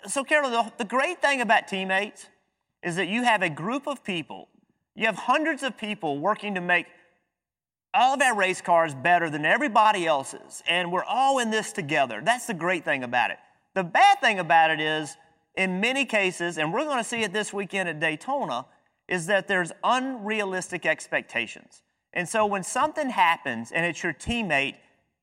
so 0.08 0.24
Carol, 0.24 0.50
the, 0.50 0.72
the 0.78 0.84
great 0.84 1.22
thing 1.22 1.40
about 1.40 1.68
teammates 1.68 2.26
is 2.82 2.96
that 2.96 3.06
you 3.06 3.22
have 3.22 3.42
a 3.42 3.48
group 3.48 3.86
of 3.86 4.02
people, 4.02 4.48
you 4.96 5.06
have 5.06 5.14
hundreds 5.14 5.62
of 5.62 5.76
people 5.76 6.18
working 6.18 6.56
to 6.56 6.60
make 6.60 6.86
all 7.92 8.14
of 8.14 8.22
our 8.22 8.36
race 8.36 8.60
cars 8.60 8.94
better 8.94 9.28
than 9.30 9.44
everybody 9.44 10.06
else's, 10.06 10.62
and 10.68 10.92
we're 10.92 11.04
all 11.04 11.38
in 11.38 11.50
this 11.50 11.72
together. 11.72 12.20
That's 12.24 12.46
the 12.46 12.54
great 12.54 12.84
thing 12.84 13.02
about 13.02 13.30
it. 13.30 13.38
The 13.74 13.84
bad 13.84 14.20
thing 14.20 14.38
about 14.38 14.70
it 14.70 14.80
is, 14.80 15.16
in 15.56 15.80
many 15.80 16.04
cases, 16.04 16.58
and 16.58 16.72
we're 16.72 16.84
going 16.84 16.98
to 16.98 17.08
see 17.08 17.22
it 17.22 17.32
this 17.32 17.52
weekend 17.52 17.88
at 17.88 18.00
Daytona, 18.00 18.66
is 19.08 19.26
that 19.26 19.48
there's 19.48 19.72
unrealistic 19.82 20.86
expectations. 20.86 21.82
And 22.12 22.28
so 22.28 22.46
when 22.46 22.62
something 22.62 23.10
happens 23.10 23.72
and 23.72 23.84
it's 23.84 24.02
your 24.02 24.12
teammate, 24.12 24.76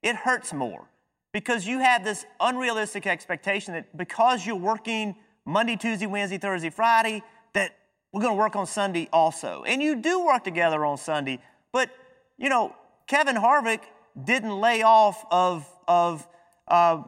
it 0.04 0.16
hurts 0.16 0.54
more 0.54 0.90
because 1.34 1.68
you 1.68 1.80
have 1.80 2.04
this 2.04 2.26
unrealistic 2.40 3.08
expectation 3.08 3.74
that 3.74 3.96
because 3.98 4.46
you're 4.46 4.56
working 4.56 5.16
Monday, 5.46 5.76
Tuesday, 5.76 6.06
Wednesday, 6.06 6.38
Thursday, 6.38 6.70
Friday, 6.70 7.24
that 7.54 7.78
we're 8.12 8.22
going 8.22 8.34
to 8.34 8.40
work 8.40 8.56
on 8.56 8.68
Sunday 8.68 9.08
also. 9.12 9.64
And 9.66 9.82
you 9.82 9.96
do 9.96 10.26
work 10.26 10.44
together 10.44 10.86
on 10.86 10.98
Sunday, 10.98 11.40
but 11.72 11.90
you 12.38 12.50
know, 12.50 12.76
Kevin 13.08 13.36
Harvick 13.36 13.82
didn't 14.22 14.60
lay 14.60 14.82
off 14.82 15.26
of, 15.32 15.68
of 15.88 16.28
uh, 16.68 17.04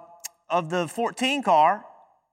of 0.50 0.70
the 0.70 0.88
14 0.88 1.44
car, 1.44 1.86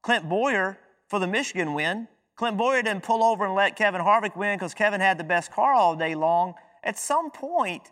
Clint 0.03 0.29
Bowyer, 0.29 0.79
for 1.09 1.19
the 1.19 1.27
Michigan 1.27 1.75
win. 1.75 2.09
Clint 2.37 2.57
Bowyer 2.57 2.83
didn't 2.83 3.03
pull 3.03 3.23
over 3.23 3.47
and 3.47 3.55
let 3.55 3.77
Kevin 3.77 4.01
Harvick 4.01 4.37
win 4.37 4.57
because 4.59 4.75
Kevin 4.75 5.01
had 5.01 5.19
the 5.19 5.25
best 5.25 5.53
car 5.53 5.75
all 5.75 5.97
day 5.97 6.15
long. 6.15 6.55
At 6.83 6.99
some 6.99 7.31
point, 7.31 7.91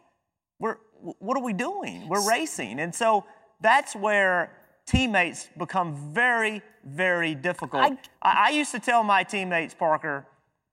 we're, 0.59 0.77
what 1.01 1.37
are 1.37 1.43
we 1.43 1.53
doing? 1.53 2.09
We're 2.09 2.29
racing. 2.29 2.81
And 2.81 2.95
so 2.95 3.25
that's 3.61 3.95
where 3.95 4.51
teammates 4.87 5.49
become 5.59 6.13
very, 6.13 6.63
very 6.85 7.35
difficult. 7.35 7.83
I, 7.83 7.99
I, 8.23 8.47
I 8.47 8.51
used 8.51 8.73
to 8.73 8.81
tell 8.81 9.03
my 9.03 9.23
teammates, 9.23 9.75
Parker, 9.75 10.27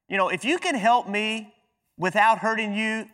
you 0.10 0.18
know, 0.18 0.30
if 0.30 0.44
you 0.44 0.58
can 0.58 0.76
help 0.76 1.08
me 1.08 1.54
without 1.98 2.40
hurting 2.40 2.74
you, 2.74 3.06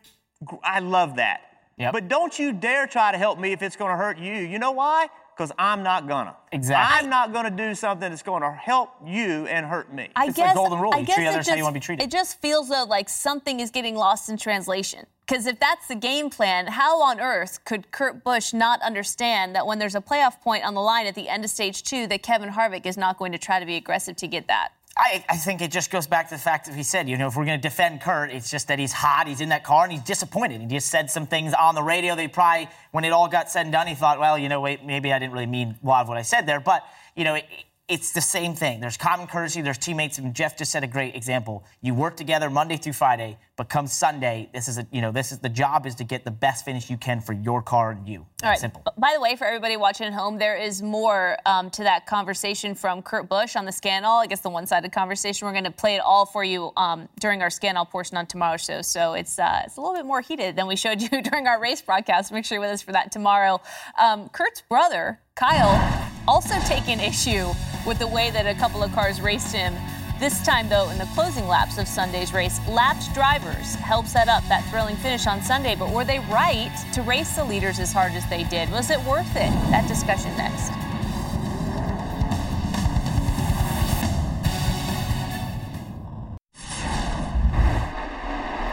I 0.63 0.80
love 0.80 1.15
that. 1.17 1.41
Yep. 1.78 1.93
But 1.93 2.08
don't 2.08 2.38
you 2.38 2.54
dare 2.54 2.88
try 2.88 3.12
to 3.12 3.17
help 3.17 3.39
me 3.39 3.52
if 3.52 3.62
it's 3.62 3.76
going 3.76 3.91
to 3.91 3.97
hurt 3.97 4.17
you. 4.17 4.34
You 4.34 4.58
know 4.60 4.71
why? 4.71 5.08
because 5.38 5.52
I'm 5.60 5.84
not 5.84 6.08
gonna. 6.08 6.36
Exactly. 6.52 6.97
I'm 6.97 7.10
not 7.10 7.32
gonna 7.32 7.52
do 7.52 7.76
something 7.76 8.10
that's 8.10 8.23
going 8.23 8.41
to 8.41 8.52
help 8.52 8.89
you 9.06 9.45
and 9.47 9.65
hurt 9.65 9.93
me. 9.93 10.10
I 10.15 10.28
it's 10.28 10.36
guess, 10.36 10.54
the 10.54 10.56
golden 10.56 10.80
rule. 10.80 10.91
I 10.93 11.00
you 11.00 11.06
treat 11.06 11.28
others 11.28 11.38
just, 11.45 11.50
how 11.50 11.56
you 11.56 11.63
want 11.63 11.76
to 11.76 11.80
be 11.80 11.84
treated. 11.84 12.04
It 12.04 12.12
just 12.12 12.41
feels 12.41 12.69
though 12.69 12.86
like 12.86 13.08
something 13.08 13.60
is 13.60 13.69
getting 13.69 13.95
lost 13.95 14.30
in 14.30 14.38
translation. 14.38 15.06
Because 15.28 15.45
if 15.45 15.60
that's 15.60 15.88
the 15.88 15.95
game 15.95 16.30
plan, 16.30 16.67
how 16.67 17.02
on 17.02 17.19
earth 17.19 17.63
could 17.65 17.91
Kurt 17.91 18.23
Busch 18.23 18.54
not 18.54 18.82
understand 18.82 19.56
that 19.56 19.67
when 19.67 19.78
there's 19.78 19.95
a 19.95 20.02
playoff 20.02 20.41
point 20.41 20.63
on 20.63 20.73
the 20.73 20.82
line 20.82 21.06
at 21.06 21.15
the 21.15 21.28
end 21.28 21.43
of 21.43 21.52
stage 21.52 21.84
two, 21.84 22.08
that 22.08 22.23
Kevin 22.23 22.50
Harvick 22.50 22.86
is 22.86 22.97
not 22.97 23.17
going 23.17 23.34
to 23.34 23.38
try 23.38 23.60
to 23.60 23.65
be 23.65 23.76
aggressive 23.76 24.15
to 24.17 24.28
get 24.28 24.47
that? 24.47 24.69
I, 24.99 25.23
I, 25.29 25.38
think 25.38 25.62
it 25.62 25.71
just 25.71 25.91
goes 25.91 26.07
back 26.07 26.29
to 26.29 26.36
the 26.36 26.41
fact 26.41 26.65
that 26.65 26.75
he 26.75 26.81
said, 26.81 27.07
you 27.07 27.17
know, 27.17 27.27
if 27.27 27.36
we're 27.36 27.45
going 27.45 27.60
to 27.60 27.62
defend 27.62 28.01
Kurt, 28.01 28.31
it's 28.31 28.49
just 28.49 28.67
that 28.67 28.79
he's 28.79 28.91
hot, 28.91 29.27
he's 29.27 29.41
in 29.41 29.49
that 29.49 29.63
car, 29.63 29.83
and 29.83 29.91
he's 29.93 30.01
disappointed. 30.01 30.60
He 30.60 30.67
just 30.67 30.89
said 30.89 31.12
some 31.12 31.27
things 31.27 31.53
on 31.53 31.75
the 31.75 31.83
radio 31.83 32.15
he 32.15 32.27
probably, 32.27 32.67
when 32.91 33.05
it 33.05 33.12
all 33.12 33.27
got 33.27 33.49
said 33.51 33.67
and 33.67 33.71
done, 33.71 33.86
he 33.86 33.93
thought, 33.93 34.19
well, 34.19 34.39
you 34.39 34.49
know, 34.49 34.60
wait, 34.60 34.83
maybe 34.83 35.13
I 35.13 35.19
didn't 35.19 35.33
really 35.33 35.45
mean 35.45 35.77
a 35.83 35.88
lot 35.88 36.01
of 36.01 36.07
what 36.07 36.17
I 36.17 36.23
said 36.23 36.47
there. 36.47 36.60
But, 36.60 36.83
you 37.15 37.25
know, 37.25 37.36
it, 37.36 37.45
it's 37.88 38.12
the 38.12 38.21
same 38.21 38.54
thing. 38.54 38.82
There's 38.82 38.97
common 38.97 39.28
courtesy, 39.28 39.62
there's 39.62 39.78
teammates, 39.78 40.17
and 40.17 40.34
Jeff 40.34 40.58
just 40.58 40.73
said 40.73 40.84
a 40.84 40.88
great 40.88 41.15
example. 41.15 41.63
You 41.82 41.93
work 41.93 42.17
together 42.17 42.50
Monday 42.50 42.76
through 42.76 42.93
Friday, 42.93 43.38
but 43.56 43.69
come 43.69 43.88
Sunday, 43.88 44.50
this 44.54 44.67
is 44.67 44.78
a, 44.78 44.86
you 44.91 45.00
know, 45.00 45.13
this 45.13 45.32
is 45.32 45.39
the 45.39 45.47
job 45.47 45.86
is 45.86 45.95
to 45.95 46.04
get 46.04 46.26
the 46.26 46.32
best 46.32 46.65
finish 46.65 46.89
you 46.89 46.97
can 46.97 47.21
for 47.21 47.32
your 47.32 47.62
car 47.62 47.91
and 47.91 48.08
you. 48.08 48.26
All 48.43 48.50
right. 48.50 48.60
Simple. 48.60 48.84
By 48.97 49.13
the 49.15 49.21
way, 49.21 49.38
for 49.38 49.45
everybody 49.45 49.78
watching 49.78 50.06
at 50.06 50.13
home, 50.13 50.38
there 50.38 50.58
is 50.58 50.82
more 50.82 51.38
um, 51.45 51.69
to 51.71 51.84
that 51.84 52.06
conversation 52.06 52.76
from 52.76 53.02
Kurt 53.02 53.30
Busch 53.30 53.56
on 53.56 53.63
the 53.63 53.71
Scan 53.71 54.04
All. 54.04 54.19
I 54.19 54.28
guess 54.28 54.41
the 54.41 54.50
one-sided 54.50 54.91
conversation. 54.91 55.47
We're 55.47 55.54
going 55.54 55.63
to 55.63 55.71
play 55.71 55.95
it 55.95 56.02
all 56.02 56.26
for 56.26 56.43
you 56.43 56.73
um, 56.76 57.08
during 57.21 57.41
our 57.41 57.50
Scan 57.50 57.78
All 57.78 57.86
portion 57.86 58.17
on 58.17 58.28
tomorrow's 58.28 58.65
show. 58.65 58.82
So 58.82 59.13
it's 59.13 59.39
uh, 59.39 59.62
it's 59.65 59.78
a 59.78 59.82
little 59.82 59.95
bit 59.95 60.06
more 60.06 60.19
heated 60.19 60.58
than 60.58 60.67
we 60.67 60.76
showed 60.76 61.02
you 61.02 61.21
during 61.21 61.47
our 61.47 61.60
race 61.60 61.82
broadcast. 61.82 62.34
Make 62.34 62.43
sure 62.43 62.58
you're 62.58 62.62
with 62.62 62.71
us 62.71 62.82
for 62.82 62.91
that 62.91 63.13
tomorrow. 63.13 63.62
Um, 63.97 64.28
Kurt's 64.30 64.62
brother, 64.62 65.21
Kyle, 65.36 66.12
also 66.27 66.55
taking 66.65 66.99
issue 66.99 67.47
with 67.85 67.99
the 67.99 68.07
way 68.07 68.29
that 68.31 68.45
a 68.45 68.53
couple 68.59 68.83
of 68.83 68.91
cars 68.91 69.21
raced 69.21 69.55
him. 69.55 69.73
This 70.19 70.43
time, 70.43 70.67
though, 70.67 70.89
in 70.89 70.97
the 70.97 71.05
closing 71.13 71.47
laps 71.47 71.77
of 71.77 71.87
Sunday's 71.87 72.33
race, 72.33 72.59
lapped 72.67 73.13
drivers 73.13 73.75
helped 73.75 74.09
set 74.09 74.27
up 74.27 74.43
that 74.49 74.67
thrilling 74.69 74.95
finish 74.97 75.27
on 75.27 75.41
Sunday. 75.41 75.75
But 75.75 75.93
were 75.93 76.03
they 76.03 76.19
right 76.19 76.75
to 76.93 77.01
race 77.03 77.35
the 77.35 77.43
leaders 77.43 77.79
as 77.79 77.93
hard 77.93 78.13
as 78.13 78.27
they 78.29 78.43
did? 78.45 78.69
Was 78.71 78.89
it 78.89 78.99
worth 79.03 79.29
it? 79.35 79.51
That 79.69 79.87
discussion 79.87 80.35
next. 80.35 80.71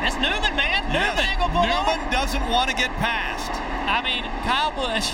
It's 0.03 0.17
Newman, 0.17 0.57
man. 0.57 0.91
Yes. 0.91 1.39
Newman, 1.39 1.69
Newman 1.69 2.11
doesn't 2.11 2.49
want 2.51 2.71
to 2.71 2.77
get 2.77 2.91
past. 2.97 3.53
I 3.87 4.01
mean, 4.03 4.25
Kyle 4.45 4.73
Busch 4.73 5.13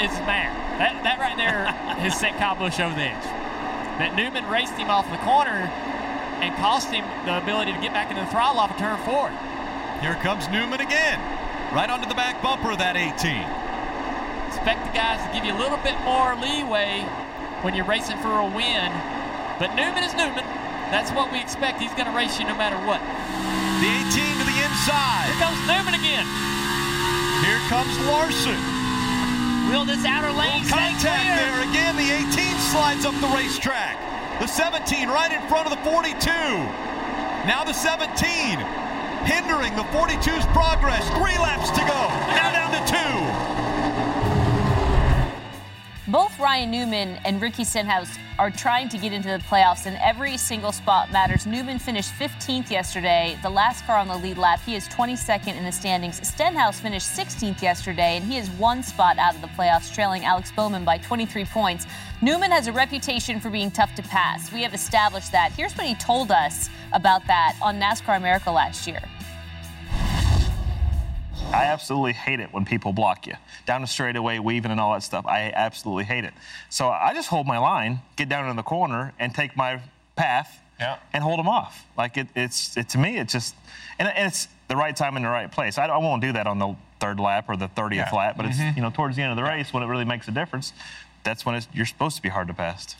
is 0.00 0.12
mad. 0.24 0.52
That, 0.78 1.02
that 1.04 1.18
right 1.18 1.36
there 1.36 1.66
has 2.00 2.18
set 2.18 2.38
Kyle 2.38 2.54
Busch 2.54 2.80
over 2.80 2.94
the 2.94 3.12
edge. 3.12 3.28
That 4.00 4.16
Newman 4.16 4.48
raced 4.48 4.74
him 4.74 4.88
off 4.88 5.04
the 5.10 5.20
corner 5.20 5.68
and 6.40 6.50
cost 6.56 6.90
him 6.90 7.04
the 7.28 7.38
ability 7.38 7.72
to 7.72 7.80
get 7.80 7.92
back 7.92 8.10
into 8.10 8.24
the 8.24 8.30
throttle 8.30 8.58
off 8.58 8.72
of 8.72 8.78
turn 8.78 8.98
four. 9.04 9.30
Here 10.02 10.18
comes 10.18 10.48
Newman 10.50 10.82
again, 10.82 11.20
right 11.70 11.86
onto 11.86 12.08
the 12.08 12.18
back 12.18 12.42
bumper 12.42 12.74
of 12.74 12.82
that 12.82 12.98
18. 12.98 13.14
Expect 14.50 14.82
the 14.82 14.94
guys 14.96 15.22
to 15.22 15.30
give 15.30 15.46
you 15.46 15.54
a 15.54 15.60
little 15.60 15.78
bit 15.86 15.94
more 16.02 16.34
leeway 16.34 17.06
when 17.62 17.78
you're 17.78 17.86
racing 17.86 18.18
for 18.18 18.42
a 18.42 18.48
win. 18.48 18.90
But 19.62 19.78
Newman 19.78 20.02
is 20.02 20.12
Newman. 20.18 20.44
That's 20.90 21.14
what 21.14 21.30
we 21.30 21.38
expect. 21.38 21.78
He's 21.78 21.94
going 21.94 22.10
to 22.10 22.16
race 22.16 22.42
you 22.42 22.44
no 22.44 22.58
matter 22.58 22.76
what. 22.82 23.00
The 23.78 23.88
18 24.10 24.12
to 24.12 24.44
the 24.44 24.58
inside. 24.66 25.30
Here 25.30 25.40
comes 25.40 25.60
Newman 25.70 25.94
again. 25.94 26.26
Here 27.46 27.62
comes 27.70 27.94
Larson. 28.10 28.81
Will 29.72 29.86
this 29.86 30.04
outer 30.04 30.30
lane 30.30 30.68
Contact 30.68 31.00
there 31.00 31.64
again. 31.64 31.96
The 31.96 32.12
18 32.28 32.58
slides 32.60 33.06
up 33.06 33.14
the 33.24 33.32
racetrack. 33.34 33.96
The 34.38 34.46
17 34.46 35.08
right 35.08 35.32
in 35.32 35.40
front 35.48 35.66
of 35.66 35.72
the 35.72 35.82
42. 35.82 36.12
Now 37.48 37.64
the 37.64 37.72
17 37.72 38.12
hindering 39.24 39.74
the 39.74 39.88
42's 39.88 40.44
progress. 40.52 41.08
Three 41.16 41.38
laps 41.40 41.70
to 41.70 41.80
go. 41.88 42.00
Now 42.36 42.52
down 42.52 42.70
to 42.76 42.82
two. 42.84 43.71
Both 46.12 46.38
Ryan 46.38 46.70
Newman 46.70 47.18
and 47.24 47.40
Ricky 47.40 47.64
Stenhouse 47.64 48.18
are 48.38 48.50
trying 48.50 48.90
to 48.90 48.98
get 48.98 49.14
into 49.14 49.28
the 49.28 49.38
playoffs, 49.38 49.86
and 49.86 49.96
every 49.96 50.36
single 50.36 50.70
spot 50.70 51.10
matters. 51.10 51.46
Newman 51.46 51.78
finished 51.78 52.12
15th 52.18 52.68
yesterday, 52.68 53.38
the 53.42 53.48
last 53.48 53.86
car 53.86 53.96
on 53.96 54.08
the 54.08 54.18
lead 54.18 54.36
lap. 54.36 54.60
He 54.60 54.74
is 54.74 54.86
22nd 54.88 55.56
in 55.56 55.64
the 55.64 55.72
standings. 55.72 56.20
Stenhouse 56.28 56.78
finished 56.78 57.16
16th 57.16 57.62
yesterday, 57.62 58.18
and 58.18 58.30
he 58.30 58.36
is 58.36 58.50
one 58.50 58.82
spot 58.82 59.16
out 59.16 59.34
of 59.34 59.40
the 59.40 59.46
playoffs, 59.46 59.90
trailing 59.90 60.26
Alex 60.26 60.52
Bowman 60.52 60.84
by 60.84 60.98
23 60.98 61.46
points. 61.46 61.86
Newman 62.20 62.50
has 62.50 62.66
a 62.66 62.72
reputation 62.72 63.40
for 63.40 63.48
being 63.48 63.70
tough 63.70 63.94
to 63.94 64.02
pass. 64.02 64.52
We 64.52 64.60
have 64.64 64.74
established 64.74 65.32
that. 65.32 65.52
Here's 65.52 65.72
what 65.72 65.86
he 65.86 65.94
told 65.94 66.30
us 66.30 66.68
about 66.92 67.26
that 67.26 67.56
on 67.62 67.80
NASCAR 67.80 68.18
America 68.18 68.50
last 68.50 68.86
year. 68.86 69.00
I 71.52 71.64
absolutely 71.66 72.14
hate 72.14 72.40
it 72.40 72.52
when 72.52 72.64
people 72.64 72.92
block 72.92 73.26
you 73.26 73.34
down 73.66 73.82
the 73.82 73.86
straightaway, 73.86 74.38
weaving 74.38 74.70
and 74.70 74.80
all 74.80 74.92
that 74.94 75.02
stuff. 75.02 75.26
I 75.26 75.52
absolutely 75.54 76.04
hate 76.04 76.24
it. 76.24 76.32
So 76.70 76.88
I 76.88 77.12
just 77.14 77.28
hold 77.28 77.46
my 77.46 77.58
line, 77.58 78.00
get 78.16 78.28
down 78.28 78.48
in 78.48 78.56
the 78.56 78.62
corner, 78.62 79.12
and 79.18 79.34
take 79.34 79.56
my 79.56 79.80
path 80.16 80.60
Yeah. 80.80 80.96
and 81.12 81.22
hold 81.22 81.38
them 81.38 81.48
off. 81.48 81.84
Like 81.96 82.16
it, 82.16 82.28
it's 82.34 82.76
it, 82.76 82.88
to 82.90 82.98
me, 82.98 83.18
it's 83.18 83.32
just 83.32 83.54
and, 83.98 84.08
and 84.08 84.28
it's 84.28 84.48
the 84.68 84.76
right 84.76 84.96
time 84.96 85.16
in 85.16 85.22
the 85.22 85.28
right 85.28 85.50
place. 85.52 85.76
I, 85.76 85.86
I 85.86 85.98
won't 85.98 86.22
do 86.22 86.32
that 86.32 86.46
on 86.46 86.58
the 86.58 86.74
third 87.00 87.20
lap 87.20 87.46
or 87.48 87.56
the 87.56 87.68
30th 87.68 87.94
Yeah. 87.96 88.10
lap, 88.12 88.36
but 88.38 88.46
Mhm. 88.46 88.50
it's 88.70 88.76
you 88.76 88.82
know 88.82 88.90
towards 88.90 89.16
the 89.16 89.22
end 89.22 89.30
of 89.32 89.36
the 89.36 89.42
race 89.44 89.72
when 89.74 89.82
it 89.82 89.86
really 89.86 90.04
makes 90.06 90.26
a 90.28 90.32
difference. 90.32 90.72
That's 91.22 91.44
when 91.44 91.54
it's, 91.54 91.68
you're 91.72 91.86
supposed 91.86 92.16
to 92.16 92.22
be 92.22 92.30
hard 92.30 92.48
to 92.48 92.54
pass. 92.54 92.96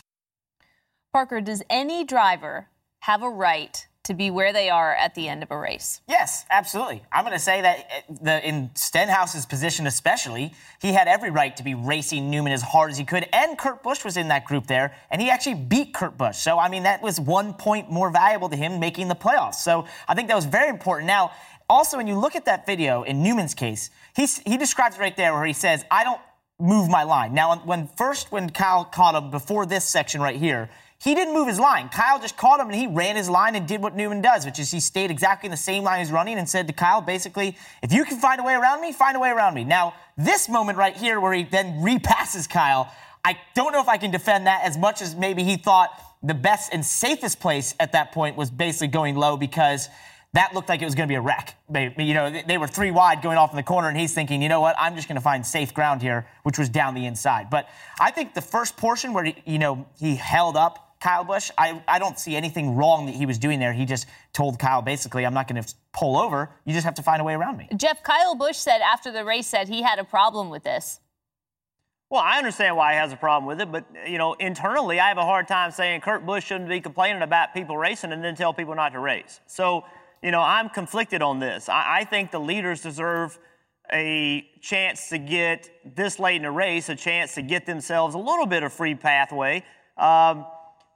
Parker, 1.11 1.41
does 1.41 1.63
any 1.69 2.03
driver 2.03 2.67
have 3.01 3.21
a 3.23 3.29
right 3.29 3.85
to 4.03 4.13
be 4.13 4.29
where 4.29 4.51
they 4.51 4.69
are 4.69 4.93
at 4.93 5.15
the 5.15 5.29
end 5.29 5.43
of 5.43 5.51
a 5.51 5.57
race? 5.57 6.01
Yes, 6.07 6.45
absolutely. 6.49 7.03
I'm 7.11 7.23
going 7.23 7.33
to 7.33 7.39
say 7.39 7.61
that 7.61 7.79
uh, 7.79 8.13
the, 8.21 8.47
in 8.47 8.69
Stenhouse's 8.75 9.45
position, 9.45 9.87
especially, 9.87 10.53
he 10.81 10.91
had 10.91 11.07
every 11.07 11.29
right 11.29 11.55
to 11.55 11.63
be 11.63 11.73
racing 11.73 12.29
Newman 12.29 12.51
as 12.51 12.61
hard 12.61 12.91
as 12.91 12.97
he 12.97 13.05
could. 13.05 13.27
And 13.31 13.57
Kurt 13.57 13.81
Busch 13.81 14.03
was 14.03 14.17
in 14.17 14.27
that 14.27 14.45
group 14.45 14.67
there, 14.67 14.93
and 15.09 15.21
he 15.21 15.29
actually 15.29 15.55
beat 15.55 15.93
Kurt 15.93 16.17
Busch. 16.17 16.37
So, 16.37 16.59
I 16.59 16.67
mean, 16.67 16.83
that 16.83 17.01
was 17.01 17.19
one 17.19 17.53
point 17.53 17.89
more 17.89 18.09
valuable 18.09 18.49
to 18.49 18.57
him 18.57 18.79
making 18.79 19.07
the 19.07 19.15
playoffs. 19.15 19.55
So, 19.55 19.85
I 20.07 20.15
think 20.15 20.27
that 20.27 20.35
was 20.35 20.45
very 20.45 20.69
important. 20.69 21.07
Now, 21.07 21.31
also, 21.69 21.95
when 21.95 22.07
you 22.07 22.19
look 22.19 22.35
at 22.35 22.45
that 22.45 22.65
video 22.65 23.03
in 23.03 23.23
Newman's 23.23 23.53
case, 23.53 23.89
he's, 24.15 24.39
he 24.39 24.57
describes 24.57 24.97
it 24.97 24.99
right 24.99 25.15
there 25.15 25.33
where 25.33 25.45
he 25.45 25.53
says, 25.53 25.85
I 25.89 26.03
don't 26.03 26.19
move 26.59 26.89
my 26.89 27.03
line. 27.03 27.33
Now, 27.33 27.55
when 27.55 27.87
first, 27.87 28.31
when 28.31 28.49
Kyle 28.49 28.83
caught 28.83 29.15
him 29.15 29.31
before 29.31 29.65
this 29.65 29.85
section 29.85 30.21
right 30.21 30.35
here, 30.35 30.69
he 31.03 31.13
didn't 31.15 31.33
move 31.33 31.49
his 31.49 31.59
line. 31.59 31.89
Kyle 31.89 32.17
just 32.17 32.37
caught 32.37 32.61
him 32.61 32.67
and 32.67 32.75
he 32.75 32.87
ran 32.87 33.17
his 33.17 33.29
line 33.29 33.55
and 33.55 33.67
did 33.67 33.81
what 33.81 33.93
Newman 33.93 34.21
does, 34.21 34.45
which 34.45 34.57
is 34.57 34.71
he 34.71 34.79
stayed 34.79 35.11
exactly 35.11 35.47
in 35.47 35.51
the 35.51 35.57
same 35.57 35.83
line 35.83 35.99
he's 35.99 36.11
running 36.11 36.37
and 36.37 36.47
said 36.47 36.65
to 36.67 36.73
Kyle, 36.73 37.01
basically, 37.01 37.57
if 37.81 37.91
you 37.91 38.05
can 38.05 38.17
find 38.17 38.39
a 38.39 38.43
way 38.43 38.53
around 38.53 38.79
me, 38.79 38.93
find 38.93 39.17
a 39.17 39.19
way 39.19 39.29
around 39.29 39.53
me. 39.53 39.65
Now, 39.65 39.95
this 40.17 40.47
moment 40.47 40.77
right 40.77 40.95
here 40.95 41.19
where 41.19 41.33
he 41.33 41.43
then 41.43 41.81
repasses 41.81 42.47
Kyle, 42.47 42.89
I 43.25 43.37
don't 43.53 43.73
know 43.73 43.81
if 43.81 43.89
I 43.89 43.97
can 43.97 44.11
defend 44.11 44.47
that 44.47 44.63
as 44.63 44.77
much 44.77 45.01
as 45.01 45.13
maybe 45.13 45.43
he 45.43 45.57
thought 45.57 45.89
the 46.23 46.33
best 46.33 46.73
and 46.73 46.85
safest 46.85 47.41
place 47.41 47.75
at 47.81 47.91
that 47.91 48.13
point 48.13 48.37
was 48.37 48.49
basically 48.49 48.87
going 48.87 49.15
low 49.17 49.35
because 49.35 49.89
that 50.31 50.53
looked 50.53 50.69
like 50.69 50.81
it 50.81 50.85
was 50.85 50.95
going 50.95 51.07
to 51.07 51.11
be 51.11 51.15
a 51.15 51.21
wreck. 51.21 51.55
They, 51.69 51.93
you 51.97 52.13
know, 52.13 52.41
they- 52.47 52.57
were 52.57 52.67
three 52.67 52.91
wide 52.91 53.21
going 53.21 53.37
off 53.37 53.51
in 53.51 53.57
the 53.57 53.63
corner, 53.63 53.87
and 53.87 53.97
he's 53.97 54.13
thinking, 54.13 54.41
you 54.41 54.49
know 54.49 54.61
what, 54.61 54.75
I'm 54.79 54.95
just 54.95 55.07
going 55.07 55.15
to 55.17 55.21
find 55.21 55.45
safe 55.45 55.73
ground 55.73 56.01
here, 56.01 56.27
which 56.43 56.57
was 56.57 56.69
down 56.69 56.95
the 56.95 57.05
inside. 57.05 57.49
But 57.49 57.67
I 57.99 58.09
think 58.09 58.33
the 58.33 58.41
first 58.41 58.77
portion 58.77 59.13
where 59.13 59.25
he, 59.25 59.35
you 59.45 59.59
know 59.59 59.85
he 59.99 60.15
held 60.15 60.57
up 60.57 60.92
Kyle 61.03 61.25
Busch, 61.25 61.51
I, 61.57 61.83
I 61.85 61.99
don't 61.99 62.17
see 62.17 62.37
anything 62.37 62.77
wrong 62.77 63.07
that 63.07 63.15
he 63.15 63.25
was 63.25 63.37
doing 63.37 63.59
there. 63.59 63.73
He 63.73 63.85
just 63.85 64.07
told 64.31 64.57
Kyle 64.57 64.81
basically, 64.81 65.25
I'm 65.25 65.33
not 65.33 65.49
going 65.49 65.61
to 65.61 65.73
pull 65.91 66.15
over. 66.17 66.49
You 66.63 66.71
just 66.73 66.85
have 66.85 66.93
to 66.93 67.03
find 67.03 67.19
a 67.19 67.25
way 67.25 67.33
around 67.33 67.57
me. 67.57 67.67
Jeff, 67.75 68.01
Kyle 68.03 68.35
Busch 68.35 68.55
said 68.55 68.79
after 68.79 69.11
the 69.11 69.25
race 69.25 69.51
that 69.51 69.67
he 69.67 69.81
had 69.81 69.99
a 69.99 70.05
problem 70.05 70.49
with 70.49 70.63
this. 70.63 71.01
Well, 72.09 72.21
I 72.21 72.37
understand 72.37 72.77
why 72.77 72.93
he 72.93 72.99
has 72.99 73.11
a 73.11 73.17
problem 73.17 73.47
with 73.47 73.59
it, 73.59 73.69
but 73.69 73.85
you 74.07 74.17
know, 74.17 74.33
internally, 74.35 75.01
I 75.01 75.09
have 75.09 75.17
a 75.17 75.25
hard 75.25 75.45
time 75.45 75.71
saying 75.71 75.99
Kurt 76.01 76.25
Busch 76.25 76.45
shouldn't 76.45 76.69
be 76.69 76.79
complaining 76.79 77.21
about 77.21 77.53
people 77.53 77.75
racing 77.75 78.13
and 78.13 78.23
then 78.23 78.35
tell 78.35 78.53
people 78.53 78.73
not 78.73 78.93
to 78.93 78.99
race. 78.99 79.41
So, 79.45 79.83
you 80.21 80.31
know, 80.31 80.39
I'm 80.39 80.69
conflicted 80.69 81.21
on 81.21 81.39
this. 81.39 81.67
I, 81.67 81.97
I 81.99 82.03
think 82.05 82.31
the 82.31 82.39
leaders 82.39 82.81
deserve 82.81 83.37
a 83.91 84.47
chance 84.61 85.09
to 85.09 85.17
get 85.17 85.69
this 85.83 86.17
late 86.17 86.37
in 86.37 86.43
the 86.43 86.51
race, 86.51 86.87
a 86.87 86.95
chance 86.95 87.35
to 87.35 87.41
get 87.41 87.65
themselves 87.65 88.15
a 88.15 88.19
little 88.19 88.45
bit 88.45 88.63
of 88.63 88.71
free 88.71 88.95
pathway. 88.95 89.65
Um, 89.97 90.45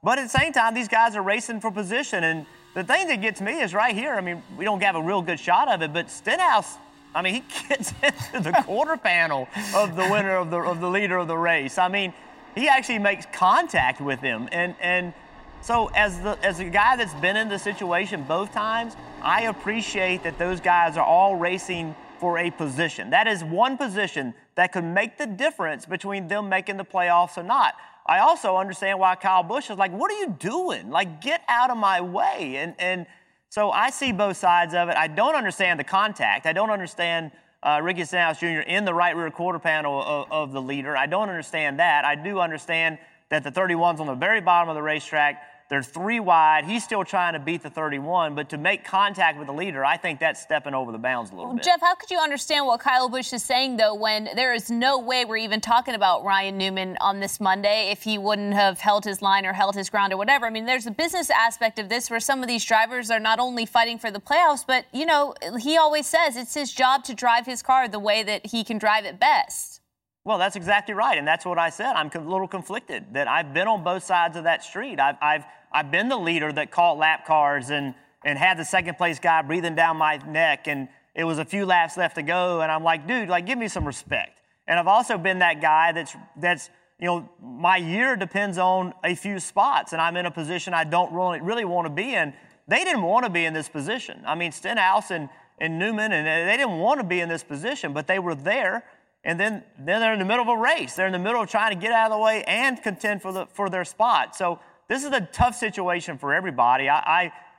but 0.02 0.18
at 0.18 0.24
the 0.30 0.38
same 0.38 0.52
time, 0.52 0.74
these 0.74 0.88
guys 0.88 1.16
are 1.16 1.22
racing 1.22 1.60
for 1.60 1.70
position, 1.70 2.24
and 2.24 2.46
the 2.74 2.84
thing 2.84 3.08
that 3.08 3.20
gets 3.20 3.40
me 3.40 3.60
is 3.60 3.74
right 3.74 3.94
here. 3.94 4.14
I 4.14 4.20
mean, 4.20 4.42
we 4.56 4.64
don't 4.64 4.82
have 4.82 4.96
a 4.96 5.02
real 5.02 5.22
good 5.22 5.40
shot 5.40 5.70
of 5.70 5.82
it, 5.82 5.92
but 5.92 6.10
Stenhouse 6.10 6.76
I 7.14 7.22
mean, 7.22 7.34
he 7.34 7.40
gets 7.68 7.92
into 8.32 8.50
the 8.50 8.62
quarter 8.64 8.96
panel 8.96 9.48
of 9.74 9.96
the 9.96 10.08
winner 10.08 10.36
of 10.36 10.50
the 10.50 10.58
of 10.58 10.80
the 10.80 10.88
leader 10.88 11.16
of 11.16 11.28
the 11.28 11.36
race. 11.36 11.78
I 11.78 11.88
mean, 11.88 12.12
he 12.54 12.68
actually 12.68 12.98
makes 12.98 13.26
contact 13.32 14.00
with 14.00 14.20
him, 14.20 14.48
and 14.52 14.74
and 14.80 15.12
so 15.60 15.90
as 15.94 16.20
the 16.20 16.38
as 16.42 16.60
a 16.60 16.64
guy 16.64 16.96
that's 16.96 17.14
been 17.14 17.36
in 17.36 17.48
the 17.48 17.58
situation 17.58 18.24
both 18.24 18.52
times, 18.52 18.94
I 19.22 19.42
appreciate 19.42 20.22
that 20.22 20.38
those 20.38 20.60
guys 20.60 20.96
are 20.96 21.04
all 21.04 21.36
racing 21.36 21.94
for 22.20 22.38
a 22.38 22.50
position. 22.50 23.10
That 23.10 23.26
is 23.26 23.44
one 23.44 23.76
position 23.76 24.34
that 24.56 24.72
could 24.72 24.84
make 24.84 25.18
the 25.18 25.26
difference 25.26 25.86
between 25.86 26.28
them 26.28 26.48
making 26.48 26.76
the 26.76 26.84
playoffs 26.84 27.38
or 27.38 27.44
not. 27.44 27.74
I 28.08 28.20
also 28.20 28.56
understand 28.56 28.98
why 28.98 29.14
Kyle 29.16 29.42
Busch 29.42 29.70
is 29.70 29.78
like, 29.78 29.92
"What 29.92 30.10
are 30.10 30.18
you 30.18 30.30
doing? 30.38 30.90
Like, 30.90 31.20
get 31.20 31.42
out 31.48 31.70
of 31.70 31.76
my 31.76 32.00
way!" 32.00 32.56
and 32.56 32.74
and 32.78 33.06
so 33.50 33.70
I 33.70 33.90
see 33.90 34.12
both 34.12 34.36
sides 34.36 34.74
of 34.74 34.88
it. 34.88 34.96
I 34.96 35.06
don't 35.06 35.34
understand 35.34 35.80
the 35.80 35.84
contact. 35.84 36.46
I 36.46 36.52
don't 36.52 36.70
understand 36.70 37.32
uh, 37.62 37.80
Ricky 37.82 38.04
Stenhouse 38.04 38.40
Jr. 38.40 38.60
in 38.60 38.84
the 38.84 38.94
right 38.94 39.16
rear 39.16 39.30
quarter 39.30 39.58
panel 39.58 40.02
of, 40.02 40.30
of 40.30 40.52
the 40.52 40.60
leader. 40.60 40.96
I 40.96 41.06
don't 41.06 41.28
understand 41.28 41.78
that. 41.78 42.04
I 42.04 42.14
do 42.14 42.40
understand 42.40 42.98
that 43.30 43.44
the 43.44 43.50
31's 43.50 44.00
on 44.00 44.06
the 44.06 44.14
very 44.14 44.40
bottom 44.40 44.68
of 44.68 44.74
the 44.74 44.82
racetrack. 44.82 45.42
They're 45.68 45.82
three 45.82 46.18
wide. 46.18 46.64
He's 46.64 46.82
still 46.82 47.04
trying 47.04 47.34
to 47.34 47.38
beat 47.38 47.62
the 47.62 47.68
31, 47.68 48.34
but 48.34 48.48
to 48.50 48.58
make 48.58 48.84
contact 48.84 49.36
with 49.36 49.48
the 49.48 49.52
leader, 49.52 49.84
I 49.84 49.98
think 49.98 50.18
that's 50.18 50.40
stepping 50.40 50.72
over 50.72 50.92
the 50.92 50.98
bounds 50.98 51.30
a 51.30 51.34
little 51.34 51.52
bit. 51.52 51.62
Jeff, 51.62 51.82
how 51.82 51.94
could 51.94 52.10
you 52.10 52.18
understand 52.18 52.64
what 52.64 52.80
Kyle 52.80 53.10
Busch 53.10 53.34
is 53.34 53.42
saying, 53.42 53.76
though, 53.76 53.94
when 53.94 54.30
there 54.34 54.54
is 54.54 54.70
no 54.70 54.98
way 54.98 55.26
we're 55.26 55.36
even 55.36 55.60
talking 55.60 55.94
about 55.94 56.24
Ryan 56.24 56.56
Newman 56.56 56.96
on 57.02 57.20
this 57.20 57.38
Monday 57.38 57.90
if 57.90 58.02
he 58.02 58.16
wouldn't 58.16 58.54
have 58.54 58.80
held 58.80 59.04
his 59.04 59.20
line 59.20 59.44
or 59.44 59.52
held 59.52 59.74
his 59.74 59.90
ground 59.90 60.14
or 60.14 60.16
whatever? 60.16 60.46
I 60.46 60.50
mean, 60.50 60.64
there's 60.64 60.86
a 60.86 60.90
business 60.90 61.28
aspect 61.28 61.78
of 61.78 61.90
this 61.90 62.08
where 62.08 62.20
some 62.20 62.40
of 62.40 62.48
these 62.48 62.64
drivers 62.64 63.10
are 63.10 63.20
not 63.20 63.38
only 63.38 63.66
fighting 63.66 63.98
for 63.98 64.10
the 64.10 64.20
playoffs, 64.20 64.64
but, 64.66 64.86
you 64.90 65.04
know, 65.04 65.34
he 65.60 65.76
always 65.76 66.06
says 66.06 66.38
it's 66.38 66.54
his 66.54 66.72
job 66.72 67.04
to 67.04 67.14
drive 67.14 67.44
his 67.44 67.62
car 67.62 67.88
the 67.88 67.98
way 67.98 68.22
that 68.22 68.46
he 68.46 68.64
can 68.64 68.78
drive 68.78 69.04
it 69.04 69.20
best. 69.20 69.82
Well, 70.28 70.36
that's 70.36 70.56
exactly 70.56 70.92
right, 70.94 71.16
and 71.16 71.26
that's 71.26 71.46
what 71.46 71.58
I 71.58 71.70
said. 71.70 71.94
I'm 71.94 72.10
a 72.14 72.18
little 72.18 72.48
conflicted 72.48 73.14
that 73.14 73.28
I've 73.28 73.54
been 73.54 73.66
on 73.66 73.82
both 73.82 74.04
sides 74.04 74.36
of 74.36 74.44
that 74.44 74.62
street. 74.62 75.00
I've, 75.00 75.16
I've, 75.22 75.44
I've 75.72 75.90
been 75.90 76.08
the 76.08 76.16
leader 76.16 76.52
that 76.52 76.70
caught 76.70 76.98
lap 76.98 77.26
cars 77.26 77.70
and, 77.70 77.94
and 78.24 78.38
had 78.38 78.58
the 78.58 78.64
second 78.64 78.96
place 78.96 79.18
guy 79.18 79.42
breathing 79.42 79.74
down 79.74 79.96
my 79.96 80.16
neck, 80.18 80.66
and 80.66 80.88
it 81.14 81.24
was 81.24 81.38
a 81.38 81.44
few 81.44 81.66
laps 81.66 81.96
left 81.96 82.14
to 82.16 82.22
go, 82.22 82.60
and 82.60 82.70
I'm 82.70 82.84
like, 82.84 83.06
dude, 83.06 83.28
like, 83.28 83.46
give 83.46 83.58
me 83.58 83.68
some 83.68 83.84
respect. 83.84 84.40
And 84.66 84.78
I've 84.78 84.86
also 84.86 85.18
been 85.18 85.38
that 85.38 85.60
guy 85.60 85.92
that's 85.92 86.14
that's 86.36 86.70
you 86.98 87.06
know 87.06 87.28
my 87.42 87.76
year 87.76 88.16
depends 88.16 88.58
on 88.58 88.92
a 89.02 89.14
few 89.14 89.40
spots, 89.40 89.92
and 89.92 90.02
I'm 90.02 90.16
in 90.16 90.26
a 90.26 90.30
position 90.30 90.74
I 90.74 90.84
don't 90.84 91.12
really 91.12 91.40
really 91.40 91.64
want 91.64 91.86
to 91.86 91.92
be 91.92 92.14
in. 92.14 92.34
They 92.68 92.84
didn't 92.84 93.02
want 93.02 93.24
to 93.24 93.30
be 93.30 93.46
in 93.46 93.54
this 93.54 93.68
position. 93.68 94.22
I 94.26 94.34
mean, 94.34 94.52
Stenhouse 94.52 95.10
and, 95.10 95.30
and 95.58 95.78
Newman, 95.78 96.12
and 96.12 96.26
they 96.26 96.56
didn't 96.56 96.78
want 96.78 97.00
to 97.00 97.06
be 97.06 97.20
in 97.20 97.28
this 97.28 97.42
position, 97.42 97.94
but 97.94 98.06
they 98.06 98.18
were 98.18 98.34
there. 98.34 98.84
And 99.24 99.40
then, 99.40 99.64
then 99.78 100.00
they're 100.00 100.12
in 100.12 100.18
the 100.18 100.24
middle 100.24 100.42
of 100.42 100.48
a 100.48 100.56
race. 100.56 100.94
They're 100.94 101.06
in 101.06 101.12
the 101.12 101.18
middle 101.18 101.42
of 101.42 101.50
trying 101.50 101.74
to 101.74 101.80
get 101.80 101.92
out 101.92 102.10
of 102.10 102.18
the 102.18 102.22
way 102.22 102.44
and 102.44 102.80
contend 102.80 103.20
for, 103.20 103.32
the, 103.32 103.46
for 103.46 103.68
their 103.68 103.84
spot. 103.84 104.36
So 104.36 104.60
this 104.88 105.04
is 105.04 105.12
a 105.12 105.20
tough 105.20 105.54
situation 105.54 106.18
for 106.18 106.34
everybody. 106.34 106.88
I, 106.88 106.98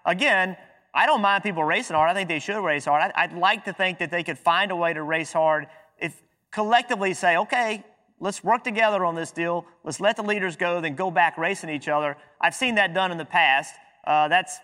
I 0.05 0.11
again, 0.11 0.57
I 0.93 1.05
don't 1.05 1.21
mind 1.21 1.43
people 1.43 1.63
racing 1.63 1.95
hard. 1.95 2.09
I 2.09 2.13
think 2.13 2.27
they 2.27 2.39
should 2.39 2.61
race 2.63 2.85
hard. 2.85 3.01
I, 3.01 3.23
I'd 3.23 3.33
like 3.33 3.65
to 3.65 3.73
think 3.73 3.99
that 3.99 4.11
they 4.11 4.23
could 4.23 4.37
find 4.37 4.71
a 4.71 4.75
way 4.75 4.93
to 4.93 5.03
race 5.03 5.31
hard 5.31 5.67
if 5.99 6.21
collectively 6.51 7.13
say, 7.13 7.37
okay, 7.37 7.83
let's 8.19 8.43
work 8.43 8.63
together 8.63 9.05
on 9.05 9.15
this 9.15 9.31
deal. 9.31 9.65
Let's 9.83 9.99
let 9.99 10.15
the 10.15 10.23
leaders 10.23 10.55
go, 10.55 10.81
then 10.81 10.95
go 10.95 11.11
back 11.11 11.37
racing 11.37 11.69
each 11.69 11.87
other. 11.87 12.17
I've 12.41 12.55
seen 12.55 12.75
that 12.75 12.93
done 12.93 13.11
in 13.11 13.17
the 13.17 13.25
past. 13.25 13.75
Uh, 14.05 14.27
that's 14.27 14.57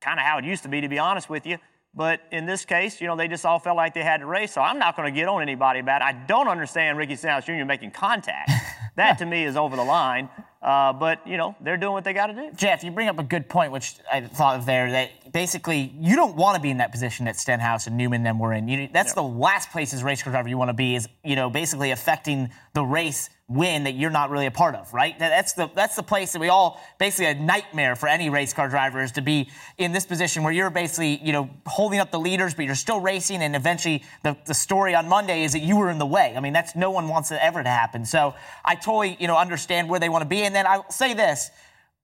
kind 0.00 0.18
of 0.18 0.26
how 0.26 0.38
it 0.38 0.44
used 0.44 0.64
to 0.64 0.68
be, 0.68 0.80
to 0.80 0.88
be 0.88 0.98
honest 0.98 1.30
with 1.30 1.46
you. 1.46 1.58
But 1.94 2.20
in 2.30 2.46
this 2.46 2.64
case, 2.64 3.00
you 3.00 3.06
know, 3.06 3.16
they 3.16 3.28
just 3.28 3.44
all 3.46 3.58
felt 3.58 3.76
like 3.76 3.94
they 3.94 4.02
had 4.02 4.18
to 4.20 4.26
race. 4.26 4.52
So 4.52 4.60
I'm 4.60 4.78
not 4.78 4.96
going 4.96 5.12
to 5.12 5.18
get 5.18 5.28
on 5.28 5.42
anybody 5.42 5.80
about 5.80 6.02
it. 6.02 6.04
I 6.04 6.12
don't 6.12 6.48
understand 6.48 6.98
Ricky 6.98 7.16
Stenhouse 7.16 7.46
Jr. 7.46 7.64
making 7.64 7.92
contact. 7.92 8.50
that 8.96 9.18
to 9.18 9.26
me 9.26 9.44
is 9.44 9.56
over 9.56 9.74
the 9.74 9.84
line. 9.84 10.28
Uh, 10.68 10.92
but 10.92 11.26
you 11.26 11.38
know, 11.38 11.56
they're 11.62 11.78
doing 11.78 11.94
what 11.94 12.04
they 12.04 12.12
got 12.12 12.26
to 12.26 12.34
do. 12.34 12.50
Jeff, 12.54 12.84
you 12.84 12.90
bring 12.90 13.08
up 13.08 13.18
a 13.18 13.22
good 13.22 13.48
point, 13.48 13.72
which 13.72 13.94
I 14.12 14.20
thought 14.20 14.58
of 14.58 14.66
there. 14.66 14.90
That 14.90 15.32
basically 15.32 15.94
you 15.98 16.14
don't 16.14 16.36
want 16.36 16.56
to 16.56 16.60
be 16.60 16.68
in 16.68 16.76
that 16.76 16.92
position 16.92 17.24
that 17.24 17.36
Stenhouse 17.36 17.86
and 17.86 17.96
Newman 17.96 18.22
then 18.22 18.38
were 18.38 18.52
in. 18.52 18.68
You, 18.68 18.86
that's 18.92 19.14
the 19.14 19.22
last 19.22 19.70
place 19.70 19.94
as 19.94 20.04
race 20.04 20.22
car 20.22 20.30
driver 20.30 20.46
you 20.46 20.58
want 20.58 20.68
to 20.68 20.74
be 20.74 20.94
is 20.94 21.08
you 21.24 21.36
know 21.36 21.48
basically 21.48 21.90
affecting 21.90 22.50
the 22.74 22.84
race 22.84 23.30
win 23.48 23.84
that 23.84 23.94
you're 23.94 24.10
not 24.10 24.28
really 24.28 24.44
a 24.44 24.50
part 24.50 24.74
of, 24.74 24.92
right? 24.92 25.18
That, 25.18 25.30
that's 25.30 25.54
the 25.54 25.70
that's 25.74 25.96
the 25.96 26.02
place 26.02 26.32
that 26.32 26.38
we 26.38 26.50
all 26.50 26.80
basically 26.98 27.26
a 27.26 27.34
nightmare 27.34 27.96
for 27.96 28.06
any 28.06 28.28
race 28.28 28.52
car 28.52 28.68
driver 28.68 29.02
is 29.02 29.12
to 29.12 29.22
be 29.22 29.48
in 29.78 29.92
this 29.92 30.04
position 30.04 30.42
where 30.42 30.52
you're 30.52 30.68
basically 30.68 31.18
you 31.22 31.32
know 31.32 31.48
holding 31.66 31.98
up 31.98 32.10
the 32.10 32.20
leaders, 32.20 32.52
but 32.54 32.66
you're 32.66 32.74
still 32.74 33.00
racing, 33.00 33.42
and 33.42 33.56
eventually 33.56 34.04
the, 34.22 34.36
the 34.44 34.52
story 34.52 34.94
on 34.94 35.08
Monday 35.08 35.44
is 35.44 35.52
that 35.52 35.60
you 35.60 35.76
were 35.76 35.88
in 35.88 35.98
the 35.98 36.06
way. 36.06 36.34
I 36.36 36.40
mean 36.40 36.52
that's 36.52 36.76
no 36.76 36.90
one 36.90 37.08
wants 37.08 37.30
it 37.30 37.38
ever 37.40 37.62
to 37.62 37.68
happen. 37.68 38.04
So 38.04 38.34
I 38.64 38.74
totally 38.74 39.16
you 39.18 39.26
know 39.26 39.36
understand 39.38 39.88
where 39.88 39.98
they 39.98 40.10
want 40.10 40.22
to 40.22 40.28
be, 40.28 40.42
and 40.42 40.54
then 40.58 40.66
I'll 40.66 40.90
say 40.90 41.14
this. 41.14 41.50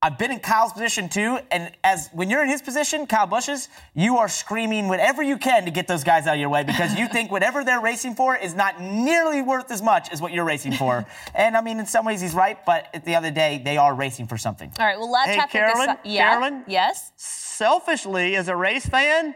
I've 0.01 0.19
been 0.19 0.31
in 0.31 0.39
Kyle's 0.41 0.75
position 0.75 1.09
too, 1.09 1.39
and 1.51 1.73
as 1.83 2.11
when 2.13 2.29
you're 2.29 2.43
in 2.43 2.49
his 2.51 2.61
position, 2.61 3.07
Kyle 3.07 3.27
Busch's, 3.27 3.71
you 3.95 4.19
are 4.19 4.29
screaming 4.29 4.87
whatever 4.87 5.23
you 5.23 5.39
can 5.39 5.65
to 5.65 5.71
get 5.71 5.89
those 5.89 6.05
guys 6.05 6.27
out 6.27 6.35
of 6.35 6.41
your 6.41 6.51
way 6.51 6.63
because 6.63 6.95
you 6.99 7.09
think 7.09 7.31
whatever 7.31 7.65
they're 7.65 7.81
racing 7.81 8.15
for 8.15 8.37
is 8.37 8.55
not 8.55 8.83
nearly 8.83 9.41
worth 9.41 9.71
as 9.71 9.81
much 9.81 10.11
as 10.13 10.21
what 10.21 10.33
you're 10.33 10.45
racing 10.45 10.73
for. 10.73 11.07
and 11.35 11.57
I 11.57 11.63
mean, 11.63 11.81
in 11.81 11.87
some 11.87 12.05
ways 12.05 12.21
he's 12.21 12.35
right, 12.35 12.59
but 12.67 12.87
at 12.93 13.07
the 13.07 13.15
other 13.15 13.31
day, 13.31 13.63
they 13.65 13.79
are 13.79 13.95
racing 13.95 14.27
for 14.27 14.37
something. 14.37 14.71
All 14.79 14.85
right, 14.85 14.99
well, 14.99 15.11
let's 15.11 15.31
Hey, 15.31 15.37
have 15.37 15.49
Carolyn, 15.49 15.87
to 15.89 15.95
decide. 15.95 15.99
Yeah. 16.05 16.29
Carolyn? 16.29 16.65
Yes. 16.69 17.13
Selfishly, 17.17 18.37
as 18.37 18.49
a 18.49 18.57
race 18.57 18.85
fan, 18.85 19.35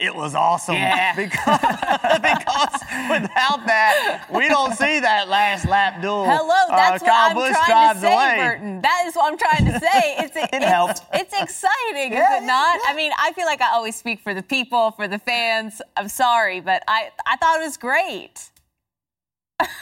it 0.00 0.14
was 0.14 0.34
awesome. 0.34 0.74
Yeah. 0.74 1.14
Because, 1.20 1.60
because 2.22 2.80
without 3.10 3.66
that, 3.66 4.26
we 4.32 4.48
don't 4.48 4.72
see 4.74 5.00
that 5.00 5.28
last 5.28 5.66
lap 5.68 6.00
duel. 6.00 6.24
Hello, 6.24 6.54
that's 6.70 7.02
uh, 7.02 7.06
what 7.06 7.12
I'm 7.12 7.34
Busch 7.36 7.66
trying 7.66 7.94
to 7.94 8.00
say, 8.00 8.14
away. 8.14 8.36
Burton. 8.38 8.80
That 8.80 9.04
is 9.06 9.14
what 9.14 9.30
I'm 9.30 9.38
trying 9.38 9.66
to 9.66 9.78
say. 9.78 10.16
It's 10.20 10.36
it 10.36 10.62
helped. 10.62 11.02
It's 11.12 11.34
exciting, 11.34 12.12
Yeah, 12.12 12.36
is 12.38 12.42
it 12.42 12.46
not? 12.46 12.80
I 12.86 12.94
mean, 12.94 13.12
I 13.18 13.32
feel 13.32 13.46
like 13.46 13.60
I 13.60 13.72
always 13.72 13.96
speak 13.96 14.20
for 14.20 14.32
the 14.34 14.42
people, 14.42 14.92
for 14.92 15.08
the 15.08 15.18
fans. 15.18 15.82
I'm 15.96 16.08
sorry, 16.08 16.60
but 16.60 16.82
I 16.88 17.10
I 17.26 17.36
thought 17.36 17.60
it 17.60 17.64
was 17.64 17.76
great. 17.76 18.49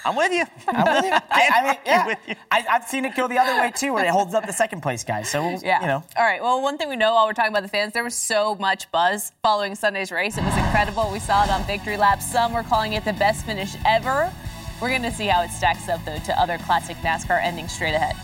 I'm 0.05 0.17
with 0.17 0.33
you. 0.33 0.45
I'm 0.69 0.85
with 0.97 1.05
you. 1.05 1.11
I, 1.31 1.51
I 1.55 1.63
mean, 1.63 1.71
I'm 1.73 1.77
yeah. 1.87 2.07
with 2.07 2.19
you. 2.27 2.35
I, 2.51 2.65
I've 2.71 2.85
seen 2.85 3.05
it 3.05 3.15
go 3.15 3.29
the 3.29 3.39
other 3.39 3.61
way 3.61 3.71
too, 3.75 3.93
where 3.93 4.05
it 4.05 4.11
holds 4.11 4.35
up 4.35 4.47
the 4.47 4.53
second 4.53 4.81
place 4.83 5.05
guys. 5.05 5.31
So 5.31 5.43
we'll, 5.47 5.61
Yeah. 5.63 5.81
you 5.81 5.87
know. 5.87 6.03
All 6.17 6.25
right. 6.25 6.43
Well, 6.43 6.61
one 6.63 6.79
thing 6.79 6.89
we 6.89 6.97
know 6.97 7.15
while 7.15 7.27
we're 7.27 7.33
talking 7.35 7.53
about 7.53 7.63
the 7.63 7.69
fans, 7.69 7.93
there 7.93 8.05
was 8.05 8.15
so 8.15 8.55
much 8.57 8.91
buzz 8.91 9.33
following 9.43 9.75
Sunday's 9.75 10.11
race. 10.13 10.37
It 10.39 10.45
was 10.45 10.57
incredible. 10.57 11.11
We 11.13 11.19
saw 11.21 11.45
it 11.45 11.51
on 11.51 11.65
Victory 11.65 11.97
Lap. 11.97 12.23
Some 12.23 12.53
were 12.53 12.63
calling 12.63 12.95
it 12.95 13.05
the 13.05 13.13
best 13.15 13.45
finish 13.47 13.75
ever. 13.87 14.33
We're 14.81 14.91
going 14.91 15.03
to 15.03 15.13
see 15.13 15.27
how 15.27 15.43
it 15.43 15.51
stacks 15.51 15.89
up, 15.89 16.05
though, 16.05 16.19
to 16.19 16.41
other 16.41 16.57
classic 16.59 16.97
NASCAR 16.99 17.43
endings 17.43 17.73
straight 17.73 17.95
ahead. 17.95 18.15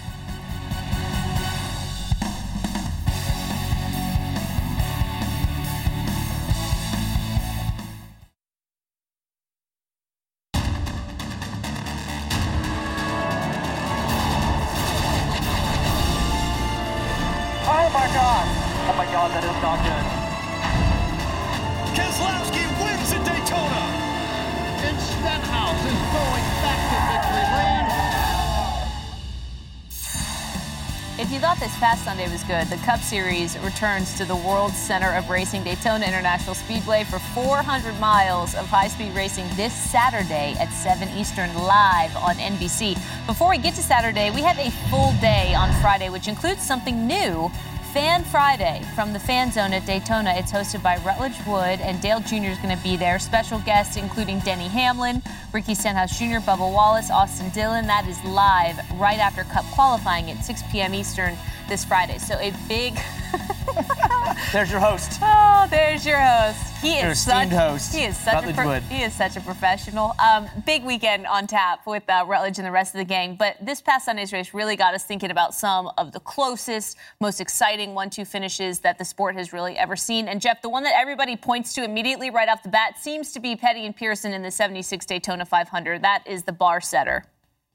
Good, 32.46 32.66
the 32.68 32.76
Cup 32.84 33.00
Series 33.00 33.58
returns 33.60 34.16
to 34.18 34.24
the 34.24 34.36
World 34.36 34.72
Center 34.72 35.12
of 35.14 35.30
Racing 35.30 35.64
Daytona 35.64 36.04
International 36.04 36.54
Speedway 36.54 37.04
for 37.04 37.18
400 37.18 37.98
miles 37.98 38.54
of 38.54 38.66
high 38.66 38.88
speed 38.88 39.14
racing 39.14 39.46
this 39.56 39.72
Saturday 39.72 40.54
at 40.60 40.70
7 40.70 41.08
Eastern 41.16 41.54
live 41.54 42.14
on 42.16 42.34
NBC. 42.36 42.98
Before 43.26 43.48
we 43.48 43.58
get 43.58 43.74
to 43.74 43.82
Saturday, 43.82 44.30
we 44.30 44.42
have 44.42 44.58
a 44.58 44.70
full 44.90 45.12
day 45.20 45.54
on 45.54 45.72
Friday, 45.80 46.10
which 46.10 46.28
includes 46.28 46.60
something 46.60 47.06
new. 47.06 47.50
Fan 47.94 48.24
Friday 48.24 48.84
from 48.96 49.12
the 49.12 49.20
Fan 49.20 49.52
Zone 49.52 49.72
at 49.72 49.86
Daytona. 49.86 50.34
It's 50.34 50.50
hosted 50.50 50.82
by 50.82 50.96
Rutledge 51.06 51.38
Wood, 51.46 51.78
and 51.78 52.02
Dale 52.02 52.18
Jr. 52.18 52.50
is 52.50 52.58
going 52.58 52.76
to 52.76 52.82
be 52.82 52.96
there. 52.96 53.20
Special 53.20 53.60
guests 53.60 53.96
including 53.96 54.40
Denny 54.40 54.66
Hamlin, 54.66 55.22
Ricky 55.52 55.76
Stenhouse 55.76 56.18
Jr., 56.18 56.42
Bubba 56.44 56.58
Wallace, 56.72 57.08
Austin 57.08 57.50
Dillon. 57.50 57.86
That 57.86 58.08
is 58.08 58.20
live 58.24 58.80
right 58.98 59.20
after 59.20 59.44
Cup 59.44 59.64
qualifying 59.66 60.28
at 60.32 60.44
6 60.44 60.62
p.m. 60.72 60.92
Eastern 60.92 61.38
this 61.68 61.84
Friday. 61.84 62.18
So 62.18 62.34
a 62.40 62.52
big. 62.66 62.98
There's 64.52 64.70
your 64.70 64.80
host. 64.80 65.18
Oh, 65.22 65.66
there's 65.70 66.06
your 66.06 66.20
host. 66.20 66.58
He 66.82 67.00
Your 67.00 67.10
is 67.10 67.24
such. 67.24 67.44
esteemed 67.46 67.52
host, 67.52 67.94
he 67.94 68.04
is 68.04 68.16
such 68.16 68.34
a. 68.34 68.36
Rutledge 68.48 68.56
pro- 68.56 68.80
he 68.80 69.02
is 69.02 69.12
such 69.14 69.36
a 69.36 69.40
professional. 69.40 70.14
Um, 70.22 70.46
big 70.66 70.84
weekend 70.84 71.26
on 71.26 71.46
tap 71.46 71.86
with 71.86 72.02
uh, 72.08 72.24
Rutledge 72.26 72.58
and 72.58 72.66
the 72.66 72.70
rest 72.70 72.94
of 72.94 72.98
the 72.98 73.04
gang. 73.04 73.36
But 73.36 73.56
this 73.60 73.80
past 73.80 74.04
Sunday's 74.04 74.32
race 74.32 74.52
really 74.54 74.76
got 74.76 74.94
us 74.94 75.04
thinking 75.04 75.30
about 75.30 75.54
some 75.54 75.90
of 75.98 76.12
the 76.12 76.20
closest, 76.20 76.96
most 77.20 77.40
exciting 77.40 77.94
one-two 77.94 78.24
finishes 78.24 78.80
that 78.80 78.98
the 78.98 79.04
sport 79.04 79.34
has 79.36 79.52
really 79.52 79.76
ever 79.78 79.96
seen. 79.96 80.28
And 80.28 80.40
Jeff, 80.40 80.62
the 80.62 80.68
one 80.68 80.82
that 80.84 80.94
everybody 80.96 81.36
points 81.36 81.72
to 81.74 81.84
immediately 81.84 82.30
right 82.30 82.48
off 82.48 82.62
the 82.62 82.68
bat 82.68 82.98
seems 82.98 83.32
to 83.32 83.40
be 83.40 83.56
Petty 83.56 83.86
and 83.86 83.96
Pearson 83.96 84.32
in 84.32 84.42
the 84.42 84.50
'76 84.50 85.04
Daytona 85.06 85.44
500. 85.44 86.02
That 86.02 86.22
is 86.26 86.44
the 86.44 86.52
bar 86.52 86.80
setter. 86.80 87.24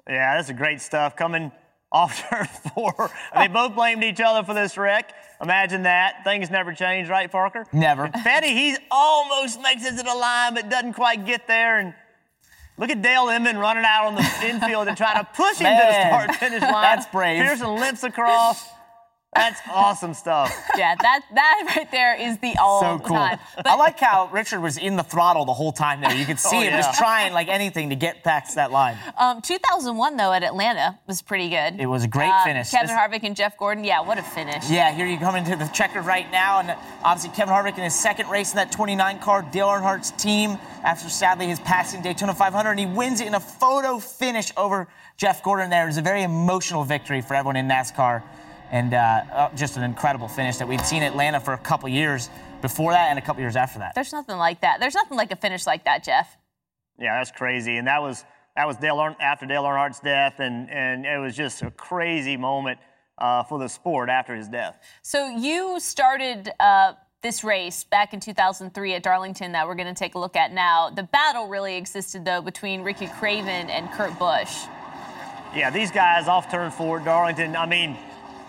Yeah, 0.08 0.38
that's 0.38 0.50
a 0.50 0.54
great 0.54 0.82
stuff 0.82 1.16
coming 1.16 1.52
off 1.92 2.28
turn 2.30 2.46
four. 2.74 3.10
they 3.36 3.48
both 3.48 3.76
blamed 3.76 4.04
each 4.04 4.20
other 4.22 4.44
for 4.46 4.54
this 4.54 4.78
wreck. 4.78 5.14
Imagine 5.42 5.84
that. 5.84 6.24
Things 6.24 6.50
never 6.50 6.74
change, 6.74 7.10
right, 7.10 7.32
Parker? 7.32 7.66
Never. 7.72 8.10
Petty, 8.10 8.50
he 8.50 8.76
almost 8.92 9.62
makes 9.62 9.86
it 9.86 9.98
to 9.98 10.04
the 10.04 10.14
line, 10.16 10.54
but 10.54 10.70
doesn't 10.70 10.94
quite 10.94 11.26
get 11.26 11.48
there. 11.48 11.80
And 11.80 11.94
look 12.78 12.90
at 12.90 13.02
Dale 13.02 13.30
Inman 13.30 13.58
running 13.58 13.86
out 13.86 14.08
on 14.08 14.16
the 14.16 14.30
infield 14.44 14.88
and 14.88 14.98
trying 14.98 15.18
to 15.24 15.28
push 15.34 15.58
him 15.60 15.66
to 15.78 15.86
the 15.86 16.08
start 16.08 16.36
finish 16.36 16.62
line. 16.62 16.72
that's 16.82 17.06
brave. 17.08 17.42
Pearson 17.42 17.76
limps 17.76 18.04
across. 18.04 18.68
That's 19.36 19.60
awesome 19.72 20.14
stuff. 20.16 20.52
Yeah, 20.80 20.96
that 21.02 21.22
that 21.36 21.74
right 21.76 21.92
there 21.92 22.16
is 22.16 22.38
the 22.38 22.56
all 22.58 22.80
so 22.80 23.00
cool. 23.00 23.18
time. 23.18 23.38
I 23.66 23.76
like 23.76 24.00
how 24.00 24.30
Richard 24.32 24.62
was 24.62 24.78
in 24.78 24.96
the 24.96 25.04
throttle 25.04 25.44
the 25.44 25.54
whole 25.54 25.74
time 25.74 26.00
there. 26.00 26.14
You 26.16 26.26
could 26.26 26.40
see 26.50 26.56
Oh, 26.56 26.60
him 26.62 26.68
yeah. 26.72 26.80
just 26.82 26.98
trying 26.98 27.34
like 27.34 27.50
anything 27.50 27.90
to 27.90 27.98
get 27.98 28.24
past 28.24 28.56
that 28.56 28.72
line. 28.72 28.96
Um, 29.18 29.42
2001 29.42 30.16
though 30.16 30.32
at 30.32 30.42
Atlanta 30.42 30.98
was 31.06 31.22
pretty 31.22 31.50
good. 31.50 31.82
It 31.82 31.86
was 31.86 32.06
a 32.06 32.08
great 32.08 32.30
Uh, 32.30 32.44
finish. 32.46 32.72
Kevin 32.72 32.88
This- 32.88 32.96
Harvick 32.96 33.24
and 33.26 33.36
Jeff 33.36 33.58
Gordon. 33.58 33.84
Yeah, 33.84 34.00
what 34.00 34.18
a 34.18 34.24
finish. 34.24 34.70
Yeah, 34.70 34.92
here 34.94 35.06
you 35.06 35.18
come 35.18 35.36
into 35.36 35.58
the 35.58 35.68
checker 35.68 36.00
right 36.02 36.32
now, 36.32 36.60
and 36.60 36.74
obviously 37.04 37.36
Kevin 37.36 37.54
Harvick 37.54 37.78
in 37.78 37.84
his 37.84 37.96
second 37.96 38.30
race 38.30 38.52
in 38.52 38.56
that 38.56 38.72
29 38.72 39.20
car, 39.20 39.42
Dale 39.52 39.68
Earnhardt's 39.68 40.12
team, 40.12 40.58
after 40.86 41.10
sadly 41.10 41.48
his 41.48 41.60
passing 41.60 42.02
Daytona 42.02 42.34
500, 42.34 42.70
and 42.72 42.80
he 42.80 42.86
wins 42.86 43.20
it 43.20 43.28
in 43.28 43.34
a 43.36 43.40
photo 43.42 44.00
finish 44.00 44.54
over 44.56 44.88
Jeff 45.18 45.44
Gordon 45.44 45.70
there. 45.70 45.84
It 45.84 45.88
was 45.88 45.98
a 45.98 46.02
very 46.02 46.24
emotional 46.24 46.86
victory 46.86 47.20
for 47.20 47.34
everyone 47.36 47.58
in 47.58 47.68
NASCAR, 47.68 48.24
and 48.72 48.94
uh, 48.94 48.98
uh, 48.98 49.56
just 49.56 49.78
an 49.78 49.84
incredible 49.84 50.28
finish 50.28 50.58
that 50.58 50.68
we'd 50.68 50.82
seen 50.82 51.04
in 51.04 51.10
Atlanta 51.12 51.40
for 51.40 51.54
a 51.54 51.58
couple 51.58 51.90
years 51.90 52.30
before 52.62 52.92
that 52.92 53.10
and 53.10 53.20
a 53.20 53.22
couple 53.22 53.42
years 53.42 53.56
after 53.56 53.80
that. 53.80 53.96
There's 53.96 54.14
nothing 54.14 54.38
like 54.38 54.62
that. 54.62 54.80
There's 54.80 54.96
nothing 54.96 55.18
like 55.18 55.32
a 55.32 55.36
finish 55.36 55.66
like 55.66 55.86
that, 55.86 56.04
Jeff. 56.04 56.38
Yeah, 57.00 57.18
that's 57.18 57.32
crazy. 57.32 57.78
And 57.78 57.88
that 57.88 58.02
was 58.02 58.24
that 58.56 58.68
was 58.68 58.78
Dale 58.78 59.00
Earn- 59.00 59.16
after 59.22 59.46
Dale 59.46 59.64
Earnhardt's 59.64 60.00
death, 60.00 60.40
and 60.40 60.70
and 60.70 61.06
it 61.06 61.18
was 61.18 61.36
just 61.36 61.62
a 61.62 61.72
crazy 61.72 62.38
moment 62.38 62.80
uh, 63.18 63.44
for 63.44 63.60
the 63.60 63.68
sport 63.70 64.10
after 64.10 64.36
his 64.36 64.48
death. 64.48 64.78
So 65.02 65.30
you 65.30 65.80
started 65.80 66.52
uh, 66.60 66.94
this 67.22 67.44
race 67.44 67.84
back 67.84 68.14
in 68.14 68.20
2003 68.20 68.94
at 68.96 69.04
Darlington 69.04 69.52
that 69.54 69.68
we're 69.68 69.76
going 69.76 69.94
to 69.94 69.98
take 69.98 70.16
a 70.16 70.20
look 70.20 70.36
at 70.36 70.54
now. 70.54 70.90
The 70.90 71.04
battle 71.04 71.48
really 71.48 71.76
existed 71.76 72.26
though 72.26 72.42
between 72.42 72.82
Ricky 72.82 73.08
Craven 73.08 73.70
and 73.70 73.90
Kurt 73.92 74.18
Busch. 74.20 74.66
Yeah, 75.56 75.70
these 75.72 75.90
guys 75.90 76.28
off 76.28 76.52
turn 76.52 76.70
four, 76.70 77.00
Darlington. 77.00 77.56
I 77.56 77.66
mean, 77.66 77.98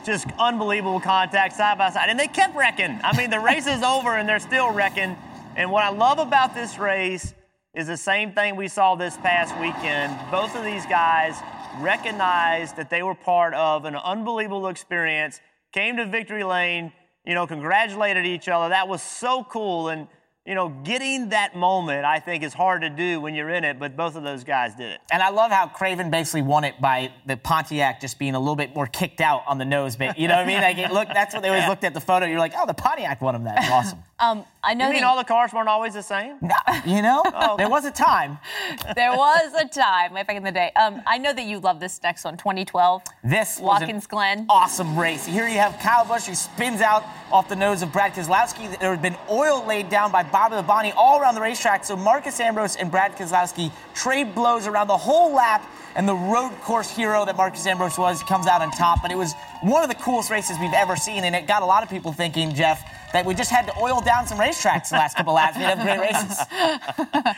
just 0.04 0.26
unbelievable 0.38 1.00
contact 1.00 1.56
side 1.56 1.78
by 1.78 1.90
side, 1.90 2.08
and 2.08 2.18
they 2.18 2.28
kept 2.28 2.56
wrecking. 2.56 2.98
I 3.02 3.16
mean, 3.16 3.30
the 3.30 3.40
race 3.40 3.66
is 3.66 3.82
over 3.82 4.16
and 4.16 4.28
they're 4.28 4.38
still 4.38 4.70
wrecking. 4.72 5.16
And 5.56 5.70
what 5.70 5.84
I 5.84 5.90
love 5.90 6.18
about 6.18 6.54
this 6.54 6.78
race 6.78 7.34
is 7.74 7.86
the 7.86 7.96
same 7.96 8.32
thing 8.32 8.56
we 8.56 8.68
saw 8.68 8.94
this 8.94 9.16
past 9.18 9.58
weekend. 9.60 10.16
Both 10.30 10.56
of 10.56 10.64
these 10.64 10.84
guys 10.86 11.36
recognized 11.78 12.76
that 12.76 12.90
they 12.90 13.02
were 13.02 13.14
part 13.14 13.54
of 13.54 13.84
an 13.84 13.94
unbelievable 13.94 14.68
experience, 14.68 15.40
came 15.72 15.96
to 15.96 16.06
victory 16.06 16.44
lane, 16.44 16.92
you 17.24 17.34
know, 17.34 17.46
congratulated 17.46 18.26
each 18.26 18.48
other. 18.48 18.70
That 18.70 18.88
was 18.88 19.02
so 19.02 19.44
cool. 19.44 19.88
And, 19.88 20.08
you 20.50 20.56
know, 20.56 20.68
getting 20.68 21.28
that 21.28 21.54
moment, 21.54 22.04
I 22.04 22.18
think, 22.18 22.42
is 22.42 22.52
hard 22.52 22.82
to 22.82 22.90
do 22.90 23.20
when 23.20 23.36
you're 23.36 23.50
in 23.50 23.62
it, 23.62 23.78
but 23.78 23.96
both 23.96 24.16
of 24.16 24.24
those 24.24 24.42
guys 24.42 24.74
did 24.74 24.90
it. 24.90 25.00
And 25.12 25.22
I 25.22 25.28
love 25.28 25.52
how 25.52 25.68
Craven 25.68 26.10
basically 26.10 26.42
won 26.42 26.64
it 26.64 26.80
by 26.80 27.12
the 27.24 27.36
Pontiac 27.36 28.00
just 28.00 28.18
being 28.18 28.34
a 28.34 28.38
little 28.40 28.56
bit 28.56 28.74
more 28.74 28.88
kicked 28.88 29.20
out 29.20 29.44
on 29.46 29.58
the 29.58 29.64
nose 29.64 29.94
bit. 29.94 30.18
You 30.18 30.26
know 30.26 30.34
what 30.34 30.42
I 30.42 30.46
mean? 30.48 30.60
Like, 30.60 30.78
it 30.78 30.90
looked, 30.90 31.14
that's 31.14 31.34
what 31.34 31.44
they 31.44 31.50
always 31.50 31.68
looked 31.68 31.84
at 31.84 31.94
the 31.94 32.00
photo. 32.00 32.26
You're 32.26 32.40
like, 32.40 32.54
oh, 32.56 32.66
the 32.66 32.74
Pontiac 32.74 33.20
won 33.20 33.36
him 33.36 33.44
that. 33.44 33.60
Awesome. 33.70 34.02
Um, 34.20 34.44
I 34.62 34.74
know 34.74 34.88
You 34.88 34.92
mean 34.92 35.00
that 35.00 35.06
all 35.06 35.16
the 35.16 35.24
cars 35.24 35.52
weren't 35.52 35.68
always 35.68 35.94
the 35.94 36.02
same? 36.02 36.36
You 36.84 37.00
know, 37.02 37.22
Oh. 37.24 37.56
there 37.56 37.68
was 37.68 37.84
a 37.84 37.90
time. 37.90 38.38
there 38.96 39.12
was 39.12 39.52
a 39.54 39.66
time 39.66 40.12
way 40.12 40.22
back 40.22 40.36
in 40.36 40.42
the 40.44 40.52
day. 40.52 40.70
Um, 40.76 41.02
I 41.06 41.18
know 41.18 41.32
that 41.32 41.44
you 41.44 41.58
love 41.58 41.80
this 41.80 42.00
next 42.02 42.24
one, 42.24 42.36
2012. 42.36 43.02
This 43.24 43.58
was 43.58 43.58
an 43.58 43.64
Watkins 43.64 44.06
Glen. 44.06 44.46
awesome 44.48 44.98
race. 44.98 45.24
Here 45.26 45.48
you 45.48 45.58
have 45.58 45.78
Kyle 45.80 46.04
Busch 46.04 46.26
who 46.26 46.34
spins 46.34 46.80
out 46.80 47.04
off 47.32 47.48
the 47.48 47.56
nose 47.56 47.82
of 47.82 47.92
Brad 47.92 48.12
Keselowski. 48.12 48.78
There 48.78 48.90
had 48.90 49.02
been 49.02 49.16
oil 49.30 49.64
laid 49.66 49.88
down 49.88 50.12
by 50.12 50.22
Bobby 50.22 50.56
Labonte 50.56 50.92
all 50.96 51.20
around 51.20 51.34
the 51.34 51.40
racetrack. 51.40 51.84
So 51.84 51.96
Marcos 51.96 52.38
Ambrose 52.40 52.76
and 52.76 52.90
Brad 52.90 53.16
Keselowski 53.16 53.72
trade 53.94 54.34
blows 54.34 54.66
around 54.66 54.88
the 54.88 54.96
whole 54.96 55.34
lap. 55.34 55.66
And 55.96 56.08
the 56.08 56.14
road 56.14 56.52
course 56.60 56.88
hero 56.88 57.24
that 57.24 57.36
Marcos 57.36 57.66
Ambrose 57.66 57.98
was 57.98 58.22
comes 58.22 58.46
out 58.46 58.62
on 58.62 58.70
top. 58.70 59.02
But 59.02 59.10
it 59.10 59.16
was 59.18 59.32
one 59.62 59.82
of 59.82 59.88
the 59.88 59.96
coolest 59.96 60.30
races 60.30 60.56
we've 60.60 60.72
ever 60.74 60.94
seen. 60.96 61.24
And 61.24 61.34
it 61.34 61.46
got 61.46 61.62
a 61.62 61.66
lot 61.66 61.82
of 61.82 61.88
people 61.90 62.12
thinking, 62.12 62.54
Jeff, 62.54 62.80
that 63.12 63.24
we 63.26 63.34
just 63.34 63.50
had 63.50 63.66
to 63.66 63.78
oil 63.78 64.00
down 64.00 64.26
some 64.26 64.38
racetracks 64.38 64.90
the 64.90 64.96
last 64.96 65.16
couple 65.16 65.34
laps. 65.34 65.56
We'd 65.56 65.64
have 65.64 65.80
great 65.80 66.00
races. 66.00 67.36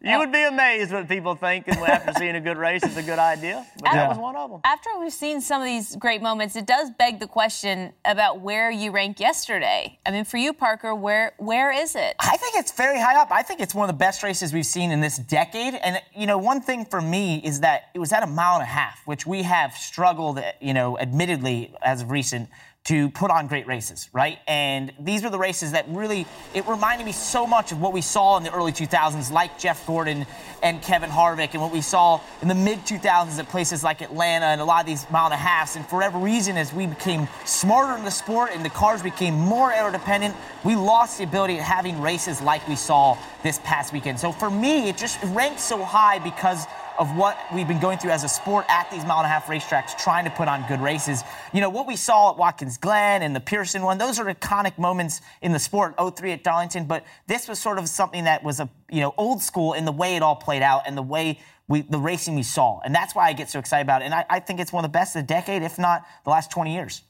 You 0.00 0.18
would 0.18 0.32
be 0.32 0.42
amazed 0.44 0.92
what 0.92 1.08
people 1.08 1.34
think 1.34 1.66
and 1.68 1.76
after 1.78 2.12
seeing 2.18 2.36
a 2.36 2.40
good 2.40 2.56
race 2.56 2.82
it's 2.82 2.96
a 2.96 3.02
good 3.02 3.18
idea. 3.18 3.66
But 3.80 3.92
that 3.92 4.08
was 4.08 4.18
one 4.18 4.36
of 4.36 4.50
them. 4.50 4.60
After 4.64 4.90
we've 4.98 5.12
seen 5.12 5.40
some 5.40 5.60
of 5.60 5.66
these 5.66 5.96
great 5.96 6.22
moments, 6.22 6.56
it 6.56 6.66
does 6.66 6.90
beg 6.90 7.20
the 7.20 7.26
question 7.26 7.92
about 8.04 8.40
where 8.40 8.70
you 8.70 8.90
rank 8.90 9.20
yesterday. 9.20 9.98
I 10.06 10.10
mean, 10.10 10.24
for 10.24 10.36
you, 10.36 10.52
Parker, 10.52 10.94
where 10.94 11.32
where 11.38 11.72
is 11.72 11.94
it? 11.94 12.16
I 12.20 12.36
think 12.36 12.54
it's 12.56 12.72
very 12.72 12.98
high 13.00 13.20
up. 13.20 13.30
I 13.30 13.42
think 13.42 13.60
it's 13.60 13.74
one 13.74 13.88
of 13.88 13.94
the 13.94 13.98
best 13.98 14.22
races 14.22 14.52
we've 14.52 14.66
seen 14.66 14.90
in 14.90 15.00
this 15.00 15.18
decade. 15.18 15.74
And, 15.74 16.00
you 16.14 16.26
know, 16.26 16.38
one 16.38 16.60
thing 16.60 16.84
for 16.84 17.00
me 17.00 17.40
is 17.44 17.60
that 17.60 17.90
it 17.94 17.98
was 17.98 18.12
at 18.12 18.22
a 18.22 18.26
mile 18.26 18.54
and 18.54 18.62
a 18.62 18.66
half, 18.66 19.00
which 19.06 19.26
we 19.26 19.42
have 19.42 19.72
struggled, 19.74 20.40
you 20.60 20.74
know, 20.74 20.98
admittedly 20.98 21.74
as 21.82 22.02
of 22.02 22.10
recent, 22.10 22.48
to 22.88 23.10
put 23.10 23.30
on 23.30 23.46
great 23.48 23.66
races, 23.66 24.08
right? 24.14 24.38
And 24.48 24.94
these 24.98 25.22
were 25.22 25.28
the 25.28 25.38
races 25.38 25.72
that 25.72 25.86
really, 25.90 26.26
it 26.54 26.66
reminded 26.66 27.04
me 27.04 27.12
so 27.12 27.46
much 27.46 27.70
of 27.70 27.82
what 27.82 27.92
we 27.92 28.00
saw 28.00 28.38
in 28.38 28.44
the 28.44 28.50
early 28.50 28.72
2000s, 28.72 29.30
like 29.30 29.58
Jeff 29.58 29.86
Gordon 29.86 30.24
and 30.62 30.80
Kevin 30.80 31.10
Harvick, 31.10 31.52
and 31.52 31.60
what 31.60 31.70
we 31.70 31.82
saw 31.82 32.18
in 32.40 32.48
the 32.48 32.54
mid 32.54 32.78
2000s 32.86 33.38
at 33.38 33.46
places 33.50 33.84
like 33.84 34.00
Atlanta 34.00 34.46
and 34.46 34.62
a 34.62 34.64
lot 34.64 34.80
of 34.80 34.86
these 34.86 35.04
mile 35.10 35.26
and 35.26 35.34
a 35.34 35.36
halves. 35.36 35.76
And 35.76 35.86
for 35.86 35.96
whatever 35.96 36.16
reason, 36.18 36.56
as 36.56 36.72
we 36.72 36.86
became 36.86 37.28
smarter 37.44 37.94
in 37.98 38.06
the 38.06 38.10
sport 38.10 38.52
and 38.54 38.64
the 38.64 38.70
cars 38.70 39.02
became 39.02 39.34
more 39.34 39.70
aero 39.70 39.92
dependent, 39.92 40.34
we 40.64 40.74
lost 40.74 41.18
the 41.18 41.24
ability 41.24 41.58
of 41.58 41.64
having 41.64 42.00
races 42.00 42.40
like 42.40 42.66
we 42.66 42.76
saw 42.76 43.18
this 43.42 43.60
past 43.64 43.92
weekend. 43.92 44.18
So 44.18 44.32
for 44.32 44.48
me, 44.48 44.88
it 44.88 44.96
just 44.96 45.22
ranks 45.24 45.62
so 45.62 45.84
high 45.84 46.20
because 46.20 46.64
of 46.98 47.16
what 47.16 47.38
we've 47.54 47.68
been 47.68 47.80
going 47.80 47.98
through 47.98 48.10
as 48.10 48.24
a 48.24 48.28
sport 48.28 48.66
at 48.68 48.90
these 48.90 49.04
mile 49.04 49.18
and 49.18 49.26
a 49.26 49.28
half 49.28 49.46
racetracks, 49.46 49.96
trying 49.96 50.24
to 50.24 50.30
put 50.30 50.48
on 50.48 50.66
good 50.66 50.80
races. 50.80 51.22
You 51.52 51.60
know, 51.60 51.70
what 51.70 51.86
we 51.86 51.96
saw 51.96 52.30
at 52.30 52.36
Watkins 52.36 52.76
Glen 52.76 53.22
and 53.22 53.34
the 53.34 53.40
Pearson 53.40 53.82
one, 53.82 53.98
those 53.98 54.18
are 54.18 54.24
iconic 54.24 54.78
moments 54.78 55.20
in 55.40 55.52
the 55.52 55.58
sport, 55.58 55.94
03 55.98 56.32
at 56.32 56.42
Darlington, 56.42 56.86
but 56.86 57.04
this 57.26 57.48
was 57.48 57.58
sort 57.58 57.78
of 57.78 57.88
something 57.88 58.24
that 58.24 58.42
was 58.42 58.60
a, 58.60 58.68
you 58.90 59.00
know, 59.00 59.14
old 59.16 59.42
school 59.42 59.74
in 59.74 59.84
the 59.84 59.92
way 59.92 60.16
it 60.16 60.22
all 60.22 60.36
played 60.36 60.62
out 60.62 60.82
and 60.86 60.96
the 60.96 61.02
way 61.02 61.38
we, 61.68 61.82
the 61.82 61.98
racing 61.98 62.34
we 62.34 62.42
saw. 62.42 62.80
And 62.80 62.94
that's 62.94 63.14
why 63.14 63.28
I 63.28 63.32
get 63.32 63.50
so 63.50 63.58
excited 63.58 63.82
about 63.82 64.02
it. 64.02 64.06
And 64.06 64.14
I, 64.14 64.24
I 64.28 64.40
think 64.40 64.58
it's 64.58 64.72
one 64.72 64.84
of 64.84 64.90
the 64.90 64.96
best 64.96 65.14
of 65.14 65.22
the 65.22 65.26
decade, 65.26 65.62
if 65.62 65.78
not 65.78 66.04
the 66.24 66.30
last 66.30 66.50
20 66.50 66.74
years. 66.74 67.02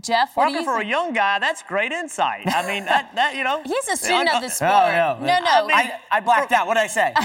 Jeff, 0.00 0.36
what 0.36 0.48
do 0.48 0.52
Parker, 0.52 0.58
you 0.58 0.64
for 0.64 0.82
a 0.82 0.86
young 0.86 1.14
guy, 1.14 1.38
that's 1.38 1.62
great 1.62 1.92
insight. 1.92 2.42
I 2.46 2.66
mean, 2.66 2.84
that, 2.84 3.14
that 3.14 3.34
you 3.34 3.42
know. 3.42 3.62
He's 3.66 3.88
a 3.88 3.96
student 3.96 4.28
of 4.34 4.42
the 4.42 4.46
oh, 4.46 4.50
sport. 4.50 4.72
Oh, 4.72 5.16
no. 5.20 5.26
No, 5.26 5.38
no. 5.40 5.50
I 5.50 5.66
mean, 5.66 5.76
I, 5.76 5.92
I 6.10 6.20
blacked 6.20 6.52
out. 6.52 6.66
What 6.66 6.74
did 6.74 6.82
I 6.82 6.86
say? 6.88 7.12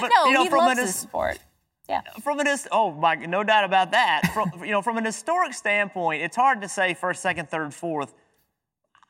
But, 0.00 0.10
no, 0.14 0.26
you 0.26 0.34
know, 0.34 0.44
he 0.44 0.48
from 0.50 0.58
loves 0.58 0.70
an 0.72 0.76
the 0.76 0.82
his- 0.82 0.94
sport. 0.94 1.38
Yeah. 1.88 2.02
From 2.22 2.40
an 2.40 2.48
oh 2.72 2.92
my, 2.92 3.14
no 3.14 3.44
doubt 3.44 3.64
about 3.64 3.92
that. 3.92 4.30
From 4.34 4.50
you 4.64 4.72
know, 4.72 4.82
from 4.82 4.98
an 4.98 5.04
historic 5.04 5.54
standpoint, 5.54 6.20
it's 6.22 6.34
hard 6.34 6.60
to 6.62 6.68
say 6.68 6.94
first, 6.94 7.22
second, 7.22 7.48
third, 7.48 7.72
fourth. 7.72 8.12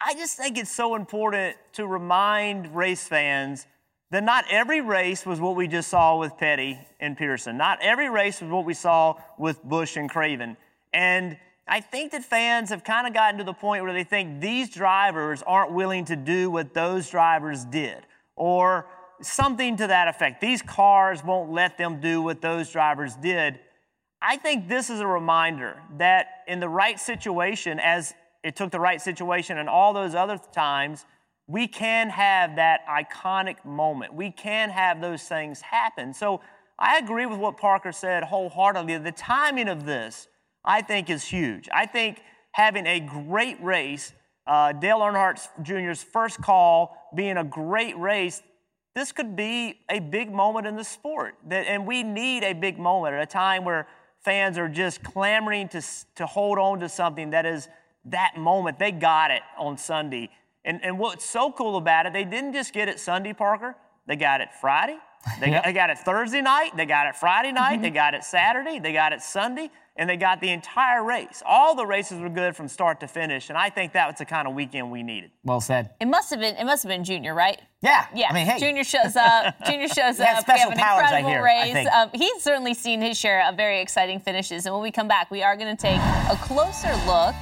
I 0.00 0.12
just 0.14 0.36
think 0.36 0.58
it's 0.58 0.70
so 0.70 0.94
important 0.94 1.56
to 1.72 1.86
remind 1.86 2.76
race 2.76 3.08
fans 3.08 3.66
that 4.10 4.22
not 4.22 4.44
every 4.50 4.82
race 4.82 5.24
was 5.24 5.40
what 5.40 5.56
we 5.56 5.66
just 5.66 5.88
saw 5.88 6.18
with 6.18 6.36
Petty 6.36 6.78
and 7.00 7.16
Pearson. 7.16 7.56
Not 7.56 7.78
every 7.80 8.10
race 8.10 8.42
was 8.42 8.50
what 8.50 8.66
we 8.66 8.74
saw 8.74 9.14
with 9.38 9.62
Busch 9.64 9.96
and 9.96 10.08
Craven. 10.08 10.56
And 10.92 11.38
I 11.68 11.80
think 11.80 12.12
that 12.12 12.24
fans 12.24 12.70
have 12.70 12.84
kind 12.84 13.06
of 13.06 13.14
gotten 13.14 13.38
to 13.38 13.44
the 13.44 13.52
point 13.52 13.82
where 13.82 13.92
they 13.92 14.04
think 14.04 14.40
these 14.40 14.70
drivers 14.70 15.42
aren't 15.46 15.72
willing 15.72 16.04
to 16.06 16.16
do 16.16 16.50
what 16.50 16.74
those 16.74 17.10
drivers 17.10 17.64
did, 17.64 18.06
or 18.36 18.86
something 19.20 19.76
to 19.78 19.86
that 19.86 20.08
effect. 20.08 20.40
These 20.40 20.62
cars 20.62 21.24
won't 21.24 21.50
let 21.50 21.78
them 21.78 22.00
do 22.00 22.22
what 22.22 22.40
those 22.40 22.70
drivers 22.70 23.16
did. 23.16 23.58
I 24.22 24.36
think 24.36 24.68
this 24.68 24.90
is 24.90 25.00
a 25.00 25.06
reminder 25.06 25.82
that 25.98 26.26
in 26.46 26.60
the 26.60 26.68
right 26.68 27.00
situation, 27.00 27.80
as 27.80 28.14
it 28.42 28.56
took 28.56 28.70
the 28.70 28.80
right 28.80 29.00
situation 29.00 29.58
and 29.58 29.68
all 29.68 29.92
those 29.92 30.14
other 30.14 30.38
times, 30.52 31.04
we 31.48 31.66
can 31.66 32.10
have 32.10 32.56
that 32.56 32.80
iconic 32.86 33.64
moment. 33.64 34.14
We 34.14 34.30
can 34.30 34.70
have 34.70 35.00
those 35.00 35.22
things 35.22 35.60
happen. 35.60 36.12
So 36.12 36.40
I 36.78 36.98
agree 36.98 37.26
with 37.26 37.38
what 37.38 37.56
Parker 37.56 37.92
said 37.92 38.24
wholeheartedly. 38.24 38.98
The 38.98 39.12
timing 39.12 39.68
of 39.68 39.86
this, 39.86 40.28
I 40.66 40.82
think, 40.82 41.08
is 41.10 41.24
huge. 41.24 41.68
I 41.72 41.86
think 41.86 42.20
having 42.52 42.86
a 42.86 43.00
great 43.00 43.62
race, 43.62 44.12
uh, 44.46 44.72
Dale 44.72 44.98
Earnhardt 44.98 45.46
Jr.'s 45.62 46.02
first 46.02 46.40
call 46.42 46.96
being 47.14 47.36
a 47.36 47.44
great 47.44 47.96
race, 47.98 48.42
this 48.94 49.12
could 49.12 49.36
be 49.36 49.80
a 49.90 49.98
big 49.98 50.32
moment 50.32 50.66
in 50.66 50.74
the 50.74 50.84
sport. 50.84 51.34
That, 51.48 51.66
and 51.66 51.86
we 51.86 52.02
need 52.02 52.42
a 52.42 52.54
big 52.54 52.78
moment 52.78 53.14
at 53.14 53.22
a 53.22 53.26
time 53.26 53.64
where 53.64 53.86
fans 54.20 54.58
are 54.58 54.68
just 54.68 55.04
clamoring 55.04 55.68
to, 55.68 55.82
to 56.16 56.26
hold 56.26 56.58
on 56.58 56.80
to 56.80 56.88
something 56.88 57.30
that 57.30 57.46
is 57.46 57.68
that 58.06 58.36
moment. 58.36 58.78
They 58.78 58.92
got 58.92 59.30
it 59.30 59.42
on 59.58 59.76
Sunday. 59.76 60.30
And, 60.64 60.82
and 60.82 60.98
what's 60.98 61.24
so 61.24 61.52
cool 61.52 61.76
about 61.76 62.06
it, 62.06 62.12
they 62.12 62.24
didn't 62.24 62.52
just 62.52 62.72
get 62.72 62.88
it 62.88 62.98
Sunday, 62.98 63.32
Parker. 63.32 63.76
They 64.06 64.16
got 64.16 64.40
it 64.40 64.48
Friday. 64.60 64.98
They, 65.40 65.50
got, 65.50 65.64
they 65.64 65.72
got 65.72 65.90
it 65.90 65.98
Thursday 65.98 66.40
night. 66.40 66.76
They 66.76 66.86
got 66.86 67.06
it 67.06 67.16
Friday 67.16 67.52
night. 67.52 67.82
They 67.82 67.90
got 67.90 68.14
it 68.14 68.24
Saturday. 68.24 68.78
They 68.78 68.92
got 68.92 69.12
it 69.12 69.20
Sunday. 69.20 69.70
And 69.98 70.10
they 70.10 70.18
got 70.18 70.42
the 70.42 70.50
entire 70.50 71.02
race. 71.02 71.42
All 71.46 71.74
the 71.74 71.86
races 71.86 72.20
were 72.20 72.28
good 72.28 72.54
from 72.54 72.68
start 72.68 73.00
to 73.00 73.08
finish. 73.08 73.48
And 73.48 73.56
I 73.56 73.70
think 73.70 73.94
that 73.94 74.06
was 74.06 74.18
the 74.18 74.26
kind 74.26 74.46
of 74.46 74.52
weekend 74.54 74.90
we 74.90 75.02
needed. 75.02 75.30
Well 75.42 75.60
said. 75.62 75.90
It 76.00 76.06
must 76.06 76.28
have 76.30 76.38
been. 76.40 76.54
It 76.56 76.64
must 76.64 76.82
have 76.82 76.90
been 76.90 77.02
Junior, 77.02 77.32
right? 77.34 77.58
Yeah. 77.80 78.06
Yeah. 78.14 78.26
I 78.28 78.34
mean, 78.34 78.46
hey. 78.46 78.58
Junior 78.58 78.84
shows 78.84 79.16
up. 79.16 79.54
Junior 79.64 79.88
shows 79.98 80.18
He 80.18 80.24
has 80.24 80.38
up. 80.40 80.48
We 80.48 80.54
special 80.54 80.70
have 80.70 80.72
an 80.72 80.78
powers, 80.78 81.04
I 81.10 81.18
incredible 81.20 81.30
hear, 81.30 81.40
I 81.40 81.62
race. 81.64 81.72
think. 81.72 81.90
Um, 81.92 82.10
he's 82.12 82.42
certainly 82.42 82.74
seen 82.74 83.00
his 83.00 83.18
share 83.18 83.46
of 83.48 83.56
very 83.56 83.80
exciting 83.80 84.20
finishes. 84.20 84.66
And 84.66 84.74
when 84.74 84.82
we 84.82 84.90
come 84.90 85.08
back, 85.08 85.30
we 85.30 85.42
are 85.42 85.56
going 85.56 85.74
to 85.74 85.80
take 85.80 85.98
a 86.30 86.36
closer 86.42 86.92
look 87.06 87.34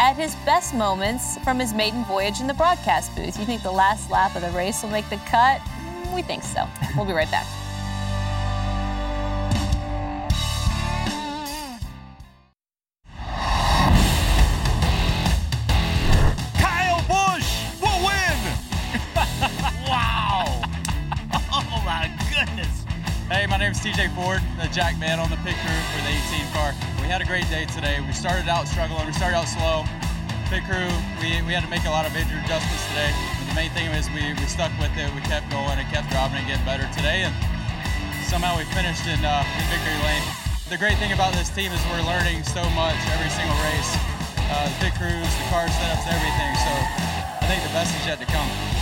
at 0.00 0.14
his 0.16 0.34
best 0.44 0.74
moments 0.74 1.38
from 1.44 1.58
his 1.60 1.72
maiden 1.72 2.04
voyage 2.04 2.40
in 2.40 2.46
the 2.48 2.54
broadcast 2.54 3.14
booth. 3.14 3.38
You 3.38 3.44
think 3.46 3.62
the 3.62 3.70
last 3.70 4.10
lap 4.10 4.34
of 4.34 4.42
the 4.42 4.50
race 4.50 4.82
will 4.82 4.90
make 4.90 5.08
the 5.08 5.16
cut? 5.28 5.60
Mm, 5.60 6.14
We 6.14 6.22
think 6.22 6.42
so. 6.42 6.66
We'll 6.96 7.06
be 7.06 7.12
right 7.12 7.30
back. 7.30 7.46
Ford, 24.12 24.44
the 24.60 24.68
Jack 24.68 24.98
Man 25.00 25.18
on 25.18 25.30
the 25.32 25.40
pit 25.40 25.56
crew 25.56 25.80
for 25.90 26.00
the 26.04 26.12
18 26.12 26.52
car. 26.52 26.76
We 27.00 27.08
had 27.08 27.24
a 27.24 27.28
great 27.28 27.48
day 27.48 27.64
today. 27.72 27.98
We 28.04 28.12
started 28.12 28.44
out 28.44 28.68
struggling. 28.68 29.06
We 29.08 29.16
started 29.16 29.40
out 29.40 29.48
slow. 29.48 29.88
Pit 30.52 30.62
crew, 30.68 30.90
we, 31.18 31.40
we 31.48 31.56
had 31.56 31.64
to 31.64 31.72
make 31.72 31.88
a 31.88 31.90
lot 31.90 32.04
of 32.04 32.12
major 32.12 32.36
adjustments 32.38 32.84
today. 32.92 33.10
But 33.40 33.46
the 33.50 33.56
main 33.56 33.72
thing 33.72 33.88
is 33.96 34.06
we, 34.12 34.36
we 34.36 34.46
stuck 34.46 34.70
with 34.76 34.92
it. 35.00 35.08
We 35.16 35.24
kept 35.24 35.48
going 35.48 35.80
and 35.80 35.86
kept 35.88 36.12
driving 36.12 36.44
and 36.44 36.46
getting 36.46 36.66
better 36.68 36.84
today. 36.92 37.24
And 37.24 37.34
somehow 38.28 38.54
we 38.60 38.68
finished 38.76 39.08
in, 39.08 39.18
uh, 39.24 39.42
in 39.42 39.64
victory 39.72 39.98
lane. 40.04 40.26
The 40.68 40.78
great 40.78 41.00
thing 41.00 41.16
about 41.16 41.32
this 41.32 41.48
team 41.50 41.72
is 41.72 41.80
we're 41.88 42.04
learning 42.04 42.44
so 42.44 42.62
much 42.76 43.00
every 43.16 43.32
single 43.32 43.56
race. 43.64 43.90
Uh, 44.52 44.68
the 44.70 44.76
pit 44.86 44.94
crews, 45.00 45.30
the 45.40 45.46
car 45.48 45.66
setups, 45.72 46.04
everything. 46.04 46.52
So 46.62 46.72
I 47.40 47.46
think 47.48 47.64
the 47.64 47.72
best 47.72 47.96
is 47.96 48.04
yet 48.04 48.20
to 48.20 48.28
come. 48.28 48.75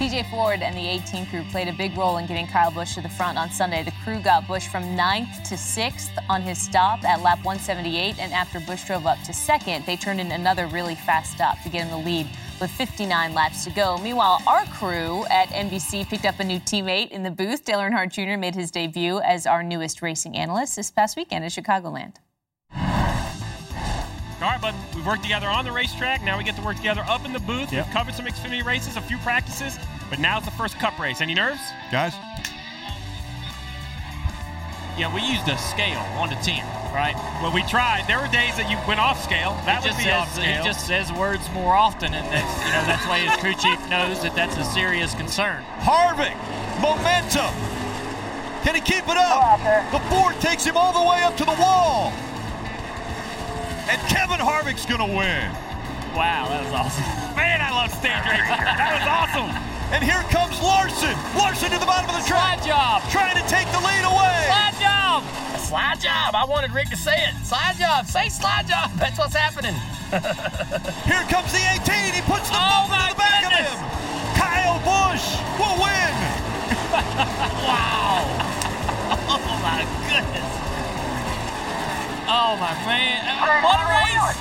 TJ 0.00 0.30
Ford 0.30 0.62
and 0.62 0.74
the 0.74 0.88
18 0.88 1.26
crew 1.26 1.44
played 1.50 1.68
a 1.68 1.74
big 1.74 1.94
role 1.94 2.16
in 2.16 2.24
getting 2.24 2.46
Kyle 2.46 2.70
Busch 2.70 2.94
to 2.94 3.02
the 3.02 3.08
front 3.10 3.36
on 3.36 3.50
Sunday. 3.50 3.82
The 3.82 3.92
crew 4.02 4.18
got 4.18 4.48
Busch 4.48 4.66
from 4.66 4.82
9th 4.96 5.46
to 5.50 5.56
6th 5.56 6.08
on 6.30 6.40
his 6.40 6.56
stop 6.56 7.04
at 7.04 7.20
lap 7.20 7.44
178, 7.44 8.18
and 8.18 8.32
after 8.32 8.60
Busch 8.60 8.82
drove 8.84 9.04
up 9.04 9.22
to 9.24 9.34
second, 9.34 9.84
they 9.84 9.98
turned 9.98 10.18
in 10.18 10.32
another 10.32 10.68
really 10.68 10.94
fast 10.94 11.32
stop 11.32 11.62
to 11.64 11.68
get 11.68 11.86
him 11.86 11.90
the 11.90 11.98
lead 11.98 12.26
with 12.62 12.70
59 12.70 13.34
laps 13.34 13.62
to 13.64 13.70
go. 13.72 13.98
Meanwhile, 13.98 14.40
our 14.46 14.64
crew 14.68 15.26
at 15.26 15.48
NBC 15.48 16.08
picked 16.08 16.24
up 16.24 16.40
a 16.40 16.44
new 16.44 16.60
teammate 16.60 17.10
in 17.10 17.22
the 17.22 17.30
booth. 17.30 17.66
Dale 17.66 17.80
Earnhardt 17.80 18.10
Jr. 18.10 18.38
made 18.38 18.54
his 18.54 18.70
debut 18.70 19.20
as 19.20 19.44
our 19.44 19.62
newest 19.62 20.00
racing 20.00 20.34
analyst 20.34 20.76
this 20.76 20.90
past 20.90 21.14
weekend 21.14 21.44
at 21.44 21.52
Chicagoland. 21.52 22.14
All 24.42 24.48
right, 24.48 24.60
bud. 24.60 24.74
We've 24.94 25.04
worked 25.06 25.22
together 25.22 25.48
on 25.48 25.66
the 25.66 25.72
racetrack. 25.72 26.22
Now 26.22 26.38
we 26.38 26.44
get 26.44 26.56
to 26.56 26.62
work 26.62 26.76
together 26.76 27.04
up 27.06 27.26
in 27.26 27.32
the 27.34 27.40
booth. 27.40 27.70
Yep. 27.72 27.86
We've 27.86 27.92
covered 27.94 28.14
some 28.14 28.24
Xfinity 28.24 28.64
races, 28.64 28.96
a 28.96 29.00
few 29.02 29.18
practices, 29.18 29.78
but 30.08 30.18
now 30.18 30.38
it's 30.38 30.46
the 30.46 30.52
first 30.52 30.78
Cup 30.78 30.98
race. 30.98 31.20
Any 31.20 31.34
nerves? 31.34 31.60
Guys, 31.92 32.14
Yeah, 34.96 35.12
we 35.14 35.20
used 35.20 35.46
a 35.48 35.56
scale, 35.58 36.00
one 36.16 36.30
to 36.30 36.36
ten, 36.36 36.64
right? 36.92 37.14
Well, 37.42 37.52
we 37.52 37.62
tried. 37.64 38.04
There 38.08 38.18
were 38.18 38.28
days 38.28 38.56
that 38.56 38.68
you 38.70 38.76
went 38.88 39.00
off 39.00 39.22
scale. 39.22 39.60
That 39.64 39.82
he 39.82 39.88
would 39.90 39.96
be 39.98 40.04
says, 40.04 40.12
off 40.12 40.32
scale. 40.34 40.62
He 40.62 40.64
just 40.64 40.86
says 40.86 41.12
words 41.12 41.44
more 41.52 41.74
often, 41.74 42.14
and 42.14 42.24
that's 42.32 42.52
you 42.64 42.72
know 42.72 42.84
that's 42.88 43.04
why 43.08 43.20
his 43.20 43.36
crew 43.40 43.54
chief 43.60 43.76
knows 43.88 44.22
that 44.24 44.34
that's 44.34 44.56
a 44.56 44.64
serious 44.72 45.14
concern. 45.14 45.62
Harvick, 45.84 46.36
momentum. 46.80 47.52
Can 48.64 48.74
he 48.74 48.80
keep 48.80 49.04
it 49.04 49.16
up? 49.16 49.60
The 49.92 50.00
Ford 50.08 50.34
takes 50.40 50.64
him 50.64 50.76
all 50.76 50.92
the 50.92 51.04
way 51.08 51.22
up 51.24 51.36
to 51.36 51.44
the 51.44 51.56
wall. 51.60 52.12
And 53.90 53.98
Kevin 54.06 54.38
Harvick's 54.38 54.86
going 54.86 55.02
to 55.02 55.10
win. 55.10 55.50
Wow, 56.14 56.46
that 56.50 56.62
was 56.66 56.72
awesome. 56.74 57.06
Man, 57.34 57.58
I 57.58 57.70
love 57.74 57.90
stage 57.90 58.22
racing. 58.26 58.62
That 58.62 58.90
was 58.98 59.06
awesome. 59.06 59.50
And 59.90 60.02
here 60.06 60.22
comes 60.30 60.54
Larson. 60.62 61.14
Larson 61.34 61.70
to 61.74 61.78
the 61.78 61.86
bottom 61.86 62.06
of 62.10 62.14
the 62.18 62.26
track. 62.26 62.62
Slide 62.62 62.70
job. 62.70 63.02
Trying 63.10 63.34
to 63.38 63.46
take 63.50 63.66
the 63.74 63.82
lead 63.82 64.06
away. 64.06 64.38
Slide 64.46 64.78
job. 64.78 65.18
Slide 65.58 65.98
job. 65.98 66.34
I 66.38 66.46
wanted 66.46 66.70
Rick 66.70 66.90
to 66.94 66.98
say 66.98 67.18
it. 67.26 67.34
Slide 67.42 67.74
job. 67.78 68.06
Say 68.06 68.30
slide 68.30 68.66
job. 68.70 68.94
That's 68.98 69.18
what's 69.18 69.34
happening. 69.34 69.74
Here 71.06 71.22
comes 71.30 71.50
the 71.50 71.62
18. 71.82 72.14
He 72.14 72.22
puts 72.26 72.46
the 72.50 72.58
Oh, 72.58 72.86
bump 72.86 72.94
in 72.94 73.10
the 73.10 73.18
back 73.18 73.42
goodness. 73.46 73.74
of 73.74 73.78
him. 73.78 74.38
Kyle 74.38 74.78
Busch 74.86 75.26
will 75.58 75.78
win. 75.82 76.10
wow. 77.66 78.22
Oh 79.32 79.58
my 79.62 79.82
goodness. 80.06 80.69
Oh 82.32 82.56
my 82.60 82.72
man. 82.86 83.26
Uh, 83.26 83.60
What 83.60 83.80
a 83.80 83.86
race. 83.90 84.38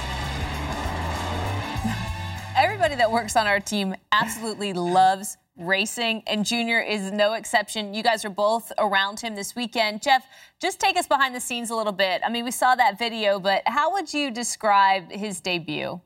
Everybody 2.56 2.94
that 2.94 3.12
works 3.12 3.36
on 3.36 3.48
our 3.48 3.60
team 3.60 3.96
absolutely 4.12 4.74
loves 4.74 5.38
racing, 5.58 6.22
and 6.28 6.46
Junior 6.46 6.80
is 6.82 7.12
no 7.12 7.34
exception. 7.34 7.96
You 7.96 8.04
guys 8.04 8.24
are 8.26 8.30
both 8.30 8.72
around 8.78 9.20
him 9.20 9.34
this 9.34 9.56
weekend. 9.56 10.04
Jeff, 10.04 10.24
just 10.62 10.80
take 10.80 10.98
us 10.98 11.08
behind 11.08 11.34
the 11.34 11.40
scenes 11.40 11.72
a 11.72 11.76
little 11.76 11.92
bit. 11.92 12.22
I 12.24 12.30
mean, 12.30 12.46
we 12.46 12.52
saw 12.52 12.76
that 12.76 13.00
video, 13.00 13.40
but 13.40 13.64
how 13.66 13.92
would 13.94 14.14
you 14.14 14.30
describe 14.30 15.12
his 15.12 15.42
debut? 15.42 16.00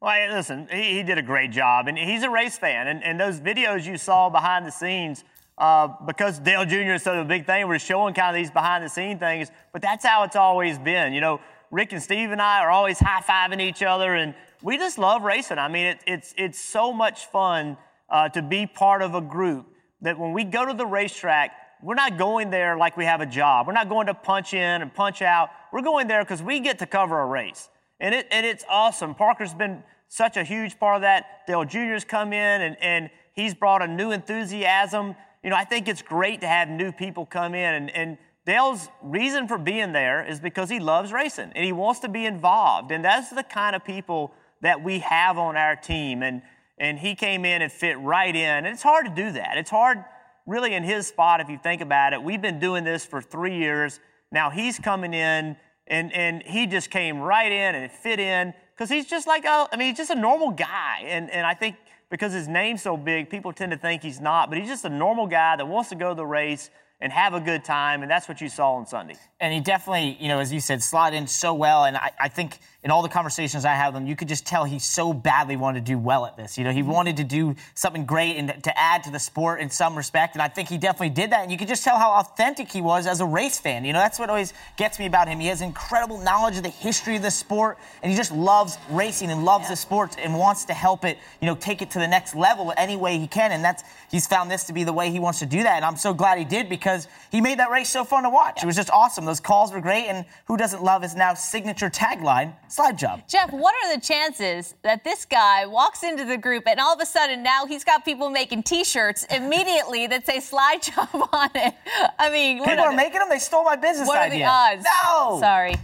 Well, 0.00 0.30
listen, 0.32 0.66
he, 0.72 0.94
he 0.96 1.02
did 1.04 1.18
a 1.18 1.22
great 1.22 1.52
job, 1.52 1.86
and 1.86 1.96
he's 1.96 2.24
a 2.24 2.30
race 2.30 2.58
fan. 2.58 2.88
And, 2.88 3.04
and 3.04 3.20
those 3.20 3.38
videos 3.38 3.86
you 3.86 3.96
saw 3.96 4.28
behind 4.28 4.66
the 4.66 4.72
scenes, 4.72 5.22
uh, 5.58 5.88
because 6.06 6.38
Dale 6.38 6.64
Jr. 6.64 6.94
is 6.94 7.02
such 7.02 7.16
a 7.16 7.24
big 7.24 7.46
thing, 7.46 7.66
we're 7.66 7.78
showing 7.78 8.14
kind 8.14 8.36
of 8.36 8.40
these 8.40 8.50
behind 8.50 8.84
the 8.84 8.88
scene 8.88 9.18
things. 9.18 9.50
But 9.72 9.82
that's 9.82 10.04
how 10.04 10.24
it's 10.24 10.36
always 10.36 10.78
been. 10.78 11.12
You 11.12 11.20
know, 11.20 11.40
Rick 11.70 11.92
and 11.92 12.02
Steve 12.02 12.30
and 12.30 12.40
I 12.40 12.60
are 12.60 12.70
always 12.70 12.98
high 12.98 13.22
fiving 13.22 13.60
each 13.60 13.82
other, 13.82 14.14
and 14.14 14.34
we 14.62 14.76
just 14.76 14.98
love 14.98 15.22
racing. 15.22 15.58
I 15.58 15.68
mean, 15.68 15.86
it, 15.86 16.00
it's 16.06 16.34
it's 16.36 16.58
so 16.58 16.92
much 16.92 17.26
fun 17.26 17.76
uh, 18.08 18.28
to 18.30 18.42
be 18.42 18.66
part 18.66 19.02
of 19.02 19.14
a 19.14 19.20
group 19.20 19.66
that 20.02 20.18
when 20.18 20.32
we 20.32 20.44
go 20.44 20.66
to 20.66 20.74
the 20.74 20.86
racetrack, 20.86 21.52
we're 21.82 21.94
not 21.94 22.18
going 22.18 22.50
there 22.50 22.76
like 22.76 22.96
we 22.96 23.04
have 23.04 23.20
a 23.20 23.26
job. 23.26 23.66
We're 23.66 23.72
not 23.72 23.88
going 23.88 24.06
to 24.06 24.14
punch 24.14 24.54
in 24.54 24.82
and 24.82 24.92
punch 24.94 25.22
out. 25.22 25.50
We're 25.72 25.82
going 25.82 26.06
there 26.06 26.22
because 26.22 26.42
we 26.42 26.60
get 26.60 26.78
to 26.80 26.86
cover 26.86 27.20
a 27.20 27.26
race. 27.26 27.68
And, 28.00 28.14
it, 28.14 28.26
and 28.30 28.44
it's 28.46 28.64
awesome. 28.68 29.14
Parker's 29.14 29.54
been 29.54 29.82
such 30.08 30.36
a 30.36 30.44
huge 30.44 30.78
part 30.78 30.96
of 30.96 31.02
that. 31.02 31.46
Dale 31.46 31.64
Jr.'s 31.64 32.04
come 32.04 32.32
in 32.32 32.62
and, 32.62 32.76
and 32.80 33.10
he's 33.32 33.54
brought 33.54 33.82
a 33.82 33.88
new 33.88 34.10
enthusiasm. 34.10 35.14
You 35.46 35.50
know, 35.50 35.56
I 35.56 35.62
think 35.62 35.86
it's 35.86 36.02
great 36.02 36.40
to 36.40 36.48
have 36.48 36.68
new 36.68 36.90
people 36.90 37.24
come 37.24 37.54
in. 37.54 37.74
And, 37.74 37.90
and 37.90 38.18
Dale's 38.46 38.88
reason 39.00 39.46
for 39.46 39.58
being 39.58 39.92
there 39.92 40.26
is 40.26 40.40
because 40.40 40.68
he 40.68 40.80
loves 40.80 41.12
racing 41.12 41.52
and 41.54 41.64
he 41.64 41.70
wants 41.70 42.00
to 42.00 42.08
be 42.08 42.26
involved. 42.26 42.90
And 42.90 43.04
that's 43.04 43.30
the 43.30 43.44
kind 43.44 43.76
of 43.76 43.84
people 43.84 44.32
that 44.62 44.82
we 44.82 44.98
have 44.98 45.38
on 45.38 45.56
our 45.56 45.76
team. 45.76 46.24
And, 46.24 46.42
and 46.78 46.98
he 46.98 47.14
came 47.14 47.44
in 47.44 47.62
and 47.62 47.70
fit 47.70 47.96
right 48.00 48.34
in. 48.34 48.42
And 48.42 48.66
it's 48.66 48.82
hard 48.82 49.06
to 49.06 49.12
do 49.14 49.30
that. 49.30 49.56
It's 49.56 49.70
hard, 49.70 49.98
really, 50.46 50.74
in 50.74 50.82
his 50.82 51.06
spot, 51.06 51.40
if 51.40 51.48
you 51.48 51.58
think 51.62 51.80
about 51.80 52.12
it. 52.12 52.20
We've 52.20 52.42
been 52.42 52.58
doing 52.58 52.82
this 52.82 53.06
for 53.06 53.22
three 53.22 53.56
years. 53.56 54.00
Now 54.32 54.50
he's 54.50 54.80
coming 54.80 55.14
in 55.14 55.56
and, 55.86 56.12
and 56.12 56.42
he 56.42 56.66
just 56.66 56.90
came 56.90 57.20
right 57.20 57.52
in 57.52 57.76
and 57.76 57.92
fit 57.92 58.18
in 58.18 58.52
because 58.74 58.90
he's 58.90 59.06
just 59.06 59.28
like, 59.28 59.44
a, 59.44 59.68
I 59.70 59.76
mean, 59.76 59.90
he's 59.90 59.98
just 59.98 60.10
a 60.10 60.20
normal 60.20 60.50
guy. 60.50 61.04
And, 61.04 61.30
and 61.30 61.46
I 61.46 61.54
think 61.54 61.76
because 62.10 62.32
his 62.32 62.48
name's 62.48 62.82
so 62.82 62.96
big, 62.96 63.30
people 63.30 63.52
tend 63.52 63.72
to 63.72 63.78
think 63.78 64.02
he's 64.02 64.20
not, 64.20 64.48
but 64.48 64.58
he's 64.58 64.68
just 64.68 64.84
a 64.84 64.88
normal 64.88 65.26
guy 65.26 65.56
that 65.56 65.66
wants 65.66 65.88
to 65.90 65.94
go 65.96 66.10
to 66.10 66.14
the 66.14 66.26
race 66.26 66.70
and 67.00 67.12
have 67.12 67.34
a 67.34 67.40
good 67.40 67.64
time. 67.64 68.02
And 68.02 68.10
that's 68.10 68.28
what 68.28 68.40
you 68.40 68.48
saw 68.48 68.74
on 68.74 68.86
Sunday. 68.86 69.16
And 69.40 69.52
he 69.52 69.60
definitely, 69.60 70.16
you 70.20 70.28
know, 70.28 70.38
as 70.38 70.52
you 70.52 70.60
said, 70.60 70.82
slid 70.82 71.14
in 71.14 71.26
so 71.26 71.52
well. 71.52 71.84
And 71.84 71.96
I, 71.96 72.10
I 72.18 72.28
think 72.28 72.58
in 72.86 72.92
all 72.92 73.02
the 73.02 73.08
conversations 73.08 73.64
I 73.64 73.74
had 73.74 73.88
with 73.88 74.00
him, 74.00 74.06
you 74.06 74.14
could 74.14 74.28
just 74.28 74.46
tell 74.46 74.62
he 74.62 74.78
so 74.78 75.12
badly 75.12 75.56
wanted 75.56 75.84
to 75.84 75.92
do 75.92 75.98
well 75.98 76.24
at 76.24 76.36
this. 76.36 76.56
You 76.56 76.62
know, 76.62 76.70
he 76.70 76.82
mm-hmm. 76.82 76.90
wanted 76.92 77.16
to 77.16 77.24
do 77.24 77.56
something 77.74 78.06
great 78.06 78.36
and 78.36 78.62
to 78.62 78.80
add 78.80 79.02
to 79.02 79.10
the 79.10 79.18
sport 79.18 79.60
in 79.60 79.70
some 79.70 79.96
respect. 79.96 80.36
And 80.36 80.42
I 80.42 80.46
think 80.46 80.68
he 80.68 80.78
definitely 80.78 81.10
did 81.10 81.32
that. 81.32 81.42
And 81.42 81.50
you 81.50 81.58
could 81.58 81.66
just 81.66 81.82
tell 81.82 81.98
how 81.98 82.12
authentic 82.12 82.70
he 82.70 82.80
was 82.80 83.08
as 83.08 83.20
a 83.20 83.26
race 83.26 83.58
fan. 83.58 83.84
You 83.84 83.92
know, 83.92 83.98
that's 83.98 84.20
what 84.20 84.30
always 84.30 84.54
gets 84.76 85.00
me 85.00 85.06
about 85.06 85.26
him. 85.26 85.40
He 85.40 85.48
has 85.48 85.62
incredible 85.62 86.18
knowledge 86.18 86.58
of 86.58 86.62
the 86.62 86.68
history 86.68 87.16
of 87.16 87.22
the 87.22 87.30
sport, 87.32 87.76
and 88.04 88.12
he 88.12 88.16
just 88.16 88.30
loves 88.30 88.78
racing 88.88 89.32
and 89.32 89.44
loves 89.44 89.68
the 89.68 89.74
sport 89.74 90.14
and 90.16 90.38
wants 90.38 90.64
to 90.66 90.72
help 90.72 91.04
it, 91.04 91.18
you 91.40 91.46
know, 91.46 91.56
take 91.56 91.82
it 91.82 91.90
to 91.90 91.98
the 91.98 92.06
next 92.06 92.36
level 92.36 92.72
any 92.76 92.96
way 92.96 93.18
he 93.18 93.26
can. 93.26 93.50
And 93.50 93.64
that's 93.64 93.82
he's 94.12 94.28
found 94.28 94.48
this 94.48 94.62
to 94.62 94.72
be 94.72 94.84
the 94.84 94.92
way 94.92 95.10
he 95.10 95.18
wants 95.18 95.40
to 95.40 95.46
do 95.46 95.64
that. 95.64 95.74
And 95.74 95.84
I'm 95.84 95.96
so 95.96 96.14
glad 96.14 96.38
he 96.38 96.44
did 96.44 96.68
because 96.68 97.08
he 97.32 97.40
made 97.40 97.58
that 97.58 97.72
race 97.72 97.90
so 97.90 98.04
fun 98.04 98.22
to 98.22 98.30
watch. 98.30 98.62
It 98.62 98.66
was 98.66 98.76
just 98.76 98.90
awesome. 98.90 99.24
Those 99.24 99.40
calls 99.40 99.72
were 99.72 99.80
great. 99.80 100.04
And 100.04 100.24
who 100.44 100.56
doesn't 100.56 100.84
love 100.84 101.02
his 101.02 101.16
now 101.16 101.34
signature 101.34 101.90
tagline, 101.90 102.54
slide 102.76 102.98
job? 102.98 103.22
Jeff, 103.28 103.52
what 103.52 103.74
are 103.82 103.94
the 103.94 104.00
chances 104.00 104.74
that 104.82 105.02
this 105.02 105.24
guy 105.24 105.66
walks 105.66 106.02
into 106.02 106.24
the 106.24 106.36
group 106.36 106.64
and 106.66 106.78
all 106.78 106.94
of 106.94 107.00
a 107.00 107.06
sudden 107.06 107.42
now 107.42 107.66
he's 107.66 107.84
got 107.84 108.04
people 108.04 108.30
making 108.30 108.62
T-shirts 108.62 109.24
immediately 109.30 110.06
that 110.06 110.26
say 110.26 110.40
"slide 110.40 110.82
job" 110.82 111.08
on 111.32 111.50
it? 111.54 111.74
I 112.18 112.30
mean, 112.30 112.58
what 112.58 112.68
People 112.68 112.84
are 112.84 112.92
are 112.92 112.96
making 112.96 113.18
them. 113.18 113.28
They 113.28 113.38
stole 113.38 113.64
my 113.64 113.76
business 113.76 114.06
What 114.06 114.18
are 114.18 114.30
the 114.30 114.44
odds? 114.44 114.84
No. 115.04 115.38
Sorry. 115.40 115.76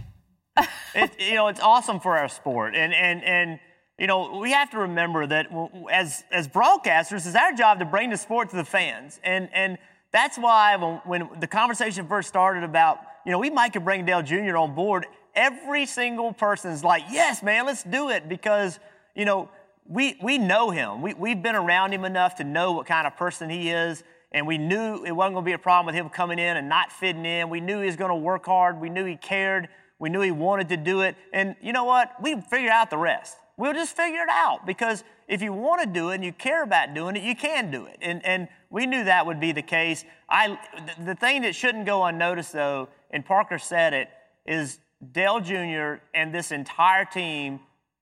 it, 0.95 1.11
you 1.19 1.35
know, 1.35 1.47
it's 1.47 1.59
awesome 1.59 1.99
for 1.99 2.17
our 2.17 2.27
sport. 2.27 2.75
And, 2.75 2.93
and, 2.93 3.23
and, 3.23 3.59
you 3.97 4.07
know, 4.07 4.39
we 4.39 4.51
have 4.51 4.69
to 4.71 4.79
remember 4.79 5.25
that 5.27 5.47
as, 5.91 6.23
as 6.31 6.47
broadcasters, 6.47 7.25
it's 7.25 7.35
our 7.35 7.53
job 7.53 7.79
to 7.79 7.85
bring 7.85 8.09
the 8.09 8.17
sport 8.17 8.49
to 8.51 8.55
the 8.55 8.65
fans. 8.65 9.19
And, 9.23 9.49
and 9.53 9.77
that's 10.11 10.37
why 10.37 10.75
when, 10.75 11.01
when 11.05 11.39
the 11.39 11.47
conversation 11.47 12.07
first 12.07 12.29
started 12.29 12.63
about, 12.63 12.99
you 13.25 13.31
know, 13.31 13.39
we 13.39 13.49
might 13.49 13.73
could 13.73 13.85
bring 13.85 14.05
Dale 14.05 14.21
Jr. 14.21 14.57
on 14.57 14.75
board, 14.75 15.07
every 15.35 15.85
single 15.85 16.33
person's 16.33 16.83
like, 16.83 17.03
yes, 17.11 17.43
man, 17.43 17.65
let's 17.65 17.83
do 17.83 18.09
it 18.09 18.29
because, 18.29 18.79
you 19.15 19.25
know, 19.25 19.49
we, 19.87 20.17
we 20.21 20.37
know 20.37 20.69
him. 20.69 21.01
We, 21.01 21.13
we've 21.13 21.41
been 21.41 21.55
around 21.55 21.93
him 21.93 22.05
enough 22.05 22.35
to 22.35 22.43
know 22.43 22.71
what 22.73 22.85
kind 22.85 23.05
of 23.05 23.17
person 23.17 23.49
he 23.49 23.69
is. 23.69 24.03
And 24.31 24.47
we 24.47 24.57
knew 24.57 25.03
it 25.03 25.11
wasn't 25.11 25.35
going 25.35 25.45
to 25.45 25.49
be 25.49 25.53
a 25.53 25.59
problem 25.59 25.85
with 25.85 25.95
him 25.95 26.09
coming 26.09 26.39
in 26.39 26.57
and 26.57 26.67
not 26.67 26.91
fitting 26.91 27.25
in. 27.25 27.49
We 27.49 27.61
knew 27.61 27.79
he 27.79 27.85
was 27.85 27.95
going 27.95 28.09
to 28.09 28.15
work 28.15 28.45
hard. 28.45 28.81
We 28.81 28.89
knew 28.89 29.05
he 29.05 29.15
cared. 29.15 29.69
We 29.99 30.09
knew 30.09 30.21
he 30.21 30.31
wanted 30.31 30.69
to 30.69 30.77
do 30.77 31.01
it. 31.01 31.15
And 31.31 31.55
you 31.61 31.71
know 31.71 31.83
what? 31.83 32.13
We 32.21 32.39
figured 32.41 32.71
out 32.71 32.89
the 32.89 32.97
rest. 32.97 33.37
We'll 33.57 33.73
just 33.73 33.95
figure 33.95 34.21
it 34.21 34.29
out 34.29 34.65
because 34.65 35.03
if 35.27 35.43
you 35.43 35.53
want 35.53 35.81
to 35.83 35.87
do 35.87 36.09
it 36.09 36.15
and 36.15 36.25
you 36.25 36.33
care 36.33 36.63
about 36.63 36.95
doing 36.95 37.15
it, 37.15 37.23
you 37.23 37.35
can 37.35 37.69
do 37.69 37.85
it. 37.85 37.97
And, 38.01 38.25
and 38.25 38.47
we 38.71 38.87
knew 38.87 39.03
that 39.03 39.27
would 39.27 39.39
be 39.39 39.51
the 39.51 39.61
case. 39.61 40.03
I, 40.27 40.57
the 40.99 41.13
thing 41.13 41.43
that 41.43 41.53
shouldn't 41.53 41.85
go 41.85 42.03
unnoticed, 42.03 42.53
though, 42.53 42.89
and 43.11 43.23
Parker 43.23 43.59
said 43.59 43.93
it, 43.93 44.09
is 44.45 44.79
Dale 45.11 45.39
Jr. 45.39 46.01
and 46.13 46.33
this 46.33 46.51
entire 46.51 47.05
team 47.05 47.59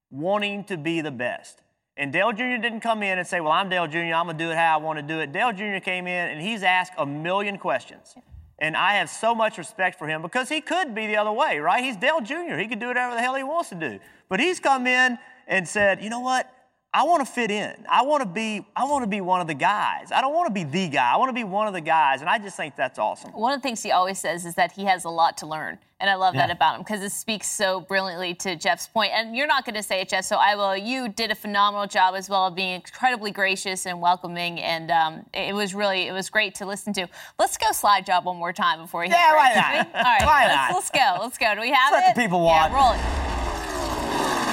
wanting 0.09 0.63
to 0.65 0.77
be 0.77 1.01
the 1.01 1.11
best. 1.11 1.61
And 1.97 2.11
Dale 2.11 2.31
Jr. 2.31 2.57
didn't 2.61 2.81
come 2.81 3.03
in 3.03 3.17
and 3.17 3.27
say, 3.27 3.41
Well, 3.41 3.51
I'm 3.51 3.69
Dale 3.69 3.87
Jr., 3.87 4.13
I'm 4.13 4.25
going 4.25 4.37
to 4.37 4.43
do 4.43 4.51
it 4.51 4.57
how 4.57 4.79
I 4.79 4.81
want 4.81 4.97
to 4.99 5.03
do 5.03 5.19
it. 5.19 5.31
Dale 5.31 5.51
Jr. 5.51 5.83
came 5.83 6.07
in 6.07 6.29
and 6.29 6.41
he's 6.41 6.63
asked 6.63 6.93
a 6.97 7.05
million 7.05 7.57
questions. 7.57 8.15
And 8.59 8.77
I 8.77 8.93
have 8.93 9.09
so 9.09 9.33
much 9.33 9.57
respect 9.57 9.97
for 9.97 10.07
him 10.07 10.21
because 10.21 10.47
he 10.47 10.61
could 10.61 10.93
be 10.93 11.07
the 11.07 11.17
other 11.17 11.31
way, 11.31 11.57
right? 11.57 11.83
He's 11.83 11.97
Dale 11.97 12.21
Jr., 12.21 12.55
he 12.57 12.67
could 12.67 12.79
do 12.79 12.87
whatever 12.87 13.15
the 13.15 13.21
hell 13.21 13.35
he 13.35 13.43
wants 13.43 13.69
to 13.69 13.75
do. 13.75 13.99
But 14.29 14.39
he's 14.39 14.59
come 14.59 14.85
in 14.87 15.17
and 15.47 15.67
said, 15.67 16.03
You 16.03 16.09
know 16.09 16.19
what? 16.19 16.51
I 16.93 17.03
want 17.03 17.25
to 17.25 17.31
fit 17.31 17.51
in. 17.51 17.85
I 17.89 18.01
want 18.01 18.21
to 18.21 18.27
be 18.27 18.65
I 18.75 18.83
want 18.83 19.03
to 19.03 19.07
be 19.09 19.21
one 19.21 19.39
of 19.39 19.47
the 19.47 19.53
guys. 19.53 20.11
I 20.11 20.19
don't 20.19 20.33
want 20.33 20.47
to 20.47 20.53
be 20.53 20.65
the 20.65 20.89
guy. 20.89 21.13
I 21.13 21.15
want 21.17 21.29
to 21.29 21.33
be 21.33 21.45
one 21.45 21.67
of 21.67 21.73
the 21.73 21.79
guys. 21.79 22.19
And 22.19 22.29
I 22.29 22.37
just 22.37 22.57
think 22.57 22.75
that's 22.75 22.99
awesome. 22.99 23.31
One 23.31 23.53
of 23.53 23.59
the 23.59 23.63
things 23.63 23.81
he 23.81 23.91
always 23.91 24.19
says 24.19 24.45
is 24.45 24.55
that 24.55 24.73
he 24.73 24.83
has 24.85 25.05
a 25.05 25.09
lot 25.09 25.37
to 25.37 25.45
learn. 25.47 25.77
And 26.01 26.09
I 26.09 26.15
love 26.15 26.33
that 26.33 26.49
about 26.49 26.75
him 26.77 26.81
because 26.81 27.01
it 27.03 27.11
speaks 27.11 27.47
so 27.47 27.79
brilliantly 27.81 28.33
to 28.33 28.55
Jeff's 28.55 28.87
point. 28.87 29.11
And 29.13 29.35
you're 29.35 29.45
not 29.45 29.65
going 29.65 29.75
to 29.75 29.83
say 29.83 30.01
it, 30.01 30.09
Jeff, 30.09 30.25
so 30.25 30.35
I 30.35 30.55
will. 30.55 30.75
You 30.75 31.07
did 31.07 31.29
a 31.29 31.35
phenomenal 31.35 31.85
job 31.85 32.15
as 32.15 32.27
well 32.27 32.47
of 32.47 32.55
being 32.55 32.73
incredibly 32.73 33.29
gracious 33.29 33.85
and 33.85 34.01
welcoming. 34.01 34.59
And 34.59 34.89
um, 34.89 35.25
it 35.31 35.53
was 35.53 35.75
really, 35.75 36.07
it 36.07 36.11
was 36.11 36.27
great 36.31 36.55
to 36.55 36.65
listen 36.65 36.91
to. 36.93 37.07
Let's 37.37 37.55
go 37.55 37.71
slide 37.71 38.07
job 38.07 38.25
one 38.25 38.37
more 38.37 38.51
time 38.51 38.79
before 38.81 39.01
we 39.01 39.09
hit 39.09 39.15
Yeah, 39.15 39.35
why 39.35 39.53
not? 39.53 39.95
All 39.95 40.01
right, 40.01 40.25
Why 40.25 40.47
let's, 40.47 40.55
not? 40.55 40.73
let's 40.73 40.89
go. 40.89 41.23
Let's 41.23 41.37
go. 41.37 41.53
Do 41.53 41.61
we 41.61 41.69
have 41.69 41.91
That's 41.91 42.03
it? 42.03 42.07
what 42.09 42.15
the 42.15 42.21
people 42.23 42.41
want. 42.41 42.71
Yeah, 42.71 42.75
roll 42.75 42.93
it. 43.27 43.30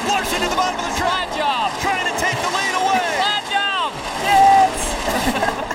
Larson 0.08 0.40
to 0.42 0.48
the 0.48 0.56
bottom 0.56 0.80
of 0.80 0.86
the 0.90 0.96
track. 0.98 1.28
job. 1.36 1.70
Trying 1.80 2.06
to 2.06 2.14
take 2.20 2.36
the 2.40 2.48
lead 2.50 2.74
away. 2.74 3.08
Slide 3.20 3.46
job. 3.52 3.92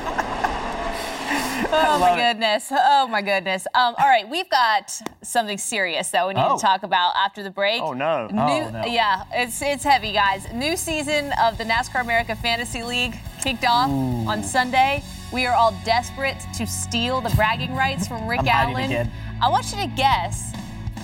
Oh 1.76 1.98
my 2.00 2.10
love 2.12 2.20
it. 2.20 2.22
goodness. 2.34 2.68
Oh 2.72 3.08
my 3.08 3.22
goodness. 3.24 3.66
Um, 3.74 3.96
all 3.98 4.06
right, 4.08 4.28
we've 4.30 4.50
got 4.50 4.92
something 5.24 5.58
serious 5.58 6.10
that 6.12 6.28
we 6.28 6.36
need 6.36 6.44
Oh. 6.44 6.56
to 6.56 6.62
talk 6.62 6.84
about 6.84 7.14
after 7.16 7.42
the 7.42 7.50
break. 7.50 7.82
Oh, 7.82 7.94
no. 7.94 8.28
New, 8.28 8.40
Oh, 8.42 8.70
no. 8.70 8.86
Yeah, 8.86 9.24
it's 9.34 9.60
it's 9.62 9.84
heavy, 9.84 10.12
guys. 10.14 10.46
New 10.54 10.78
season 10.78 11.34
of 11.42 11.58
the 11.58 11.64
NASCAR 11.64 12.02
America 12.02 12.36
Fantasy 12.36 12.84
League 12.84 13.16
kicked 13.42 13.66
off 13.66 13.90
on 13.90 14.44
Sunday. 14.44 15.04
We 15.32 15.48
are 15.48 15.56
all 15.56 15.72
desperate 15.84 16.38
to 16.58 16.68
steal 16.68 17.22
the 17.22 17.32
bragging 17.32 17.74
rights 17.76 18.08
from 18.08 18.28
Rick 18.28 18.42
I'm 18.42 18.76
Allen. 18.76 19.10
I 19.42 19.50
want 19.50 19.72
you 19.72 19.78
to 19.82 19.88
guess 19.96 20.54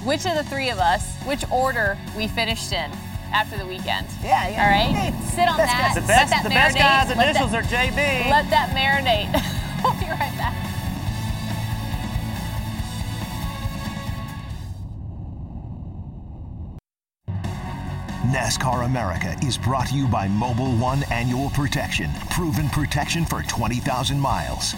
which 0.04 0.26
of 0.28 0.36
the 0.36 0.44
three 0.44 0.70
of 0.70 0.78
us, 0.78 1.18
which 1.24 1.44
order 1.52 1.98
we 2.16 2.28
finished 2.28 2.72
in 2.74 2.92
after 3.32 3.58
the 3.58 3.66
weekend. 3.66 4.08
Yeah, 4.24 4.48
yeah. 4.48 4.64
All 4.64 4.70
right? 4.70 5.24
Sit 5.24 5.48
on 5.48 5.58
Best 5.58 5.72
that. 5.72 5.92
The 5.96 6.02
best, 6.08 6.30
that 6.32 6.44
the 6.44 6.50
best 6.50 6.76
marinate. 6.76 6.80
guy's 6.80 7.16
Let 7.16 7.30
initials 7.30 7.52
that- 7.52 7.66
are 7.66 7.68
JB. 7.68 8.30
Let 8.30 8.50
that 8.50 8.70
marinate. 8.76 9.30
we'll 9.84 9.94
be 10.00 10.10
right 10.10 10.36
back. 10.38 10.56
NASCAR 18.32 18.86
America 18.86 19.36
is 19.44 19.58
brought 19.58 19.88
to 19.88 19.96
you 19.96 20.08
by 20.08 20.28
Mobil 20.28 20.78
1 20.80 21.04
Annual 21.12 21.50
Protection. 21.52 22.10
Proven 22.30 22.70
protection 22.70 23.26
for 23.26 23.42
20,000 23.44 24.20
miles. 24.20 24.76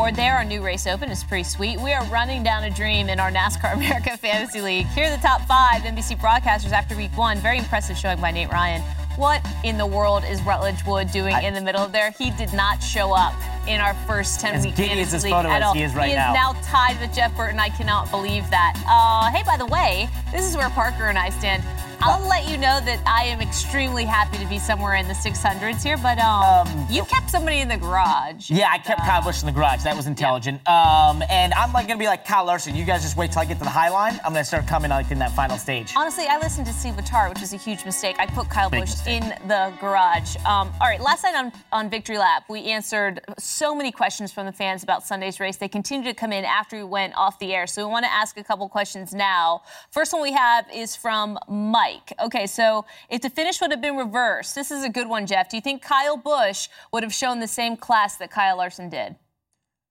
ZZ 0.00 0.02
Ward 0.02 0.16
there, 0.16 0.34
our 0.34 0.46
new 0.46 0.62
race 0.62 0.86
open 0.86 1.10
is 1.10 1.22
pretty 1.22 1.44
sweet. 1.44 1.78
We 1.78 1.92
are 1.92 2.02
running 2.06 2.42
down 2.42 2.64
a 2.64 2.70
dream 2.70 3.10
in 3.10 3.20
our 3.20 3.30
NASCAR 3.30 3.74
America 3.76 4.16
Fantasy 4.16 4.62
League. 4.62 4.86
Here 4.86 5.04
are 5.04 5.14
the 5.14 5.20
top 5.20 5.42
five 5.42 5.82
NBC 5.82 6.18
broadcasters 6.18 6.72
after 6.72 6.96
week 6.96 7.14
one. 7.18 7.36
Very 7.36 7.58
impressive 7.58 7.98
showing 7.98 8.18
by 8.18 8.30
Nate 8.30 8.50
Ryan. 8.50 8.80
What 9.16 9.46
in 9.62 9.76
the 9.76 9.84
world 9.84 10.24
is 10.24 10.40
Rutledge 10.40 10.86
Wood 10.86 11.10
doing 11.12 11.36
in 11.44 11.52
the 11.52 11.60
middle 11.60 11.82
of 11.82 11.92
there? 11.92 12.12
He 12.12 12.30
did 12.30 12.54
not 12.54 12.82
show 12.82 13.12
up 13.12 13.34
in 13.68 13.82
our 13.82 13.92
first 14.06 14.40
10 14.40 14.54
As 14.54 14.64
week 14.64 14.74
fantasy 14.74 15.16
his 15.16 15.24
league 15.24 15.34
photo 15.34 15.50
at 15.50 15.62
all. 15.62 15.74
he 15.74 15.82
is 15.82 15.94
right 15.94 16.08
he 16.08 16.14
now. 16.14 16.32
now 16.32 16.52
tied 16.62 16.98
with 16.98 17.14
Jeff 17.14 17.36
Burton. 17.36 17.60
I 17.60 17.68
cannot 17.68 18.10
believe 18.10 18.48
that. 18.48 18.82
Uh, 18.88 19.30
hey, 19.30 19.42
by 19.44 19.58
the 19.58 19.66
way, 19.66 20.08
this 20.32 20.48
is 20.48 20.56
where 20.56 20.70
Parker 20.70 21.08
and 21.08 21.18
I 21.18 21.28
stand. 21.28 21.62
I'll 22.02 22.26
let 22.26 22.48
you 22.48 22.56
know 22.56 22.80
that 22.80 22.98
I 23.06 23.24
am 23.24 23.42
extremely 23.42 24.04
happy 24.04 24.38
to 24.38 24.46
be 24.46 24.58
somewhere 24.58 24.94
in 24.94 25.06
the 25.06 25.14
600s 25.14 25.82
here, 25.82 25.98
but 25.98 26.18
um, 26.18 26.86
you 26.88 27.04
kept 27.04 27.28
somebody 27.28 27.60
in 27.60 27.68
the 27.68 27.76
garage. 27.76 28.50
Yeah, 28.50 28.68
I 28.70 28.78
kept 28.78 29.00
Kyle 29.02 29.22
Busch 29.22 29.42
in 29.42 29.46
the 29.46 29.52
garage. 29.52 29.82
That 29.84 29.94
was 29.96 30.06
intelligent. 30.06 30.66
Um, 30.66 31.22
and 31.28 31.52
I'm 31.52 31.74
like 31.74 31.88
gonna 31.88 31.98
be 31.98 32.06
like 32.06 32.24
Kyle 32.24 32.46
Larson. 32.46 32.74
You 32.74 32.84
guys 32.86 33.02
just 33.02 33.18
wait 33.18 33.32
till 33.32 33.42
I 33.42 33.44
get 33.44 33.58
to 33.58 33.64
the 33.64 33.70
high 33.70 33.90
line. 33.90 34.18
I'm 34.24 34.32
gonna 34.32 34.44
start 34.44 34.66
coming 34.66 34.90
like 34.90 35.10
in 35.10 35.18
that 35.18 35.32
final 35.32 35.58
stage. 35.58 35.92
Honestly, 35.94 36.24
I 36.26 36.38
listened 36.38 36.66
to 36.68 36.72
Steve 36.72 36.94
Letarte, 36.94 37.28
which 37.30 37.40
was 37.40 37.52
a 37.52 37.58
huge 37.58 37.84
mistake. 37.84 38.16
I 38.18 38.26
put 38.26 38.48
Kyle 38.48 38.70
Big 38.70 38.80
Busch 38.80 38.90
mistake. 38.90 39.22
in 39.22 39.48
the 39.48 39.72
garage. 39.78 40.36
Um, 40.46 40.72
all 40.80 40.88
right, 40.88 41.00
last 41.00 41.22
night 41.22 41.34
on, 41.34 41.52
on 41.70 41.90
Victory 41.90 42.16
Lap, 42.16 42.44
we 42.48 42.64
answered 42.64 43.20
so 43.38 43.74
many 43.74 43.92
questions 43.92 44.32
from 44.32 44.46
the 44.46 44.52
fans 44.52 44.82
about 44.82 45.06
Sunday's 45.06 45.38
race. 45.38 45.56
They 45.56 45.68
continue 45.68 46.10
to 46.10 46.14
come 46.14 46.32
in 46.32 46.46
after 46.46 46.78
we 46.78 46.84
went 46.84 47.14
off 47.16 47.38
the 47.38 47.52
air. 47.52 47.66
So 47.66 47.86
we 47.86 47.92
want 47.92 48.06
to 48.06 48.12
ask 48.12 48.38
a 48.38 48.44
couple 48.44 48.66
questions 48.70 49.12
now. 49.12 49.62
First 49.90 50.14
one 50.14 50.22
we 50.22 50.32
have 50.32 50.64
is 50.74 50.96
from 50.96 51.38
Mike. 51.48 51.89
Okay, 52.20 52.46
so 52.46 52.84
if 53.08 53.20
the 53.20 53.30
finish 53.30 53.60
would 53.60 53.70
have 53.70 53.80
been 53.80 53.96
reversed, 53.96 54.54
this 54.54 54.70
is 54.70 54.84
a 54.84 54.88
good 54.88 55.08
one, 55.08 55.26
Jeff. 55.26 55.48
Do 55.48 55.56
you 55.56 55.60
think 55.60 55.82
Kyle 55.82 56.16
Busch 56.16 56.68
would 56.92 57.02
have 57.02 57.14
shown 57.14 57.40
the 57.40 57.48
same 57.48 57.76
class 57.76 58.16
that 58.16 58.30
Kyle 58.30 58.56
Larson 58.56 58.88
did? 58.88 59.16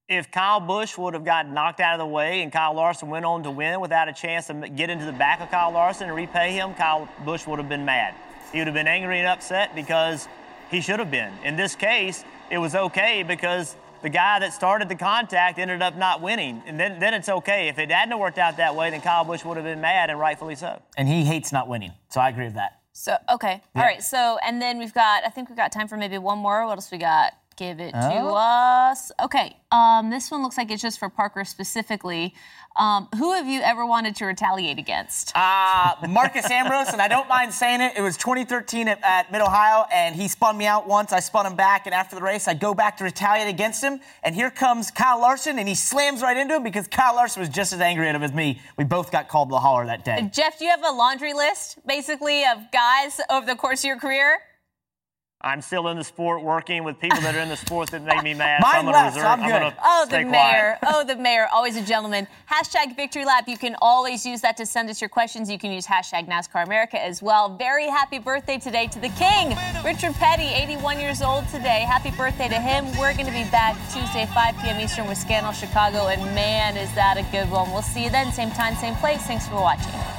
if 0.09 0.31
Kyle 0.31 0.59
Busch 0.59 0.97
would 0.97 1.13
have 1.13 1.23
gotten 1.23 1.53
knocked 1.53 1.79
out 1.79 1.93
of 1.93 1.99
the 1.99 2.11
way 2.11 2.41
and 2.41 2.51
Kyle 2.51 2.73
Larson 2.73 3.09
went 3.09 3.25
on 3.25 3.43
to 3.43 3.51
win 3.51 3.79
without 3.79 4.09
a 4.09 4.13
chance 4.13 4.47
to 4.47 4.67
get 4.67 4.89
into 4.89 5.05
the 5.05 5.13
back 5.13 5.39
of 5.39 5.51
Kyle 5.51 5.71
Larson 5.71 6.07
and 6.07 6.15
repay 6.15 6.51
him, 6.51 6.73
Kyle 6.73 7.07
Busch 7.23 7.45
would 7.45 7.59
have 7.59 7.69
been 7.69 7.85
mad. 7.85 8.15
He 8.51 8.57
would 8.57 8.65
have 8.65 8.73
been 8.73 8.87
angry 8.87 9.19
and 9.19 9.27
upset 9.27 9.75
because 9.75 10.27
he 10.71 10.81
should 10.81 10.97
have 10.97 11.11
been. 11.11 11.31
In 11.43 11.55
this 11.55 11.75
case, 11.75 12.25
it 12.49 12.57
was 12.57 12.73
okay 12.73 13.21
because 13.21 13.75
the 14.01 14.09
guy 14.09 14.39
that 14.39 14.53
started 14.53 14.89
the 14.89 14.95
contact 14.95 15.59
ended 15.59 15.81
up 15.81 15.95
not 15.97 16.21
winning. 16.21 16.61
And 16.65 16.79
then, 16.79 16.99
then 16.99 17.13
it's 17.13 17.29
okay. 17.29 17.67
If 17.67 17.79
it 17.79 17.91
hadn't 17.91 18.17
worked 18.17 18.37
out 18.37 18.57
that 18.57 18.75
way, 18.75 18.89
then 18.89 19.01
Kyle 19.01 19.23
Busch 19.23 19.43
would 19.45 19.57
have 19.57 19.65
been 19.65 19.81
mad, 19.81 20.09
and 20.09 20.19
rightfully 20.19 20.55
so. 20.55 20.81
And 20.97 21.07
he 21.07 21.23
hates 21.23 21.51
not 21.51 21.67
winning. 21.67 21.93
So 22.09 22.21
I 22.21 22.29
agree 22.29 22.45
with 22.45 22.55
that. 22.55 22.79
So 22.91 23.15
okay, 23.29 23.61
all 23.75 23.83
right. 23.83 24.03
So 24.03 24.37
and 24.45 24.61
then 24.61 24.77
we've 24.77 24.93
got. 24.93 25.23
I 25.25 25.29
think 25.29 25.47
we've 25.47 25.57
got 25.57 25.71
time 25.71 25.87
for 25.87 25.95
maybe 25.95 26.17
one 26.17 26.37
more. 26.37 26.65
What 26.65 26.73
else 26.73 26.91
we 26.91 26.97
got? 26.97 27.33
Give 27.59 27.81
it 27.81 27.91
to 27.91 28.19
Oh. 28.21 28.35
us. 28.35 29.11
Okay. 29.21 29.57
Um, 29.69 30.09
this 30.09 30.31
one 30.31 30.41
looks 30.41 30.57
like 30.57 30.71
it's 30.71 30.81
just 30.81 30.97
for 30.97 31.09
Parker 31.09 31.43
specifically. 31.43 32.33
Um, 32.77 33.09
who 33.17 33.33
have 33.33 33.47
you 33.47 33.59
ever 33.61 33.85
wanted 33.85 34.15
to 34.15 34.25
retaliate 34.25 34.79
against? 34.79 35.33
Uh, 35.35 35.95
Marcos 36.07 36.49
Ambrose, 36.49 36.87
and 36.93 37.01
I 37.01 37.09
don't 37.09 37.27
mind 37.27 37.53
saying 37.53 37.81
it. 37.81 37.97
It 37.97 38.01
was 38.01 38.15
2013 38.15 38.87
at, 38.87 39.03
at 39.03 39.29
Mid 39.29 39.41
Ohio, 39.41 39.85
and 39.91 40.15
he 40.15 40.29
spun 40.29 40.57
me 40.57 40.65
out 40.67 40.87
once. 40.87 41.11
I 41.11 41.19
spun 41.19 41.45
him 41.45 41.57
back, 41.57 41.85
and 41.85 41.93
after 41.93 42.15
the 42.15 42.21
race, 42.21 42.47
I 42.47 42.53
go 42.53 42.73
back 42.73 42.95
to 42.97 43.03
retaliate 43.03 43.49
against 43.49 43.83
him. 43.83 43.99
And 44.23 44.33
here 44.33 44.49
comes 44.49 44.89
Kyle 44.89 45.19
Larson, 45.19 45.59
and 45.59 45.67
he 45.67 45.75
slams 45.75 46.21
right 46.21 46.37
into 46.37 46.55
him 46.55 46.63
because 46.63 46.87
Kyle 46.87 47.15
Larson 47.15 47.41
was 47.41 47.49
just 47.49 47.73
as 47.73 47.81
angry 47.81 48.07
at 48.07 48.15
him 48.15 48.23
as 48.23 48.31
me. 48.31 48.61
We 48.77 48.85
both 48.85 49.11
got 49.11 49.27
called 49.27 49.49
to 49.49 49.51
the 49.55 49.59
hauler 49.59 49.85
that 49.87 50.05
day. 50.05 50.29
Jeff, 50.33 50.57
do 50.57 50.63
you 50.63 50.71
have 50.71 50.85
a 50.85 50.91
laundry 50.91 51.33
list 51.33 51.85
basically 51.85 52.45
of 52.45 52.71
guys 52.71 53.19
over 53.29 53.45
the 53.45 53.55
course 53.57 53.81
of 53.81 53.87
your 53.89 53.99
career? 53.99 54.39
I'm 55.41 55.61
still 55.61 55.87
in 55.87 55.95
the 55.95 56.03
sport 56.03 56.43
working 56.43 56.83
with 56.83 56.99
people 56.99 57.21
that 57.21 57.33
are 57.33 57.39
in 57.39 57.47
the 57.47 57.55
sport 57.55 57.91
that 57.91 58.03
make 58.03 58.23
me 58.23 58.33
mad. 58.45 58.61
Mine 58.61 58.83
so 58.83 58.91
I'm 58.91 59.13
so 59.13 59.19
reserve. 59.19 59.25
I'm 59.25 59.39
gonna 59.49 59.73
Oh, 59.81 60.05
the 60.09 60.25
mayor. 60.25 60.77
Oh, 60.83 61.05
the 61.05 61.15
mayor. 61.15 61.47
Always 61.53 61.77
a 61.77 61.81
gentleman. 61.81 62.27
Hashtag 62.51 62.93
Victory 62.97 63.23
Lap. 63.23 63.47
You 63.47 63.57
can 63.57 63.77
always 63.81 64.25
use 64.25 64.41
that 64.41 64.57
to 64.57 64.65
send 64.65 64.89
us 64.89 64.99
your 64.99 65.07
questions. 65.07 65.49
You 65.49 65.57
can 65.57 65.71
use 65.71 65.85
hashtag 65.85 66.27
NASCAR 66.27 66.65
America 66.65 67.01
as 67.01 67.21
well. 67.21 67.55
Very 67.55 67.87
happy 67.87 68.19
birthday 68.19 68.57
today 68.57 68.87
to 68.87 68.99
the 68.99 69.09
king, 69.09 69.55
Richard 69.85 70.13
Petty, 70.15 70.43
81 70.43 70.99
years 70.99 71.21
old 71.21 71.47
today. 71.47 71.85
Happy 71.87 72.11
birthday 72.11 72.49
to 72.49 72.59
him. 72.59 72.85
We're 72.97 73.13
going 73.13 73.27
to 73.27 73.31
be 73.31 73.49
back 73.49 73.77
Tuesday, 73.93 74.25
5 74.33 74.55
p.m. 74.61 74.81
Eastern 74.81 75.07
with 75.07 75.17
Scan 75.17 75.45
All 75.45 75.53
Chicago. 75.53 76.07
And 76.07 76.21
man, 76.35 76.75
is 76.75 76.93
that 76.95 77.15
a 77.17 77.23
good 77.31 77.49
one. 77.49 77.71
We'll 77.71 77.81
see 77.81 78.03
you 78.03 78.09
then. 78.09 78.33
Same 78.33 78.51
time, 78.51 78.75
same 78.75 78.95
place. 78.95 79.21
Thanks 79.21 79.47
for 79.47 79.55
watching. 79.55 80.18